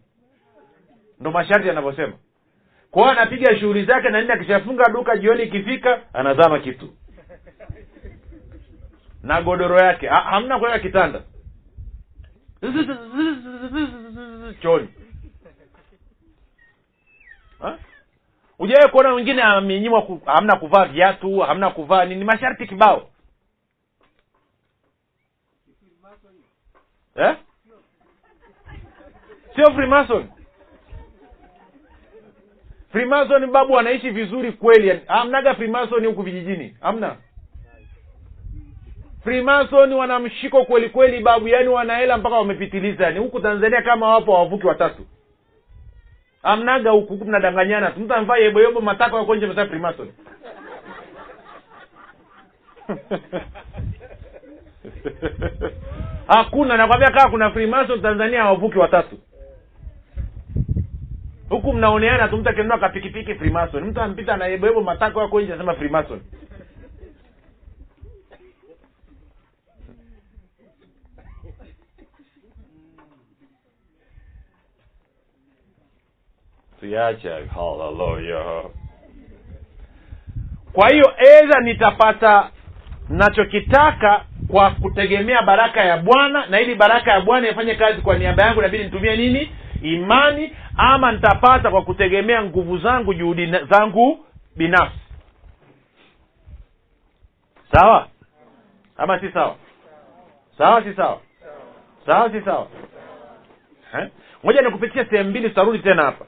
ndo 1.20 1.32
masharti 1.32 1.68
yanavyosema. 1.68 2.13
Kwao 2.91 3.09
anapiga 3.09 3.59
shughuli 3.59 3.86
zake 3.86 4.09
na 4.09 4.22
nini 4.22 4.34
akishafunga 4.34 4.84
duka 4.93 5.18
jioni 5.18 5.43
ikifika 5.43 6.01
anazama 6.13 6.59
kitu. 6.59 6.93
Na 9.24 9.41
godoro 9.41 9.78
yake 9.80 10.07
ha, 10.07 10.22
hamna 10.22 10.59
kuweka 10.59 10.80
kitanda. 10.80 11.22
Choni 14.61 14.89
Ha? 17.61 17.78
ujawe 18.59 18.88
kuona 18.91 19.13
wengine 19.13 19.41
amenyimwa 19.41 20.01
ku, 20.01 20.22
hamna 20.26 20.55
kuvaa 20.55 20.86
viatu 20.86 21.39
hamna 21.39 21.70
kuvaa 21.70 22.05
nini 22.05 22.24
masharti 22.24 22.68
kibao. 22.68 23.09
Eh? 27.16 27.36
sio 29.55 29.74
freemason 29.74 30.30
freemason 32.95 33.51
babu 33.51 33.73
wanaishi 33.73 34.09
vizuri 34.09 34.51
kweli. 34.51 35.01
Hamnaga 35.07 35.55
freemason 35.55 36.05
huku 36.05 36.21
vijijini? 36.21 36.77
Hamna. 36.81 37.15
Freemason 39.23 39.93
wana 39.93 40.19
mshiko 40.19 40.65
kweli 40.65 40.89
kweli 40.89 41.19
babu. 41.19 41.47
Yaani 41.47 41.67
wanahela 41.67 42.17
mpaka 42.17 42.35
wamepitiliza. 42.35 43.03
Yani 43.03 43.19
huku 43.19 43.39
tanzania 43.39 43.81
kama 43.81 44.09
wapo 44.09 44.33
wavuki 44.33 44.67
watatu. 44.67 45.05
Amnaga 46.43 46.91
huku 46.91 47.13
huku 47.13 47.25
mnadanganyana 47.25 47.91
tu. 47.91 47.99
Mtu 47.99 48.13
amevaa 48.13 48.37
yeboyebo 48.37 48.81
matako 48.81 49.17
yako 49.17 49.35
nje 49.35 49.47
msaa 49.47 49.67
hakuna 56.27 56.77
nakwambia 56.77 57.11
kaa 57.11 57.29
kuna 57.29 57.51
freemason 57.51 58.01
tanzania 58.01 58.41
hawavuki 58.43 58.77
watatu 58.77 59.17
huku 61.49 61.73
mnaoneana 61.73 62.27
tu 62.27 62.37
mtu 62.37 62.49
akinunua 62.49 62.77
kapikipiki 62.79 63.35
freemason. 63.35 63.83
Mtu 63.83 64.01
ampita 64.01 64.37
na 64.37 64.47
matako 64.81 65.21
yako 65.21 65.41
nje 65.41 65.53
anasema 65.53 65.75
freemason. 65.75 66.21
Usiache 76.77 77.29
haleluya 77.29 78.63
kwa 80.73 80.89
hiyo 80.89 81.13
edha 81.17 81.59
nitapata 81.59 82.49
nachokitaka 83.09 84.25
kwa 84.47 84.71
kutegemea 84.71 85.41
baraka 85.41 85.81
ya 85.85 85.97
bwana 85.97 86.45
na 86.45 86.61
ili 86.61 86.75
baraka 86.75 87.11
ya 87.11 87.21
bwana 87.21 87.49
ifanye 87.49 87.75
kazi 87.75 88.01
kwa 88.01 88.17
niaba 88.17 88.43
yangu 88.43 88.61
nabidi 88.61 88.83
nitumie 88.83 89.15
nini 89.15 89.51
imani 89.93 90.55
ama 90.77 91.11
nitapata 91.11 91.71
kwa 91.71 91.81
kutegemea 91.81 92.43
nguvu 92.43 92.77
zangu 92.77 93.13
juhudi 93.13 93.51
zangu 93.69 94.25
binafsi. 94.55 94.99
Sawa? 97.71 98.07
Ama 98.97 99.19
si 99.19 99.31
sawa? 99.31 99.55
Sawa 100.57 100.83
si 100.83 100.93
sawa? 100.93 101.19
Sawa 102.05 102.31
si 102.31 102.41
sawa? 102.41 102.67
Moja 103.93 104.09
ngoja 104.45 104.61
nikupitia 104.61 105.05
sehemu 105.05 105.29
mbili 105.29 105.49
tutarudi 105.49 105.79
tena 105.79 106.03
hapa. 106.03 106.25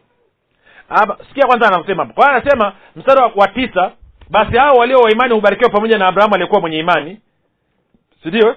Hapa 0.90 1.18
sikia 1.28 1.48
kwanza 1.48 1.68
anasema 1.68 2.04
hapo. 2.04 2.14
Kwa 2.14 2.30
anasema 2.30 2.74
mstari 2.96 3.22
wa, 3.36 3.48
tisa 3.48 3.92
basi 4.30 4.58
hao 4.58 4.76
walio 4.76 4.98
wa 5.00 5.12
imani 5.12 5.34
hubarikiwa 5.34 5.70
pamoja 5.70 5.98
na 5.98 6.08
abrahamu 6.08 6.34
aliyekuwa 6.36 6.62
mwenye 6.62 6.78
imani. 6.78 7.22
Sindio 8.24 8.56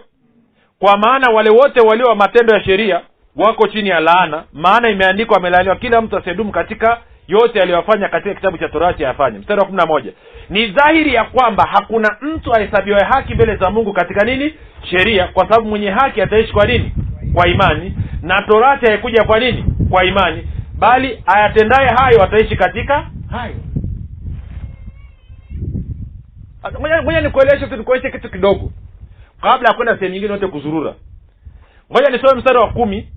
kwa 0.78 0.96
maana 0.96 1.30
wale 1.32 1.50
wote 1.50 1.80
walio 1.80 2.06
wa 2.06 2.14
matendo 2.14 2.54
ya 2.54 2.64
sheria 2.64 3.02
wako 3.36 3.68
chini 3.68 3.88
ya 3.88 4.00
laana 4.00 4.44
maana 4.52 4.88
imeandikwa 4.88 5.36
amelaaniwa 5.36 5.76
kila 5.76 6.00
mtu 6.00 6.16
asiyedumu 6.16 6.52
katika 6.52 7.00
yote 7.28 7.62
aliyofanya 7.62 8.08
katika 8.08 8.34
kitabu 8.34 8.58
cha 8.58 8.68
torati 8.68 9.04
ayafanye. 9.04 9.38
Mstari 9.38 9.60
wa 9.60 9.66
kumi 9.66 9.78
na 9.78 9.86
moja. 9.86 10.12
Ni 10.50 10.66
dhahiri 10.66 11.14
ya 11.14 11.24
kwamba 11.24 11.68
hakuna 11.72 12.16
mtu 12.20 12.54
ahesabiwaye 12.54 13.04
haki 13.04 13.34
mbele 13.34 13.56
za 13.56 13.70
mungu 13.70 13.92
katika 13.92 14.24
nini? 14.24 14.54
Sheria 14.90 15.26
kwa 15.26 15.48
sababu 15.48 15.68
mwenye 15.68 15.90
haki 15.90 16.22
ataishi 16.22 16.52
kwa 16.52 16.66
nini? 16.66 16.92
Kwa 17.34 17.48
imani. 17.48 17.94
Na 18.22 18.42
torati 18.42 18.86
haikuja 18.86 19.24
kwa 19.24 19.40
nini? 19.40 19.64
Kwa 19.90 20.04
imani. 20.04 20.48
Bali 20.78 21.22
ayatendaye 21.26 21.88
hayo 21.88 22.22
ataishi 22.22 22.56
katika 22.56 23.10
hayo. 23.30 23.54
Ngoja 27.02 27.20
nikueleshe 27.20 27.66
tu 27.66 27.76
nikuonyeshe 27.76 28.10
kitu 28.10 28.30
kidogo. 28.30 28.70
Kabla 29.40 29.68
ya 29.68 29.74
kwenda 29.74 29.94
sehemu 29.94 30.12
nyingine 30.14 30.32
yote 30.32 30.46
kuzurura. 30.46 30.94
Ngoja 31.92 32.10
nisome 32.10 32.38
mstari 32.38 32.58
wa 32.58 32.68
kumi 32.72 33.08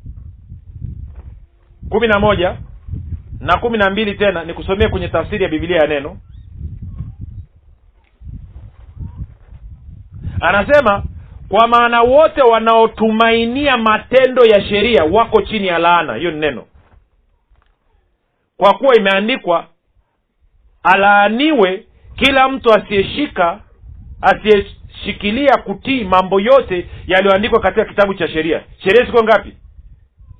kumi 1.93 2.07
na 2.07 2.19
moja 2.19 2.57
na 3.39 3.57
kumi 3.57 3.77
na 3.77 3.89
mbili 3.89 4.13
tena 4.13 4.43
nikusomee 4.43 4.87
kwenye 4.87 5.07
tafsiri 5.07 5.43
ya 5.43 5.49
bibilia 5.49 5.77
ya 5.77 5.87
neno. 5.87 6.17
Anasema 10.41 11.03
kwa 11.49 11.67
maana 11.67 12.01
wote 12.01 12.41
wanaotumainia 12.41 13.77
matendo 13.77 14.45
ya 14.45 14.61
sheria 14.61 15.03
wako 15.03 15.41
chini 15.41 15.67
ya 15.67 15.77
laana. 15.77 16.15
Hiyo 16.15 16.31
ni 16.31 16.39
neno. 16.39 16.65
Kwa 18.57 18.73
kuwa 18.73 18.95
imeandikwa 18.95 19.67
alaaniwe 20.83 21.85
kila 22.15 22.49
mtu 22.49 22.73
asiyeshika 22.73 23.59
asiyeshikilia 24.21 25.57
kutii 25.57 26.03
mambo 26.03 26.39
yote 26.39 26.89
yaliyoandikwa 27.07 27.59
katika 27.59 27.85
kitabu 27.85 28.13
cha 28.13 28.27
sheria. 28.27 28.63
Sheria 28.83 29.05
ziko 29.05 29.23
ngapi? 29.23 29.57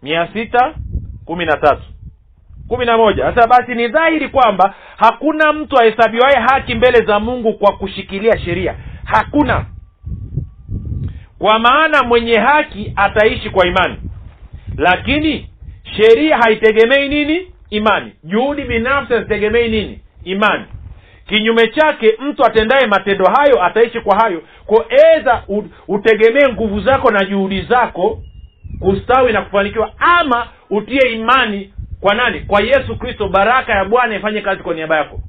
Mia 0.02 0.28
sita 0.34 0.76
kumi 1.26 1.46
na 1.46 1.58
tatu. 1.58 1.82
kumi 2.68 2.86
na 2.86 2.98
moja. 2.98 3.34
Sasa 3.36 3.48
basi 3.48 3.76
ni 3.76 3.88
dhahiri 3.88 4.30
kwamba 4.30 4.74
hakuna 4.98 5.54
mtu 5.54 5.80
ahesabiwaye 5.80 6.36
haki 6.36 6.76
mbele 6.76 7.06
za 7.06 7.20
mungu 7.20 7.54
kwa 7.54 7.72
kushikilia 7.78 8.40
sheria. 8.40 8.76
Hakuna. 9.06 9.66
Kwa 11.40 11.60
maana 11.60 12.04
mwenye 12.04 12.38
haki 12.40 12.94
ataishi 12.96 13.50
kwa 13.50 13.68
imani. 13.68 13.96
Lakini 14.78 15.50
sheria 15.98 16.38
haitegemei 16.38 17.10
nini? 17.10 17.52
Imani. 17.70 18.12
Juhudi 18.24 18.62
binafsi 18.64 19.14
hazitegemei 19.14 19.70
nini? 19.70 20.00
Imani. 20.24 20.66
Kinyume 21.28 21.68
chake 21.68 22.14
mtu 22.20 22.46
atendaye 22.46 22.88
matendo 22.88 23.26
hayo 23.26 23.64
ataishi 23.64 24.00
kwa 24.00 24.16
hayo. 24.20 24.42
Ko 24.66 24.86
eza 25.18 25.44
utegemee 25.88 26.48
nguvu 26.54 26.82
zako 26.82 27.12
na 27.12 27.26
juhudi 27.26 27.62
zako 27.62 28.22
kustawi 28.80 29.34
na 29.34 29.42
kufanikiwa 29.42 29.94
ama 30.00 30.48
utie 30.70 31.14
imani 31.14 31.74
kwa 32.00 32.16
nani? 32.16 32.40
Kwa 32.42 32.62
yesu 32.62 32.98
kristo 32.98 33.30
baraka 33.30 33.74
ya 33.74 33.86
bwana 33.86 34.16
ifanye 34.16 34.42
kazi 34.42 34.64
kwa 34.64 34.74
niaba 34.74 34.98
yako. 34.98 35.22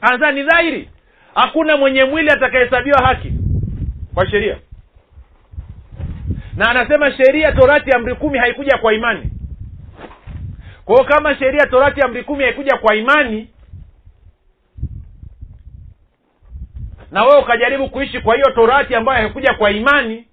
Anza 0.00 0.32
ni 0.32 0.42
dhahiri 0.42 0.88
hakuna 1.34 1.76
mwenye 1.76 2.04
mwili 2.04 2.30
atakayehesabiwa 2.30 3.02
haki 3.06 3.32
kwa 4.14 4.30
sheria. 4.30 4.58
Na 6.56 6.70
anasema 6.70 7.12
sheria 7.12 7.52
torati 7.52 7.90
amri 7.92 8.14
kumi 8.14 8.38
haikuja 8.38 8.78
kwa 8.78 8.94
imani. 8.94 9.30
Kwa 10.84 10.94
hiyo 10.96 11.08
kama 11.08 11.34
sheria 11.34 11.66
torati 11.66 12.00
amri 12.00 12.24
kumi 12.24 12.44
haikuja 12.44 12.76
kwa 12.78 12.96
imani 12.96 13.48
na 17.10 17.24
wewe 17.24 17.38
ukajaribu 17.40 17.88
kuishi 17.90 18.20
kwa 18.20 18.34
hiyo 18.34 18.50
torati 18.54 18.94
ambayo 18.94 19.18
haikuja 19.22 19.54
kwa 19.54 19.70
imani. 19.70 20.24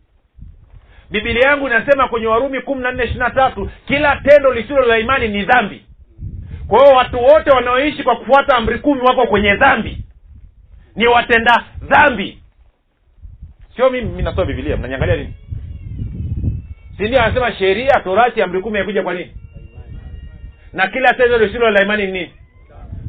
Bibilia 1.11 1.47
yangu 1.49 1.67
inasema 1.67 2.07
kwenye 2.07 2.27
warumi 2.27 2.61
kumi 2.61 2.81
na 2.81 2.91
nne 2.91 3.03
ishiri 3.03 3.19
na 3.19 3.29
tatu 3.29 3.69
kila 3.87 4.15
tendo 4.15 4.53
lisilo 4.53 4.81
la 4.81 4.99
imani 4.99 5.27
ni 5.27 5.45
dhambi. 5.45 5.85
Kwa 6.67 6.79
hiyo 6.83 6.95
watu 6.97 7.23
wote 7.23 7.49
wanaoishi 7.51 8.03
kwa 8.03 8.15
kufuata 8.15 8.57
amri 8.57 8.79
kumi 8.79 9.01
wako 9.01 9.27
kwenye 9.27 9.55
dhambi. 9.55 9.97
Ni 10.95 11.07
watenda 11.07 11.63
dhambi. 11.81 12.39
Sio 13.75 13.89
mimi 13.89 14.09
mi 14.09 14.21
nasoma 14.23 14.45
bibilia 14.45 14.77
mnanyangalia 14.77 15.15
nini? 15.15 15.33
Sindio 16.97 17.21
anasema 17.23 17.53
sheria 17.53 17.99
torati 18.03 18.41
amri 18.41 18.61
kumi 18.61 18.77
haikuja 18.77 19.03
kwa 19.03 19.13
nini? 19.13 19.31
Na 20.73 20.87
kila 20.87 21.13
tendo 21.13 21.37
lisilo 21.37 21.69
la 21.69 21.81
imani 21.83 22.05
ni 22.05 22.11
nini? 22.11 22.31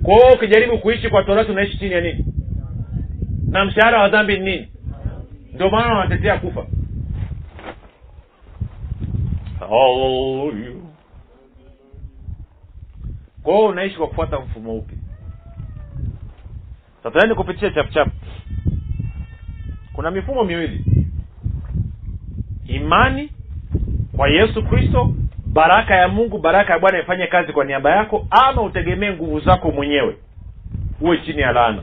Kwa 0.03 0.14
hiyo 0.14 0.35
ukijaribu 0.35 0.79
kuishi 0.79 1.09
kwa 1.09 1.23
torati 1.25 1.51
unaishi 1.53 1.79
chini 1.79 1.95
ya 1.95 2.01
nini 2.01 2.25
na 3.51 3.64
mshahara 3.64 4.01
wa 4.03 4.09
dhambi 4.09 4.38
ni 4.38 4.44
nini? 4.44 4.68
Ndio 5.55 5.70
maana 5.70 5.94
wanatetea 5.94 6.38
kufa. 6.38 6.66
Kwao 13.42 13.66
unaishi 13.66 13.96
kwa 13.96 14.07
kufuata 14.09 14.40
mfumo 14.40 14.74
upi? 14.76 14.94
Sasa 17.03 17.11
tuende 17.11 17.34
kupitia 17.34 17.70
chapchap 17.70 18.09
kuna 19.92 20.11
mifumo 20.11 20.44
miwili. 20.44 20.84
Imani 22.66 23.30
kwa 24.16 24.28
yesu 24.28 24.62
kristo 24.64 25.14
baraka 25.46 25.94
ya 25.94 26.09
mungu 26.09 26.38
baraka 26.38 26.72
ya 26.72 26.78
bwana 26.78 26.99
ifanye 27.01 27.26
kazi 27.26 27.53
kwa 27.53 27.64
niaba 27.64 27.90
yako 27.96 28.26
ama 28.30 28.62
utegemee 28.62 29.12
nguvu 29.12 29.40
zako 29.40 29.70
mwenyewe. 29.70 30.16
Uwe 31.01 31.18
chini 31.18 31.40
ya 31.40 31.53
laana 31.53 31.82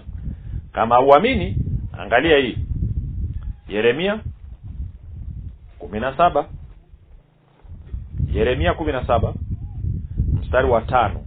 kama 0.75 0.99
uamini 0.99 1.57
angalia 1.99 2.37
hii. 2.37 2.57
Yeremia 3.67 4.19
kumi 5.79 5.99
na 5.99 6.17
saba. 6.17 6.45
Yeremia 8.33 8.73
kumi 8.73 8.91
na 8.91 9.07
saba 9.07 9.33
mstari 10.33 10.67
wa 10.67 10.81
tano. 10.81 11.25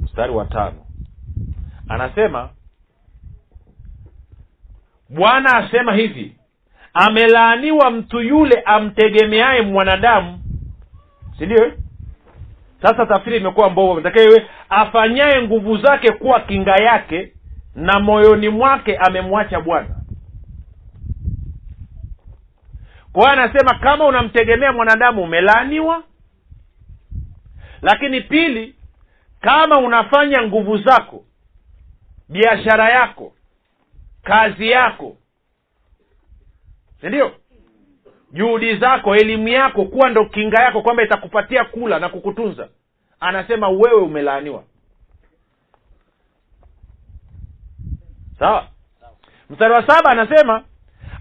Mstari 0.00 0.32
wa 0.32 0.44
tano. 0.44 0.86
Anasema 1.88 2.48
bwana 5.08 5.54
asema 5.56 5.94
hivi 5.94 6.36
amelaaniwa 6.94 7.90
mtu 7.90 8.20
yule 8.20 8.62
amtegemeaye 8.64 9.62
mwanadamu. 9.62 10.40
Si 11.38 11.46
ndio 11.46 11.64
eh? 11.66 11.72
sasa 12.82 13.06
tafsiri 13.06 13.36
imekuwa 13.36 13.70
mbovu. 13.70 14.00
Iwe 14.08 14.46
afanyaye 14.68 15.42
nguvu 15.42 15.76
zake 15.76 16.12
kuwa 16.12 16.40
kinga 16.40 16.76
yake 16.76 17.32
na 17.76 18.00
moyoni 18.00 18.48
mwake 18.48 18.96
amemwacha 18.96 19.60
bwana. 19.60 19.96
Kwa 23.12 23.22
hiyo 23.30 23.32
anasema 23.42 23.78
kama 23.78 24.06
unamtegemea 24.06 24.72
mwanadamu 24.72 25.22
umelaaniwa. 25.22 26.02
Lakini 27.82 28.20
pili 28.20 28.74
kama 29.40 29.78
unafanya 29.78 30.42
nguvu 30.42 30.78
zako 30.78 31.24
biashara 32.28 32.88
yako 32.90 33.32
kazi 34.22 34.70
yako 34.70 35.16
si 37.00 37.06
ndio? 37.06 37.32
Juhudi 38.32 38.76
zako 38.76 39.16
elimu 39.16 39.48
yako 39.48 39.84
kuwa 39.84 40.10
ndo 40.10 40.24
kinga 40.24 40.62
yako 40.62 40.82
kwamba 40.82 41.02
itakupatia 41.02 41.64
kula 41.64 41.98
na 41.98 42.08
kukutunza. 42.08 42.68
Anasema 43.20 43.68
wewe 43.68 44.00
umelaaniwa 44.02 44.64
sawa? 48.38 48.66
Mstari 49.50 49.72
wa 49.74 49.86
saba 49.86 50.10
anasema 50.10 50.62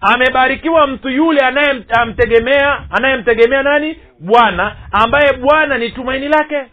amebarikiwa 0.02 0.88
mtu 0.88 1.10
yule 1.10 1.40
anayemtegemea 1.40 2.84
anayemtegemea 2.90 3.64
nani? 3.64 4.00
Bwana 4.20 4.76
ambaye 4.92 5.34
bwana 5.34 5.78
ni 5.78 5.92
tumaini 5.92 6.28
lake. 6.28 6.66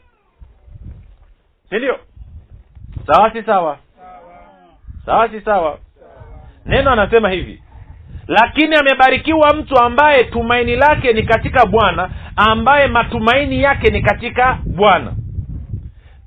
Si 1.71 1.77
ndio? 1.77 1.99
Sawa 3.07 3.31
si 3.33 3.43
sawa? 3.43 3.79
Sawa 5.07 5.29
si 5.29 5.41
sawa? 5.41 5.79
Neno 6.67 6.91
anasema 6.91 7.31
hivi 7.31 7.63
lakini 8.29 8.77
amebarikiwa 8.77 9.55
mtu 9.55 9.79
ambaye 9.79 10.25
tumaini 10.25 10.77
lake 10.77 11.13
ni 11.13 11.23
katika 11.23 11.67
bwana 11.67 12.11
ambaye 12.37 12.87
matumaini 12.87 13.63
yake 13.63 13.91
ni 13.91 14.03
katika 14.03 14.59
bwana. 14.67 15.13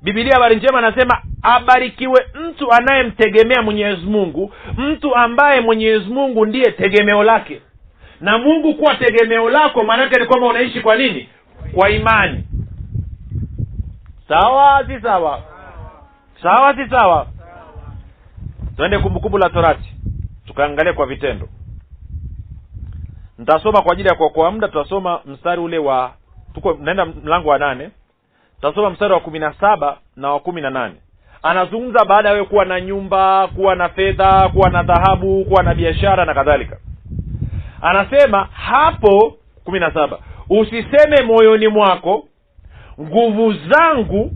Bibilia 0.02 0.32
habari 0.34 0.56
njema 0.56 0.78
anasema 0.78 1.22
abarikiwe 1.46 2.26
mtu 2.34 2.72
anayemtegemea 2.72 3.62
mwenyezi 3.62 4.06
mungu 4.06 4.52
mtu 4.76 5.14
ambaye 5.16 5.60
mwenyezi 5.60 6.04
mungu 6.10 6.46
ndiye 6.46 6.72
tegemeo 6.72 7.22
lake. 7.22 7.60
Na 8.20 8.38
mungu 8.38 8.74
kuwa 8.74 8.94
tegemeo 8.94 9.50
lako 9.50 9.84
maanake 9.84 10.20
ni 10.20 10.26
kwamba 10.26 10.46
unaishi 10.46 10.80
kwa 10.80 10.96
nini? 10.96 11.28
Kwa 11.74 11.90
imani. 11.90 12.44
Sawa 14.28 14.84
si 14.86 15.00
sawa? 15.00 15.42
Sawa 16.42 16.74
si 16.76 16.90
sawa? 16.90 17.26
Twende 18.76 18.98
kumbukumbu 18.98 19.38
la 19.38 19.50
torati 19.50 19.92
tukaangalia 20.46 20.92
kwa 20.92 21.06
vitendo. 21.06 21.48
Nitasoma 23.38 23.82
kwa 23.82 23.92
ajili 23.92 24.08
ya 24.08 24.14
kuokoa 24.14 24.50
muda 24.50 24.68
tutasoma 24.68 25.20
mstari 25.26 25.60
ule 25.60 25.78
wa 25.78 26.12
tuko 26.54 26.78
naenda 26.80 27.04
mlango 27.06 27.48
wa 27.48 27.58
nane. 27.58 27.90
Tutasoma 28.54 28.90
mstari 28.90 29.12
wa 29.14 29.20
kumi 29.20 29.38
na 29.38 29.52
saba 29.54 29.98
na 30.16 30.32
wa 30.32 30.40
kumi 30.40 30.60
na 30.60 30.70
nane 30.70 30.94
anazungumza 31.50 32.04
baada 32.04 32.28
ya 32.28 32.34
wewe 32.34 32.46
kuwa 32.46 32.64
na 32.64 32.80
nyumba 32.80 33.48
kuwa 33.48 33.74
na 33.74 33.88
fedha 33.88 34.48
kuwa 34.48 34.70
na 34.70 34.82
dhahabu 34.82 35.44
kuwa 35.44 35.62
na 35.62 35.74
biashara 35.74 36.24
na 36.24 36.34
kadhalika. 36.34 36.76
Anasema 37.82 38.48
hapo 38.52 39.38
kumi 39.64 39.80
na 39.80 39.94
saba 39.94 40.18
usiseme 40.50 41.22
moyoni 41.22 41.68
mwako 41.68 42.28
nguvu 43.00 43.52
zangu 43.52 44.30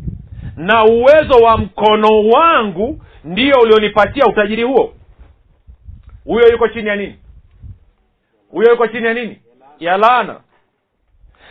na 0.56 0.84
uwezo 0.84 1.34
wa 1.44 1.58
mkono 1.58 2.08
wangu 2.28 3.00
ndiyo 3.24 3.56
ulionipatia 3.62 4.26
utajiri 4.26 4.62
huo. 4.62 4.92
Huyo 6.24 6.48
yuko 6.52 6.68
chini 6.68 6.88
ya 6.88 6.96
nini? 6.96 7.18
Huyo 8.50 8.70
yuko 8.70 8.86
chini 8.86 9.06
ya 9.06 9.14
nini? 9.14 9.38
Ya 9.78 9.96
laana. 9.96 10.40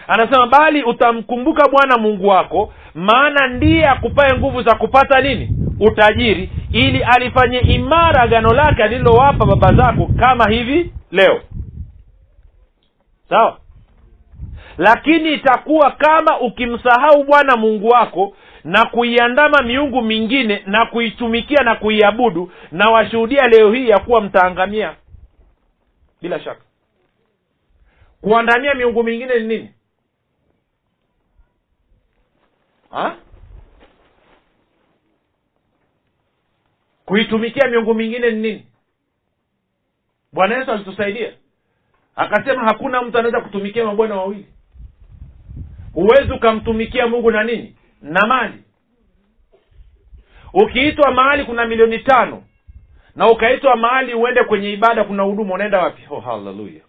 Anasema 0.08 0.48
bali 0.48 0.84
utamkumbuka 0.84 1.70
bwana 1.70 1.98
mungu 1.98 2.28
wako 2.28 2.74
maana 2.96 3.48
ndiye 3.48 3.88
akupaye 3.88 4.34
nguvu 4.38 4.62
za 4.64 4.76
kupata 4.76 5.22
nini? 5.22 5.50
Utajiri. 5.80 6.50
Ili 6.72 7.04
alifanye 7.04 7.58
imara 7.60 8.28
gano 8.28 8.54
lake 8.54 8.84
alilowapa 8.84 9.46
baba 9.46 9.74
zako 9.74 10.10
kama 10.20 10.50
hivi 10.50 10.94
leo. 11.12 11.42
Sawa? 13.30 13.58
Lakini 14.78 15.34
itakuwa 15.34 15.92
kama 15.92 16.40
ukimsahau 16.40 17.24
bwana 17.24 17.56
mungu 17.56 17.88
wako 17.88 18.36
na 18.64 18.86
kuiandama 18.86 19.62
miungu 19.62 20.02
mingine 20.02 20.64
na 20.66 20.86
kuitumikia 20.86 21.64
na 21.64 21.76
kuiabudu 21.76 22.52
na 22.72 22.90
washuhudia 22.90 23.44
leo 23.48 23.72
hii 23.74 23.90
ya 23.90 24.00
kuwa 24.00 24.22
mtaangamia. 24.22 24.96
Bila 26.22 26.40
shaka. 26.40 26.62
Kuandamia 28.22 28.74
miungu 28.74 29.04
mingine 29.04 29.40
ni 29.40 29.48
nini 29.48 29.70
ha? 32.92 33.16
kuitumikia 37.06 37.68
miungu 37.68 37.94
mingine 37.94 38.32
ni 38.32 38.40
nini? 38.42 38.66
Bwana 40.34 40.58
yesu 40.58 40.72
alitusaidia. 40.72 41.34
Akasema 42.16 42.62
hakuna 42.64 43.02
mtu 43.02 43.18
anaweza 43.18 43.42
kutumikia 43.42 43.86
mabwana 43.86 44.16
wawili. 44.16 44.46
Huwezi 45.94 46.32
ukamtumikia 46.34 47.08
mungu 47.08 47.32
na 47.32 47.44
nini? 47.44 47.76
Na 48.02 48.28
mali. 48.28 48.64
Ukiitwa 50.54 51.12
mahali 51.12 51.44
kuna 51.46 51.66
milioni 51.66 52.00
tano 52.00 52.44
na 53.16 53.28
ukaitwa 53.28 53.76
mahali 53.76 54.14
uende 54.14 54.44
kwenye 54.44 54.72
ibada 54.74 55.04
kuna 55.04 55.24
huduma 55.24 55.54
unaenda 55.54 55.80
wapi? 55.84 56.02
Oh, 56.10 56.20
haleluya 56.20 56.82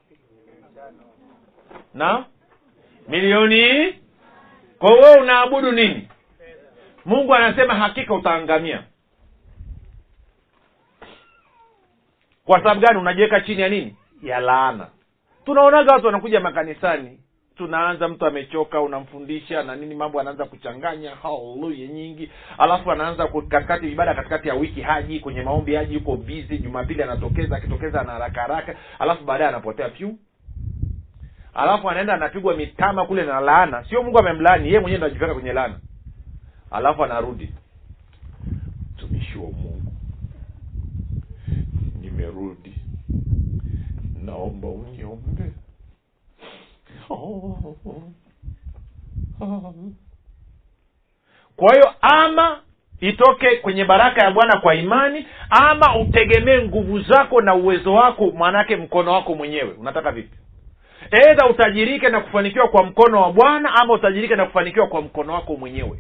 na? 1.95 2.25
Milioni 3.09 3.95
kwa 4.81 4.93
wewe 4.95 5.21
unaabudu 5.21 5.73
nini? 5.73 6.09
Mungu 7.05 7.35
anasema 7.35 7.75
hakika 7.75 8.15
utaangamia. 8.15 8.83
Kwa 12.45 12.59
sababu 12.59 12.81
gani? 12.81 12.99
Unajiweka 12.99 13.41
chini 13.41 13.63
ya 13.63 13.69
nini? 13.69 13.97
Ya 14.23 14.41
laana. 14.41 14.87
Tunaonaga 15.45 15.93
watu 15.93 16.07
wanakuja 16.07 16.41
makanisani 16.41 17.21
tunaanza 17.57 18.09
mtu 18.09 18.27
amechoka 18.27 18.81
unamfundisha 18.81 19.63
na 19.63 19.77
nini 19.77 19.95
mambo 19.95 20.21
anaanza 20.21 20.45
kuchanganya 20.45 21.11
haleluya 21.15 21.87
nyingi. 21.87 22.31
Alafu 22.59 22.93
anaanza 22.93 23.27
katikati 23.29 23.93
ibada 23.93 24.15
katikati 24.15 24.49
ya 24.49 24.55
wiki 24.55 24.81
haji 24.81 25.21
kwenye 25.21 25.43
maombi 25.43 25.75
haji 25.75 25.95
yuko 25.95 26.17
bizi 26.17 26.59
jumapili 26.59 27.03
anatokeza 27.03 27.57
akitokeza 27.57 28.01
ana 28.01 28.13
haraka 28.13 28.41
haraka. 28.41 28.75
Alafu 28.99 29.25
baadaye 29.25 29.49
anapotea 29.49 29.89
pyu 29.89 30.19
alafu 31.61 31.91
anaenda 31.91 32.15
anapigwa 32.15 32.57
mitama 32.57 33.07
kule 33.07 33.23
na 33.25 33.41
laana. 33.41 33.85
Sio 33.85 34.03
mungu 34.03 34.19
amemlaani 34.19 34.67
yeye 34.67 34.81
mwenyewe 34.81 35.11
ndo 35.11 35.35
kwenye 35.35 35.53
laana. 35.53 35.81
Alafu 36.71 37.05
anarudi. 37.05 37.55
Mtumishi 38.95 39.39
wa 39.39 39.45
mungu. 39.51 39.93
Nimerudi. 42.01 42.75
Naomba 44.25 44.69
uniombe. 44.69 45.53
Kwa 51.57 51.75
hiyo 51.75 51.95
ama 52.01 52.61
itoke 53.01 53.57
kwenye 53.57 53.85
baraka 53.85 54.25
ya 54.25 54.31
bwana 54.31 54.61
kwa 54.61 54.75
imani 54.75 55.27
ama 55.51 55.99
utegemee 56.01 56.63
nguvu 56.63 57.01
zako 57.01 57.41
na 57.41 57.55
uwezo 57.55 57.95
wako 57.95 58.31
mwanake 58.31 58.77
mkono 58.77 59.13
wako 59.13 59.35
mwenyewe. 59.35 59.71
Unataka 59.73 60.13
vipi 60.13 60.37
edha 61.11 61.47
utajirike 61.51 62.09
na 62.09 62.21
kufanikiwa 62.21 62.69
kwa 62.69 62.85
mkono 62.85 63.23
wa 63.23 63.33
bwana 63.33 63.75
ama 63.75 63.95
utajirike 63.95 64.37
na 64.37 64.47
kufanikiwa 64.47 64.87
kwa 64.87 65.03
mkono 65.03 65.33
wako 65.33 65.57
mwenyewe. 65.57 65.99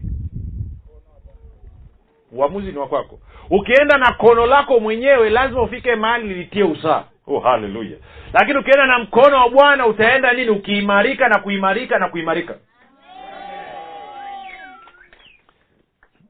Uamuzi 2.32 2.72
ni 2.72 2.78
wakwako 2.78 3.18
ukienda 3.50 3.98
na 3.98 4.12
kono 4.12 4.46
lako 4.46 4.80
mwenyewe 4.80 5.30
lazima 5.30 5.62
ufike 5.62 5.94
mahali 5.96 6.34
litie 6.34 6.62
usaa 6.64 7.04
oh 7.26 7.40
haleluya 7.40 7.96
lakini 8.32 8.58
ukienda 8.58 8.86
na 8.86 8.98
mkono 8.98 9.36
wa 9.36 9.48
bwana 9.50 9.86
utaenda 9.86 10.32
nini? 10.32 10.50
Ukiimarika 10.50 11.28
na 11.28 11.38
kuimarika 11.38 11.98
na 11.98 12.08
kuimarika. 12.08 12.58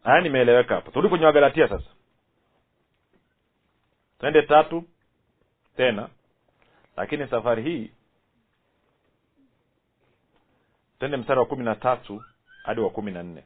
Haya 0.04 0.20
nimeeleweka 0.20 0.74
hapa 0.74 0.90
turudi 0.90 1.08
kwenye 1.08 1.24
wagalatia 1.26 1.68
sasa. 1.68 1.90
Twende 4.20 4.42
tatu 4.42 4.84
tena. 5.76 6.08
Lakini 6.96 7.26
safari 7.26 7.62
hii 7.62 7.90
twende 11.00 11.16
mstari 11.16 11.40
wa 11.40 11.46
kumi 11.46 11.64
na 11.64 11.74
tatu 11.74 12.22
hadi 12.64 12.80
wa 12.80 12.90
kumi 12.90 13.10
na 13.10 13.22
nne. 13.22 13.42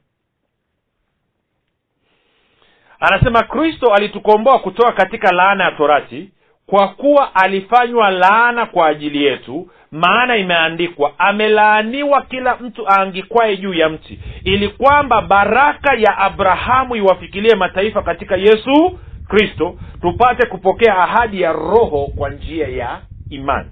Anasema 3.00 3.42
kristo 3.42 3.94
alitukomboa 3.94 4.58
kutoka 4.58 4.92
katika 4.92 5.32
laana 5.32 5.64
ya 5.64 5.72
torati 5.72 6.30
kwa 6.66 6.88
kuwa 6.88 7.34
alifanywa 7.34 8.10
laana 8.10 8.66
kwa 8.66 8.86
ajili 8.88 9.24
yetu 9.24 9.70
maana 9.90 10.36
imeandikwa 10.36 11.18
amelaaniwa 11.18 12.22
kila 12.22 12.56
mtu 12.56 12.88
aangikwaye 12.88 13.56
juu 13.56 13.74
ya 13.74 13.88
mti 13.88 14.20
ili 14.44 14.68
kwamba 14.68 15.22
baraka 15.22 15.94
ya 15.94 16.18
abrahamu 16.18 16.96
iwafikilie 16.96 17.54
mataifa 17.54 18.02
katika 18.02 18.36
yesu 18.36 18.98
kristo 19.28 19.78
tupate 20.00 20.46
kupokea 20.48 20.98
ahadi 20.98 21.40
ya 21.40 21.52
roho 21.52 22.06
kwa 22.16 22.30
njia 22.30 22.68
ya 22.68 23.00
imani. 23.30 23.70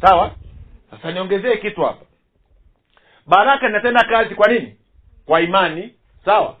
Sawa 0.00 0.30
sasa 0.92 1.12
niongezee 1.12 1.56
kitu 1.56 1.82
hapa. 1.82 2.06
Baraka 3.26 3.68
inatenda 3.68 4.04
kazi 4.04 4.34
kwa 4.34 4.48
nini? 4.48 4.76
Kwa 5.26 5.40
imani 5.40 5.94
sawa? 6.24 6.56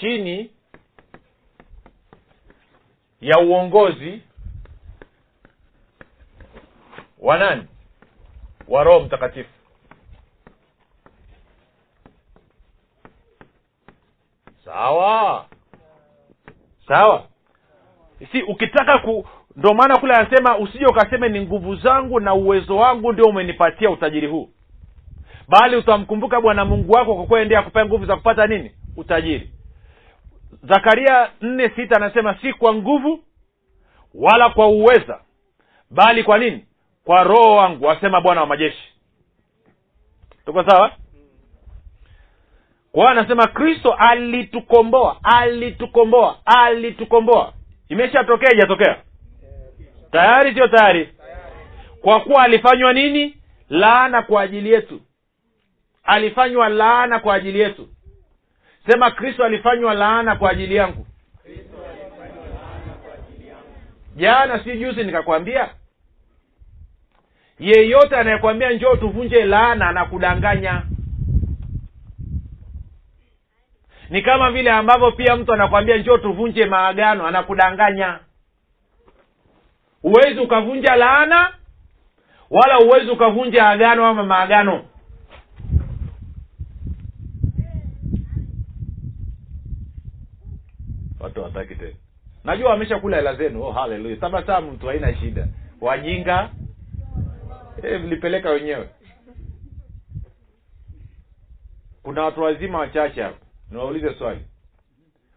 Chini 0.00 0.50
ya 3.20 3.38
uongozi 3.38 4.22
wa 7.18 7.38
nani? 7.38 7.66
Wa 8.68 8.84
roho 8.84 9.00
mtakatifu. 9.00 9.50
Sawa? 14.64 15.46
Sawa? 16.88 17.26
Si 18.32 18.42
ukitaka 18.42 18.98
ku 18.98 19.26
ndo 19.56 19.74
maana 19.74 19.96
kule 19.98 20.14
anasema 20.14 20.58
usije 20.58 20.86
ukaseme 20.86 21.28
ni 21.28 21.40
nguvu 21.40 21.76
zangu 21.76 22.20
na 22.20 22.34
uwezo 22.34 22.76
wangu 22.76 23.12
ndio 23.12 23.24
umenipatia 23.24 23.90
utajiri 23.90 24.26
huu. 24.26 24.50
Bali 25.48 25.76
utamkumbuka 25.76 26.40
bwana 26.40 26.64
mungu 26.64 26.92
wako 26.92 27.14
kwa 27.14 27.26
kuwa 27.26 27.44
ndiye 27.44 27.60
akupea 27.60 27.84
nguvu 27.86 28.06
za 28.06 28.16
kupata 28.16 28.46
nini? 28.46 28.70
Utajiri. 28.96 29.50
Zakaria 30.62 31.30
nne 31.40 31.68
sita 31.68 31.96
anasema 31.96 32.34
si 32.40 32.52
kwa 32.52 32.74
nguvu 32.74 33.20
wala 34.14 34.50
kwa 34.50 34.66
uweza 34.68 35.20
bali 35.90 36.24
kwa 36.24 36.38
nini? 36.38 36.64
Kwa 37.04 37.24
roho 37.24 37.56
wangu 37.56 37.90
asema 37.90 38.20
bwana 38.20 38.40
wa 38.40 38.46
majeshi. 38.46 38.92
Tuko 40.46 40.64
sawa? 40.64 40.90
Kwa 42.92 43.10
anasema 43.10 43.46
kristo 43.46 43.92
alitukomboa 43.98 45.16
alitukomboa 45.22 46.36
alitukomboa. 46.44 47.52
Imeshatokea 47.88 48.52
ijatokea 48.52 48.96
tayari 50.12 50.54
sio 50.54 50.68
tayari? 50.68 51.08
Kwa 52.02 52.20
kuwa 52.20 52.42
alifanywa 52.42 52.92
nini? 52.92 53.36
Laana 53.68 54.22
kwa 54.22 54.42
ajili 54.42 54.72
yetu. 54.72 55.00
Alifanywa 56.04 56.68
laana 56.68 57.18
kwa 57.18 57.34
ajili 57.34 57.60
yetu. 57.60 57.88
Sema 58.86 59.10
kristo 59.10 59.44
alifanywa 59.44 59.94
laana 59.94 60.36
kwa 60.36 60.50
ajili 60.50 60.74
yangu. 60.76 61.06
Jana 64.16 64.64
si 64.64 64.78
juzi 64.78 65.04
nikakwambia 65.04 65.68
yeyote 67.58 68.16
anayekwambia 68.16 68.70
njoo 68.70 68.96
tuvunje 68.96 69.44
laana 69.44 69.88
anakudanganya 69.88 70.82
ni 74.10 74.22
kama 74.22 74.50
vile 74.50 74.70
ambavyo 74.70 75.12
pia 75.12 75.36
mtu 75.36 75.52
anakwambia 75.52 75.96
njoo 75.96 76.18
tuvunje 76.18 76.66
maagano 76.66 77.26
anakudanganya 77.26 78.18
huwezi 80.02 80.40
ukavunja 80.40 80.96
laana 80.96 81.54
wala 82.50 82.74
huwezi 82.76 83.10
ukavunja 83.10 83.68
agano 83.68 84.06
ama 84.06 84.22
maagano. 84.24 84.84
Watu 91.20 91.42
wataki 91.42 91.74
tena. 91.74 91.94
Najua 92.44 92.70
wameshakula 92.70 93.16
hela 93.16 93.34
zenu. 93.34 93.62
Oh, 93.62 93.72
haleluya 93.72 94.16
tabasamu 94.16 94.70
mtu 94.72 94.86
haina 94.86 95.14
shida. 95.16 95.48
Wajinga. 95.80 96.50
Eh, 97.82 98.00
mlipeleka 98.00 98.50
wenyewe. 98.50 98.88
Kuna 102.02 102.22
watu 102.22 102.42
wazima 102.42 102.78
wachache 102.78 103.22
hapa. 103.22 103.46
Niwaulize 103.70 104.14
swali 104.14 104.40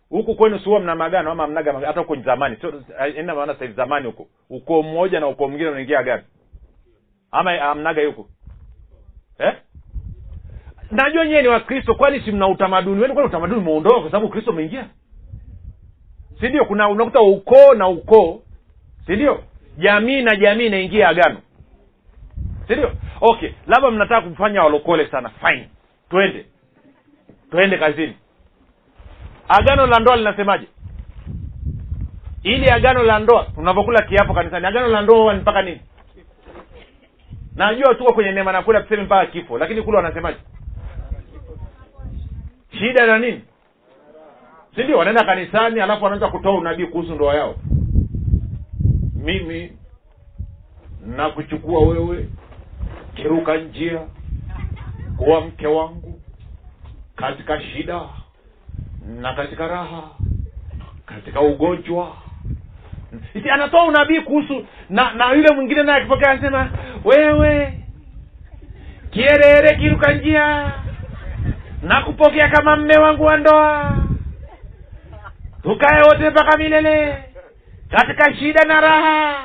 huku 0.09 0.35
kwenu 0.35 0.59
suwa 0.59 0.79
mna 0.79 0.95
magano 0.95 1.31
ama 1.31 1.47
mnaga 1.47 1.73
magano? 1.73 1.87
Hata 1.87 1.99
huko 1.99 2.15
zamani. 2.15 2.55
Sio 2.61 2.83
ina 3.19 3.35
maana 3.35 3.55
sahivi 3.55 3.73
zamani 3.75 4.05
huko 4.05 4.27
ukoo 4.49 4.81
mmoja 4.83 5.19
na 5.19 5.27
ukoo 5.27 5.47
mwingine 5.47 5.69
unaingia 5.69 6.03
gari? 6.03 6.23
Ama 7.31 7.61
amnaga 7.61 8.05
huko 8.05 8.29
eh? 9.39 9.53
Najua 10.91 11.25
nyewe 11.25 11.41
ni 11.41 11.47
wakristo 11.47 11.95
kwani 11.95 12.19
si 12.21 12.31
mna 12.31 12.47
utamaduni 12.47 13.01
wenu? 13.01 13.13
Kwani 13.13 13.29
utamaduni 13.29 13.61
umeondoka 13.61 14.01
kwa 14.01 14.11
sababu 14.11 14.29
kristo 14.29 14.51
umeingia 14.51 14.89
si 16.39 16.49
ndio? 16.49 16.65
Kuna 16.65 16.89
unakuta 16.89 17.21
ukoo 17.21 17.73
na 17.73 17.87
ukoo. 17.87 18.41
Si 19.05 19.15
ndio? 19.15 19.43
Jamii 19.77 20.21
na 20.21 20.35
jamii 20.35 20.65
inaingia 20.65 21.09
agano. 21.09 21.37
Si 22.67 22.73
ndio? 22.73 22.91
Okay 23.21 23.51
labda 23.67 23.91
mnataka 23.91 24.29
kufanya 24.29 24.63
walokole 24.63 25.07
sana. 25.07 25.29
Fine. 25.29 25.69
Twende. 26.09 26.45
Twende 27.51 27.77
kazini 27.77 28.15
agano 29.47 29.87
la 29.87 29.99
ndoa 29.99 30.15
linasemaje? 30.15 30.67
Ili 32.43 32.69
agano 32.69 33.03
la 33.03 33.19
ndoa 33.19 33.47
unavyokula 33.57 34.01
kiapo 34.01 34.33
kanisani 34.33 34.65
agano 34.65 34.87
la 34.87 35.01
ndoa 35.01 35.33
ni 35.33 35.39
mpaka 35.39 35.61
nini? 35.61 35.81
Najua 37.55 37.95
tuko 37.95 38.13
kwenye 38.13 38.31
neema 38.31 38.51
na 38.51 38.61
kula 38.61 38.81
tuseme 38.81 39.03
mpaka 39.03 39.25
kifo 39.31 39.57
lakini 39.57 39.81
kule 39.81 39.97
wanasemaje? 39.97 40.37
Shida 42.79 43.05
na 43.07 43.19
nini? 43.19 43.41
Si 44.75 44.83
ndio? 44.83 44.97
Wanaenda 44.97 45.23
kanisani 45.25 45.79
alafu 45.81 46.03
wanaanza 46.03 46.27
kutoa 46.27 46.57
unabii 46.57 46.85
kuhusu 46.85 47.15
ndoa 47.15 47.35
yao. 47.35 47.55
Mimi 49.15 49.71
nakuchukua 51.05 51.79
wewe 51.87 52.29
kiruka 53.15 53.57
njia 53.57 54.01
kuwa 55.17 55.41
mke 55.41 55.67
wangu 55.67 56.21
katika 57.15 57.61
shida 57.61 58.01
na 59.05 59.33
katika 59.33 59.67
raha 59.67 60.03
katika 61.05 61.41
ugonjwa. 61.41 62.15
Si 63.33 63.49
anatoa 63.49 63.83
unabii 63.85 64.19
kuhusu 64.21 64.65
na 64.89 65.13
na 65.13 65.31
yule 65.33 65.55
mwingine 65.55 65.83
naye 65.83 65.97
akipokea 65.97 66.29
anasema 66.31 66.69
wewe 67.03 67.79
kierere 69.11 69.75
kiruka 69.77 70.13
njia. 70.13 70.71
Na 71.83 72.01
kupokea 72.01 72.49
kama 72.49 72.75
mme 72.75 72.97
wangu 72.97 73.23
wa 73.23 73.37
ndoa. 73.37 73.97
Tukae 75.63 76.01
wote 76.01 76.29
mpaka 76.29 76.57
milele 76.57 77.23
katika 77.89 78.35
shida 78.35 78.63
na 78.67 78.81
raha 78.81 79.43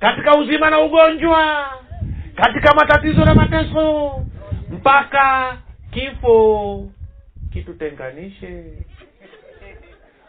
katika 0.00 0.34
uzima 0.38 0.70
na 0.70 0.80
ugonjwa 0.80 1.66
katika 2.36 2.74
matatizo 2.74 3.24
na 3.24 3.34
mateso 3.34 4.12
mpaka 4.70 5.56
kifo 5.90 6.84
kitutenganishe 7.52 8.64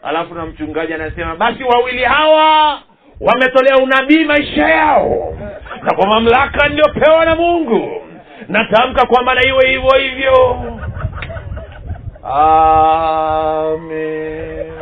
alafu 0.02 0.34
na 0.34 0.46
mchungaji 0.46 0.94
anasema 0.94 1.36
basi 1.36 1.64
wawili 1.64 2.04
hawa 2.04 2.80
wametolea 3.20 3.76
unabii 3.76 4.24
maisha 4.24 4.68
yao. 4.68 5.38
Na 5.82 5.94
kwa 5.96 6.06
mamlaka 6.06 6.68
niliyopewa 6.68 7.24
na 7.24 7.34
mungu 7.34 8.02
natamka 8.48 9.06
kwamba 9.06 9.34
na 9.34 9.46
iwe 9.46 9.68
hivyo 9.70 9.90
hivyo. 9.98 10.60
Amen. 13.44 14.72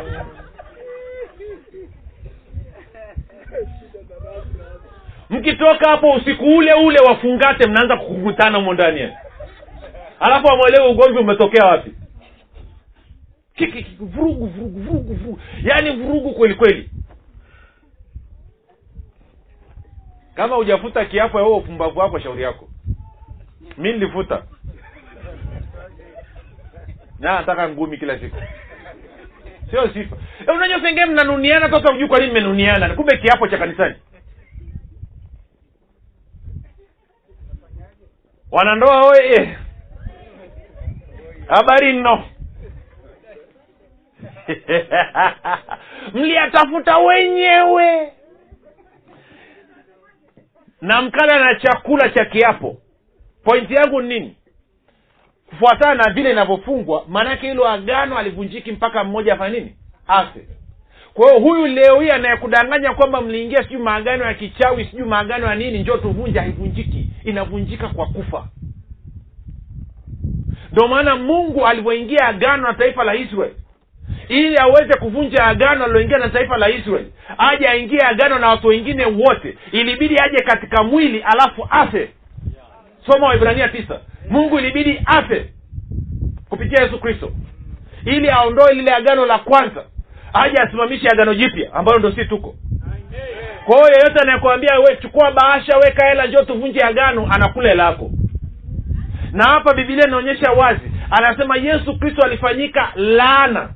Mkitoka 5.29 5.89
hapo 5.89 6.11
usiku 6.11 6.45
ule 6.57 6.73
ule 6.73 6.99
wafungate 6.99 7.67
mnaanza 7.69 7.97
kukutana 7.97 8.57
humo 8.57 8.73
ndani. 8.73 9.09
Alafu 10.19 10.49
amwelewe 10.49 10.87
ugomvi 10.87 11.19
umetokea 11.19 11.65
wapi 11.65 11.91
Kiki, 13.55 13.97
vurugu 13.99 14.45
vurugu 14.45 14.79
vurugu 14.79 15.13
vurugu. 15.13 15.39
Yaani 15.63 15.91
vurugu 16.03 16.33
kweli 16.33 16.55
kweli. 16.55 16.89
Kama 20.35 20.55
hujafuta 20.55 21.05
kiapo 21.05 21.39
ya 21.39 21.45
huo 21.45 21.57
upumbavu 21.57 21.99
wako 21.99 22.19
shauri 22.19 22.43
yako. 22.43 22.69
Mi 23.77 23.91
nilifuta. 23.93 24.43
Na 27.19 27.35
nataka 27.35 27.69
ngumi 27.69 27.97
kila 27.97 28.19
siku. 28.19 28.37
Sio 29.69 29.93
sifa. 29.93 30.17
E, 30.47 30.51
unajua 30.51 30.81
sengee 30.81 31.05
mnanuniana 31.05 31.71
sasa 31.71 31.93
ujuu 31.93 32.07
kwa 32.07 32.19
nini 32.19 32.31
mmenuniana. 32.31 32.95
Kumbe 32.95 33.17
kiapo 33.17 33.47
cha 33.47 33.57
kanisani. 33.57 33.95
Wanandoa 38.51 39.07
oye. 39.09 39.57
Habari 41.47 41.93
nno 41.93 42.23
mliyatafuta 46.13 46.97
wenyewe. 46.97 48.13
Na 50.81 51.01
mkala 51.01 51.39
na 51.39 51.55
chakula 51.59 52.09
cha 52.09 52.25
kiapo. 52.25 52.77
Pointi 53.43 53.73
yangu 53.73 54.01
ni 54.01 54.07
nini? 54.19 54.35
Kufuatana 55.49 55.95
na 56.03 56.13
vile 56.13 56.31
inavyofungwa 56.31 57.05
maanake 57.07 57.47
hilo 57.47 57.67
agano 57.69 58.17
alivunjiki 58.17 58.71
mpaka 58.71 59.03
mmoja 59.03 59.33
afanya 59.33 59.59
nini? 59.59 59.75
Afe. 60.07 60.47
Kwa 61.13 61.27
hiyo 61.29 61.39
huyu 61.43 61.67
leo 61.67 62.01
hii 62.01 62.09
anayekudanganya 62.09 62.93
kwamba 62.93 63.21
mliingia 63.21 63.63
sijui 63.63 63.81
maagano 63.81 64.25
ya 64.25 64.33
kichawi 64.33 64.85
sijui 64.85 65.05
maagano 65.07 65.47
ya 65.47 65.55
nini 65.55 65.79
njo 65.79 65.97
tuvunje 65.97 66.39
haivunjiki. 66.39 67.09
Inavunjika 67.23 67.87
kwa 67.87 68.05
kufa. 68.05 68.47
Ndio 70.71 70.87
maana 70.87 71.15
mungu 71.15 71.67
alivyoingia 71.67 72.27
agano 72.27 72.63
na 72.67 72.73
taifa 72.73 73.03
la 73.03 73.15
israeli 73.15 73.55
ili 74.33 74.57
aweze 74.57 74.93
kuvunja 74.99 75.43
agano 75.45 75.83
aliloingia 75.83 76.17
na 76.17 76.29
taifa 76.29 76.57
la 76.57 76.69
israeli 76.69 77.13
aje 77.37 77.67
aingie 77.67 77.99
agano 78.05 78.39
na 78.39 78.49
watu 78.49 78.67
wengine 78.67 79.05
wote. 79.05 79.57
Ilibidi 79.71 80.17
aje 80.19 80.43
katika 80.43 80.83
mwili 80.83 81.21
alafu 81.23 81.67
afe. 81.69 82.09
Soma 83.05 83.27
waibrania 83.27 83.67
tisa. 83.69 83.99
Mungu 84.29 84.59
ilibidi 84.59 85.01
afe 85.05 85.45
kupitia 86.49 86.83
yesu 86.83 86.99
kristo. 86.99 87.31
Ili 88.05 88.29
aondoe 88.29 88.73
lile 88.73 88.93
agano 88.93 89.25
la 89.25 89.39
kwanza. 89.39 89.83
Aje 90.33 90.57
asimamishe 90.61 91.07
agano 91.07 91.33
jipya 91.33 91.73
ambalo 91.73 91.99
ndo 91.99 92.11
si 92.11 92.25
tuko. 92.25 92.55
Kwa 93.65 93.75
hiyo 93.77 93.89
yeyote 93.89 94.19
anayekuambia 94.21 94.79
we 94.79 94.95
chukua 95.01 95.31
bahasha 95.31 95.77
weka 95.77 96.07
hela 96.07 96.25
njo 96.27 96.43
tuvunje 96.43 96.79
agano 96.85 97.27
anakula 97.31 97.69
hela 97.69 97.97
na 99.31 99.43
hapa 99.43 99.73
bibilia 99.73 100.07
inaonyesha 100.07 100.51
wazi. 100.51 100.91
Anasema 101.11 101.57
yesu 101.57 101.99
kristo 101.99 102.21
alifanyika 102.25 102.91
laana 102.95 103.69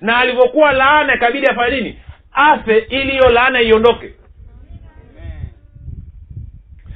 na 0.00 0.16
alivyokuwa 0.18 0.72
laana 0.72 1.14
ikabidi 1.14 1.46
afanye 1.46 1.76
nini? 1.76 1.98
Afe 2.32 2.78
ili 2.78 3.10
hiyo 3.10 3.28
laana 3.30 3.60
iondoke. 3.60 4.10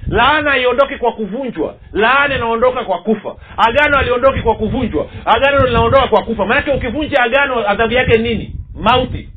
Laana 0.06 0.50
haiondoki 0.50 0.96
kwa 0.96 1.12
kuvunjwa. 1.12 1.76
Laana 1.92 2.34
inaondoka 2.36 2.84
kwa 2.84 2.98
kufa. 3.02 3.36
Agano 3.56 3.98
aliondoki 3.98 4.40
kwa 4.42 4.54
kuvunjwa. 4.54 5.10
Agano 5.24 5.66
linaondoka 5.66 6.08
kwa 6.08 6.22
kufa. 6.24 6.46
Maanake 6.46 6.70
ukivunja 6.70 7.22
agano 7.22 7.68
adhabu 7.70 7.92
yake 7.94 8.18
nini? 8.18 8.56
Mauti. 8.74 9.28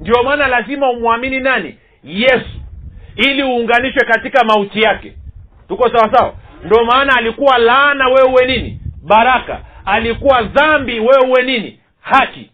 Ndio 0.00 0.22
maana 0.22 0.48
lazima 0.48 0.90
umwamini 0.90 1.40
nani? 1.40 1.78
Yesu. 2.04 2.60
Ili 3.16 3.42
uunganishwe 3.42 4.04
katika 4.06 4.44
mauti 4.44 4.82
yake. 4.82 5.12
Tuko 5.68 5.90
sawa 5.90 6.12
sawa? 6.16 6.34
Ndio 6.64 6.84
maana 6.84 7.16
alikuwa 7.16 7.58
laana 7.58 8.08
wewe 8.08 8.46
nini 8.46 8.80
baraka. 9.02 9.60
Alikuwa 9.84 10.42
dhambi 10.42 11.00
wewe 11.00 11.26
uwe 11.28 11.42
nini? 11.42 11.80
Haki. 12.00 12.50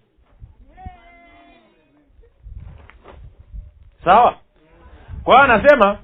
Sawa? 4.04 4.36
Kwa 5.24 5.34
hiyo 5.34 5.44
anasema 5.54 5.98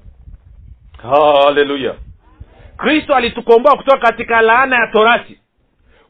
haleluya 1.01 1.95
kristo 2.77 3.15
alitukomboa 3.15 3.77
kutoka 3.77 3.97
katika 3.97 4.41
laana 4.41 4.75
ya 4.75 4.87
torati. 4.87 5.39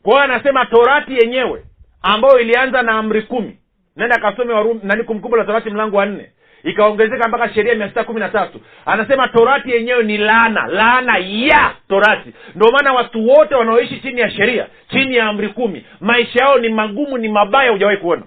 Kwa 0.04 0.12
hiyo 0.12 0.24
anasema 0.24 0.66
torati 0.66 1.14
yenyewe 1.16 1.66
ambayo 2.02 2.40
ilianza 2.40 2.82
na 2.82 2.92
amri 2.92 3.22
kumi. 3.22 3.58
Nenda 3.96 4.20
kasome 4.20 4.80
nani 4.84 5.04
kumkumbu 5.04 5.38
la 5.38 5.46
torati 5.46 5.70
mlango 5.70 5.98
wa 5.98 6.06
nne? 6.06 6.32
Ikaongezeka 6.64 7.28
mpaka 7.28 7.54
sheria 7.54 7.76
mia 7.76 7.88
sita 7.88 8.04
kumi 8.04 8.20
na 8.20 8.30
tatu. 8.30 8.62
Anasema 8.86 9.28
torati 9.28 9.72
yenyewe 9.72 10.04
ni 10.04 10.18
laana 10.18 10.68
laana 10.68 11.18
ya 11.18 11.76
torati. 11.88 12.34
Ndio 12.56 12.72
maana 12.72 12.94
watu 12.94 13.28
wote 13.28 13.56
wanaoishi 13.56 14.00
chini 14.02 14.22
ya 14.22 14.32
sheria 14.32 14.68
chini 14.90 15.16
ya 15.16 15.26
amri 15.26 15.50
kumi 15.50 15.86
maisha 16.00 16.44
yao 16.44 16.58
ni 16.60 16.70
magumu 16.70 17.18
ni 17.18 17.30
mabaya 17.30 17.72
hujawahi 17.72 17.98
kuona. 17.98 18.24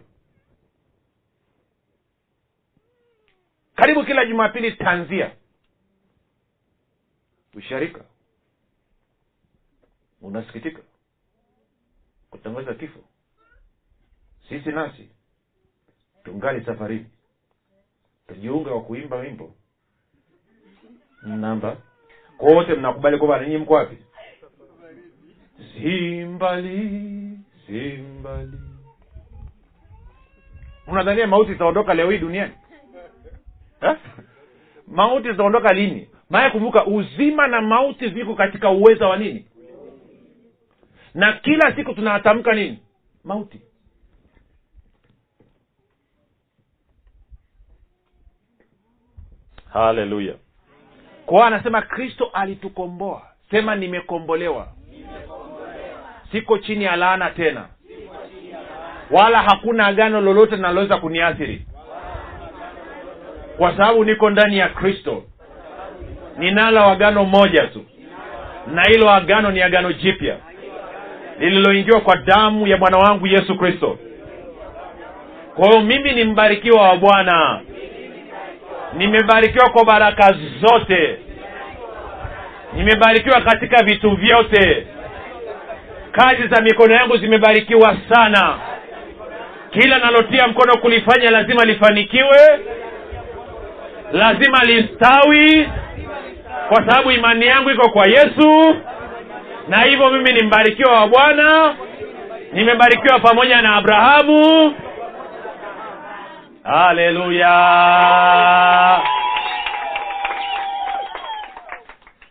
Karibu 3.75 4.05
kila 4.05 4.25
jumapili 4.27 4.73
tanzia. 4.73 5.31
Usharika. 7.55 8.05
Unasikitika. 10.23 10.83
Kutangaza 12.31 12.75
kifo. 12.75 13.01
Sisi 14.49 14.69
nasi 14.73 15.09
tungali 16.25 16.65
safarini 16.65 17.07
tujiunge 18.29 18.71
kwa 18.71 18.81
kuimba 18.83 19.17
wimbo. 19.17 19.55
Namba. 21.23 21.77
Kwa 22.39 22.53
wote 22.55 22.75
mnakubali 22.75 23.19
kwamba 23.19 23.41
ninyi 23.41 23.59
mko 23.59 23.75
wapi? 23.75 23.97
Simbali 25.75 27.39
simbali. 27.67 28.59
Mnadhania 30.87 31.27
mauti 31.27 31.53
itaondoka 31.53 31.95
leo 31.95 32.11
hii 32.11 32.19
duniani? 32.19 32.53
Mauti 34.87 35.31
zitaondoka 35.31 35.73
lini? 35.73 36.09
Maana 36.31 36.51
kumbuka 36.51 36.87
uzima 36.87 37.47
na 37.47 37.61
mauti 37.61 38.09
ziko 38.11 38.35
katika 38.35 38.71
uweza 38.71 39.07
wa 39.09 39.17
nini? 39.17 39.47
Na 41.15 41.33
kila 41.33 41.77
siku 41.77 41.95
tunatamka 41.95 42.53
nini? 42.53 42.79
Mauti 43.25 43.61
haleluya 49.75 50.35
kwao 51.27 51.45
anasema 51.45 51.83
kristo 51.83 52.31
alitukomboa. 52.33 53.23
Sema 53.51 53.75
nimekombolewa. 53.75 54.69
Siko 56.33 56.59
chini 56.59 56.85
ya 56.85 56.97
laana 56.97 57.31
tena. 57.31 57.65
Wala 59.11 59.43
hakuna 59.43 59.87
agano 59.87 60.21
lolote 60.21 60.57
linaloweza 60.57 60.97
kuniathiri. 60.97 61.67
Kwa 63.57 63.77
sababu 63.77 64.05
niko 64.05 64.31
ndani 64.31 64.59
ya 64.59 64.69
kristo. 64.69 65.23
Ninalo 66.39 66.85
agano 66.85 67.25
moja 67.25 67.67
tu. 67.67 67.85
Na 68.67 68.83
hilo 68.83 69.11
agano 69.11 69.51
ni 69.51 69.63
agano 69.63 69.93
jipya. 69.93 70.37
Lililoingiwa 71.39 72.01
kwa 72.01 72.17
damu 72.17 72.67
ya 72.67 72.77
bwana 72.77 72.99
wangu 72.99 73.27
yesu 73.27 73.57
kristo. 73.59 73.99
Kwa 75.57 75.69
hiyo 75.69 75.81
mimi 75.81 76.13
ni 76.13 76.25
mbarikiwa 76.25 76.83
wa 76.89 76.97
bwana 76.97 77.61
nimebarikiwa 78.97 79.71
kwa 79.71 79.85
baraka 79.85 80.35
zote. 80.61 81.19
Nimebarikiwa 82.73 83.41
katika 83.41 83.85
vitu 83.85 84.11
vyote. 84.17 84.87
Kazi 86.13 86.47
za 86.49 86.63
mikono 86.63 86.95
yangu 86.95 87.17
zimebarikiwa 87.17 87.97
sana. 88.13 88.55
Kila 89.71 89.99
nalotia 89.99 90.49
mkono 90.49 90.77
kulifanya 90.77 91.31
lazima 91.31 91.65
lifanikiwe. 91.65 92.39
Lazima 94.13 94.59
listawi. 94.65 95.69
Kwa 96.69 96.77
sababu 96.77 97.11
imani 97.11 97.47
yangu 97.47 97.71
iko 97.71 97.91
kwa 97.91 98.07
yesu. 98.07 98.77
Na 99.69 99.83
hivyo 99.83 100.11
mimi 100.11 100.33
ni 100.33 100.43
mbarikiwa 100.47 100.93
wa 101.01 101.09
bwana. 101.09 101.75
Nimebarikiwa 102.53 103.19
pamoja 103.21 103.63
na 103.63 103.77
abrahamu 103.77 104.75
haleluya 106.65 107.55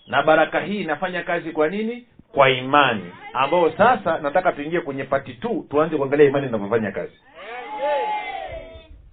na 0.08 0.24
baraka 0.24 0.60
hii 0.60 0.82
inafanya 0.82 1.24
kazi 1.24 1.52
kwa 1.52 1.70
nini? 1.70 2.08
Kwa 2.32 2.50
imani. 2.50 3.12
Ambayo 3.34 3.72
sasa 3.78 4.18
nataka 4.18 4.52
tuingie 4.52 4.82
kwenye 4.82 5.04
pati 5.04 5.34
tu 5.34 5.66
tuanze 5.70 5.98
kuangalia 5.98 6.26
imani 6.28 6.48
inavyofanya 6.48 6.92
kazi. 6.92 7.14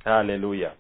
Haleluya 0.05 0.71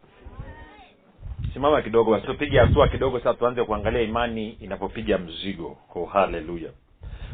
simama 1.55 1.83
kidogo 1.83 2.11
basi 2.11 2.27
tupige 2.27 2.59
hatua 2.59 2.89
kidogo 2.89 3.19
sasa 3.19 3.35
tuanze 3.35 3.65
kuangalia 3.65 4.01
imani 4.03 4.51
inapopiga 4.51 5.19
mzigo. 5.19 5.79
Oh, 5.95 6.05
haleluya 6.05 6.71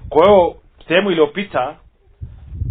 kwa 0.09 0.25
hiyo 0.27 0.57
sehemu 0.89 1.11
iliyopita 1.11 1.77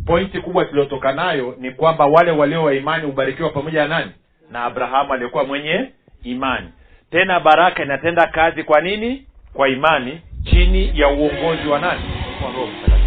pointi 0.06 0.40
kubwa 0.42 0.66
tuliotoka 0.66 1.12
nayo 1.12 1.56
ni 1.60 1.72
kwamba 1.72 2.06
wale 2.06 2.32
walio 2.32 2.64
wa 2.64 2.74
imani 2.74 3.06
hubarikiwa 3.06 3.50
pamoja 3.50 3.88
na 3.88 4.00
nani 4.00 4.12
na 4.52 4.64
abrahamu 4.64 5.14
aliyekuwa 5.14 5.44
mwenye 5.44 5.90
imani. 6.24 6.68
Tena 7.12 7.40
baraka 7.40 7.84
inatenda 7.84 8.28
kazi 8.28 8.64
kwa 8.64 8.82
nini? 8.82 9.26
Kwa 9.54 9.70
imani 9.70 10.22
chini 10.44 11.00
ya 11.00 11.08
uongozi 11.08 11.68
wa 11.68 11.80
nani? 11.80 12.02
Wa 12.46 12.52
roho 12.52 12.68
mtakatifu. 12.68 13.06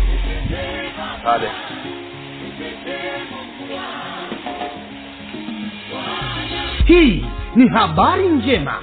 Hii 6.87 7.25
ni 7.57 7.69
habari 7.69 8.29
njema 8.29 8.75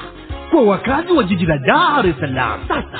kwa 0.52 0.62
wakazi 0.62 1.12
wa 1.12 1.24
jiji 1.24 1.46
la 1.46 1.58
dar 1.58 2.08
es 2.08 2.16
salaam. 2.20 2.60
Sasa 2.68 3.00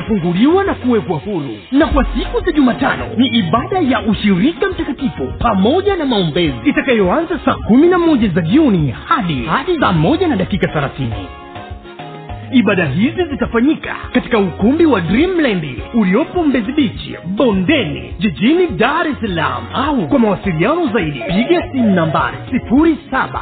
watafunguliwa 0.01 0.63
na 0.63 0.73
kuwekwa 0.73 1.17
huru. 1.17 1.57
Na 1.71 1.87
kwa 1.87 2.05
siku 2.05 2.39
za 2.45 2.51
jumatano 2.51 3.05
ni 3.17 3.27
ibada 3.27 3.79
ya 3.79 4.01
ushirika 4.01 4.69
mtakatifu 4.69 5.27
pamoja 5.39 5.95
na 5.95 6.05
maombezi 6.05 6.55
itakayoanza 6.65 7.39
saa 7.45 7.53
kumi 7.55 7.87
na 7.87 7.99
moja 7.99 8.27
za 8.29 8.41
jioni 8.41 8.91
hadi 9.07 9.45
hadi 9.45 9.79
saa 9.79 9.91
moja 9.91 10.27
na 10.27 10.35
dakika 10.35 10.67
thelathini. 10.67 11.27
Ibada 12.51 12.85
hizi 12.85 13.25
zitafanyika 13.31 13.95
katika 14.13 14.39
ukumbi 14.39 14.85
wa 14.85 15.01
dreamland 15.01 15.65
uliopo 15.93 16.43
mbezi 16.43 16.71
bichi 16.71 17.17
bondeni 17.25 18.13
jijini 18.19 18.67
dar 18.67 19.07
es 19.07 19.15
salaam. 19.21 19.63
Au 19.73 20.07
kwa 20.07 20.19
mawasiliano 20.19 20.87
zaidi 20.93 21.19
piga 21.19 21.71
simu 21.71 21.95
nambari 21.95 22.37
sifuri 22.51 22.97
saba 23.11 23.41